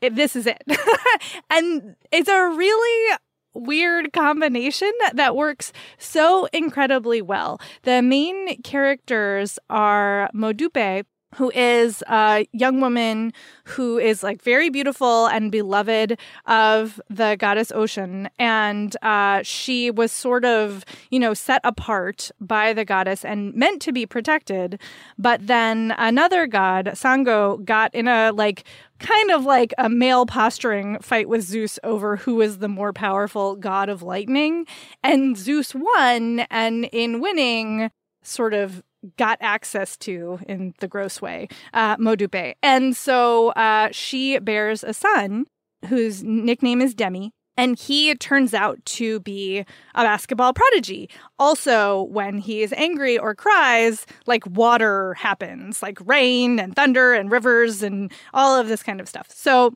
this 0.02 0.36
is 0.36 0.48
it. 0.48 0.64
and 1.50 1.96
it's 2.12 2.30
a 2.30 2.50
really 2.50 3.18
weird 3.54 4.12
combination 4.14 4.91
that 5.14 5.36
works 5.36 5.72
so 5.98 6.48
incredibly 6.52 7.22
well. 7.22 7.60
The 7.84 8.02
main 8.02 8.62
characters 8.64 9.58
are 9.70 10.30
Modupe, 10.36 11.06
who 11.36 11.52
is 11.54 12.04
a 12.08 12.48
young 12.52 12.82
woman 12.82 13.34
who 13.66 13.98
is 13.98 14.24
like 14.24 14.42
very 14.42 14.70
beautiful 14.70 15.28
and 15.28 15.52
beloved 15.52 16.18
of 16.46 17.00
the 17.10 17.36
goddess 17.40 17.72
Osun. 17.72 18.30
And 18.40 18.96
uh, 19.02 19.44
she 19.44 19.92
was 19.92 20.12
sort 20.12 20.46
of, 20.46 20.86
you 21.12 21.20
know, 21.20 21.34
set 21.34 21.62
apart 21.64 22.32
by 22.40 22.74
the 22.74 22.86
goddess 22.86 23.26
and 23.26 23.54
meant 23.54 23.82
to 23.84 23.92
be 23.92 24.06
protected. 24.06 24.80
But 25.18 25.46
then 25.46 25.94
another 25.98 26.48
god, 26.48 26.92
Sango, 26.94 27.64
got 27.64 27.94
in 27.94 28.08
a 28.08 28.32
like 28.32 28.64
kind 29.00 29.32
of 29.32 29.44
like 29.44 29.74
a 29.78 29.90
male 29.90 30.26
posturing 30.26 31.00
fight 31.00 31.28
with 31.28 31.42
Zeus 31.42 31.78
over 31.84 32.16
who 32.16 32.40
is 32.42 32.60
the 32.60 32.70
more 32.70 32.94
powerful 32.94 33.56
god 33.56 33.90
of 33.90 34.02
lightning. 34.02 34.66
And 35.04 35.38
Zeus 35.38 35.76
won. 35.76 36.46
And 36.50 36.86
in 36.94 37.20
winning, 37.20 37.92
sort 38.24 38.54
of 38.54 38.84
got 39.18 39.38
access 39.41 39.97
to 39.97 40.39
in 40.47 40.74
the 40.80 40.88
gross 40.88 41.22
way, 41.22 41.47
uh, 41.74 41.97
Modupe. 41.97 42.53
And 42.62 42.95
so 42.95 43.49
uh, 43.49 43.89
she 43.91 44.39
bears 44.39 44.84
a 44.84 44.93
son 44.93 45.45
whose 45.88 46.24
nickname 46.24 46.82
is 46.82 46.93
Demi. 46.93 47.32
And 47.58 47.80
he 47.80 48.14
turns 48.16 48.53
out 48.53 48.84
to 48.86 49.22
be 49.22 49.60
a 49.60 50.03
basketball 50.03 50.51
prodigy. 50.51 51.10
Also, 51.39 52.03
when 52.03 52.38
he 52.38 52.62
is 52.62 52.74
angry 52.74 53.18
or 53.18 53.34
cries, 53.34 54.06
like 54.26 54.45
water 54.45 55.14
happens, 55.14 55.82
like 55.82 55.97
rain 56.06 56.60
and 56.60 56.76
thunder 56.76 57.14
and 57.14 57.32
rivers 57.32 57.82
and 57.82 58.12
all 58.34 58.60
of 58.60 58.68
this 58.68 58.84
kind 58.84 58.99
of 58.99 59.08
stuff. 59.08 59.32
So 59.34 59.74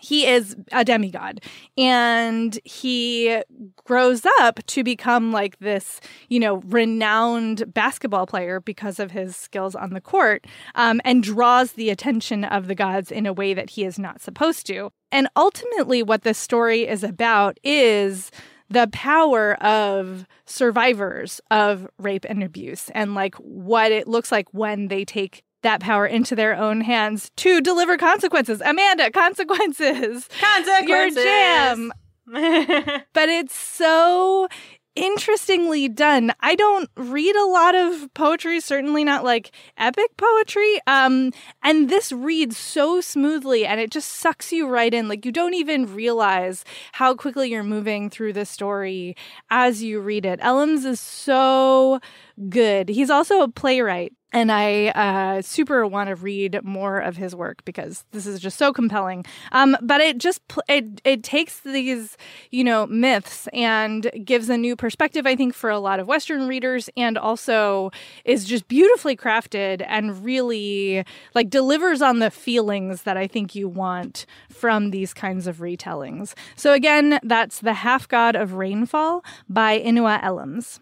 he 0.00 0.26
is 0.26 0.56
a 0.72 0.84
demigod. 0.84 1.40
And 1.76 2.58
he 2.64 3.42
grows 3.84 4.26
up 4.40 4.64
to 4.66 4.82
become 4.82 5.32
like 5.32 5.58
this 5.58 6.00
you 6.28 6.40
know 6.40 6.56
renowned 6.66 7.72
basketball 7.72 8.26
player 8.26 8.60
because 8.60 8.98
of 8.98 9.10
his 9.10 9.36
skills 9.36 9.74
on 9.74 9.90
the 9.90 10.00
court 10.00 10.46
um, 10.74 11.00
and 11.04 11.22
draws 11.22 11.72
the 11.72 11.90
attention 11.90 12.44
of 12.44 12.66
the 12.66 12.74
gods 12.74 13.10
in 13.10 13.26
a 13.26 13.32
way 13.32 13.54
that 13.54 13.70
he 13.70 13.84
is 13.84 13.98
not 13.98 14.20
supposed 14.20 14.66
to. 14.66 14.90
And 15.12 15.28
ultimately 15.36 16.02
what 16.02 16.22
this 16.22 16.38
story 16.38 16.86
is 16.86 17.04
about 17.04 17.58
is 17.62 18.30
the 18.68 18.88
power 18.92 19.54
of 19.62 20.26
survivors 20.44 21.40
of 21.50 21.86
rape 21.98 22.26
and 22.28 22.42
abuse 22.42 22.90
and 22.90 23.14
like 23.14 23.34
what 23.36 23.92
it 23.92 24.08
looks 24.08 24.32
like 24.32 24.52
when 24.52 24.88
they 24.88 25.04
take 25.04 25.44
that 25.66 25.80
power 25.80 26.06
into 26.06 26.36
their 26.36 26.56
own 26.56 26.80
hands 26.80 27.30
to 27.36 27.60
deliver 27.60 27.96
consequences. 27.98 28.62
Amanda, 28.64 29.10
consequences. 29.10 30.28
Consequences. 30.40 31.16
Your 31.16 31.24
jam. 31.24 31.92
but 33.12 33.28
it's 33.28 33.54
so 33.54 34.48
interestingly 34.96 35.88
done. 35.88 36.32
I 36.40 36.54
don't 36.54 36.88
read 36.96 37.36
a 37.36 37.46
lot 37.46 37.74
of 37.74 38.12
poetry, 38.14 38.60
certainly 38.60 39.04
not 39.04 39.24
like 39.24 39.52
epic 39.76 40.16
poetry. 40.16 40.80
Um, 40.86 41.32
and 41.62 41.90
this 41.90 42.10
reads 42.12 42.56
so 42.56 43.00
smoothly 43.00 43.66
and 43.66 43.78
it 43.78 43.90
just 43.90 44.10
sucks 44.10 44.52
you 44.52 44.66
right 44.66 44.92
in. 44.92 45.08
Like 45.08 45.24
you 45.24 45.32
don't 45.32 45.54
even 45.54 45.94
realize 45.94 46.64
how 46.92 47.14
quickly 47.14 47.50
you're 47.50 47.62
moving 47.62 48.08
through 48.08 48.32
the 48.32 48.46
story 48.46 49.16
as 49.50 49.82
you 49.82 50.00
read 50.00 50.24
it. 50.24 50.40
Ellams 50.40 50.84
is 50.84 51.00
so 51.00 52.00
good. 52.48 52.88
He's 52.88 53.10
also 53.10 53.42
a 53.42 53.48
playwright 53.48 54.14
and 54.32 54.50
I 54.50 54.88
uh, 54.88 55.42
super 55.42 55.86
want 55.86 56.08
to 56.08 56.16
read 56.16 56.60
more 56.62 56.98
of 56.98 57.16
his 57.16 57.34
work 57.34 57.64
because 57.64 58.04
this 58.10 58.26
is 58.26 58.40
just 58.40 58.58
so 58.58 58.72
compelling. 58.72 59.24
Um, 59.52 59.76
but 59.80 60.00
it 60.00 60.18
just 60.18 60.42
it 60.68 61.00
it 61.04 61.22
takes 61.22 61.60
these 61.60 62.16
you 62.50 62.64
know 62.64 62.86
myths 62.86 63.48
and 63.52 64.10
gives 64.24 64.50
a 64.50 64.58
new 64.58 64.76
perspective, 64.76 65.26
I 65.26 65.36
think, 65.36 65.54
for 65.54 65.70
a 65.70 65.78
lot 65.78 66.00
of 66.00 66.06
Western 66.06 66.48
readers, 66.48 66.90
and 66.96 67.16
also 67.16 67.90
is 68.24 68.44
just 68.44 68.68
beautifully 68.68 69.16
crafted 69.16 69.84
and 69.86 70.24
really 70.24 71.04
like 71.34 71.48
delivers 71.48 72.02
on 72.02 72.18
the 72.18 72.30
feelings 72.30 73.02
that 73.02 73.16
I 73.16 73.26
think 73.26 73.54
you 73.54 73.68
want 73.68 74.26
from 74.50 74.90
these 74.90 75.14
kinds 75.14 75.46
of 75.46 75.58
retellings. 75.58 76.34
So 76.56 76.72
again, 76.72 77.20
that's 77.22 77.60
the 77.60 77.74
Half 77.74 78.08
God 78.08 78.34
of 78.34 78.54
Rainfall 78.54 79.24
by 79.48 79.78
Inua 79.78 80.20
Ellams. 80.22 80.80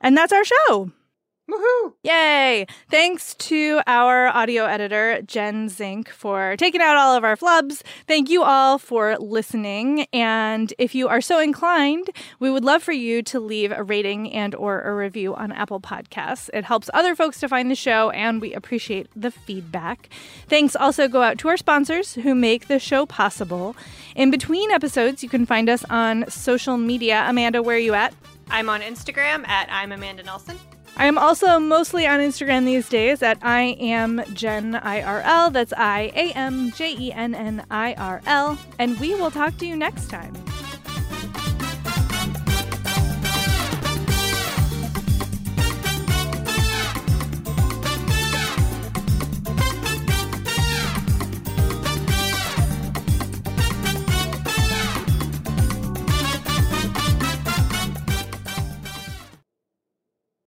And 0.00 0.16
that's 0.16 0.32
our 0.32 0.44
show. 0.44 0.92
Woohoo! 1.50 1.94
Yay! 2.02 2.66
Thanks 2.90 3.34
to 3.36 3.80
our 3.86 4.26
audio 4.28 4.66
editor, 4.66 5.22
Jen 5.22 5.70
Zink, 5.70 6.10
for 6.10 6.56
taking 6.58 6.82
out 6.82 6.96
all 6.96 7.16
of 7.16 7.24
our 7.24 7.36
flubs. 7.36 7.80
Thank 8.06 8.28
you 8.28 8.42
all 8.42 8.76
for 8.76 9.16
listening. 9.16 10.06
And 10.12 10.74
if 10.78 10.94
you 10.94 11.08
are 11.08 11.22
so 11.22 11.38
inclined, 11.40 12.10
we 12.38 12.50
would 12.50 12.64
love 12.64 12.82
for 12.82 12.92
you 12.92 13.22
to 13.22 13.40
leave 13.40 13.72
a 13.72 13.82
rating 13.82 14.30
and 14.30 14.54
or 14.54 14.82
a 14.82 14.94
review 14.94 15.34
on 15.34 15.50
Apple 15.52 15.80
Podcasts. 15.80 16.50
It 16.52 16.64
helps 16.64 16.90
other 16.92 17.14
folks 17.14 17.40
to 17.40 17.48
find 17.48 17.70
the 17.70 17.74
show, 17.74 18.10
and 18.10 18.42
we 18.42 18.52
appreciate 18.52 19.08
the 19.16 19.30
feedback. 19.30 20.10
Thanks 20.48 20.76
also 20.76 21.08
go 21.08 21.22
out 21.22 21.38
to 21.38 21.48
our 21.48 21.56
sponsors 21.56 22.12
who 22.14 22.34
make 22.34 22.68
the 22.68 22.78
show 22.78 23.06
possible. 23.06 23.74
In 24.14 24.30
between 24.30 24.70
episodes, 24.70 25.22
you 25.22 25.30
can 25.30 25.46
find 25.46 25.70
us 25.70 25.82
on 25.88 26.28
social 26.28 26.76
media. 26.76 27.24
Amanda, 27.26 27.62
where 27.62 27.76
are 27.76 27.78
you 27.78 27.94
at? 27.94 28.12
I'm 28.50 28.68
on 28.68 28.82
Instagram 28.82 29.48
at 29.48 29.72
I'm 29.72 29.92
Amanda 29.92 30.22
Nelson. 30.22 30.58
I 30.98 31.06
am 31.06 31.16
also 31.16 31.60
mostly 31.60 32.08
on 32.08 32.18
Instagram 32.18 32.64
these 32.64 32.88
days 32.88 33.22
at 33.22 33.38
I 33.40 33.76
am 33.78 34.20
Jenn 34.34 34.72
IRL. 34.72 35.52
That's 35.52 35.72
I 35.72 36.10
A 36.16 36.32
M 36.32 36.72
J 36.72 36.96
E 36.98 37.12
N 37.12 37.36
N 37.36 37.64
I 37.70 37.94
R 37.94 38.20
L. 38.26 38.58
And 38.80 38.98
we 38.98 39.14
will 39.14 39.30
talk 39.30 39.56
to 39.58 39.66
you 39.66 39.76
next 39.76 40.10
time. 40.10 40.34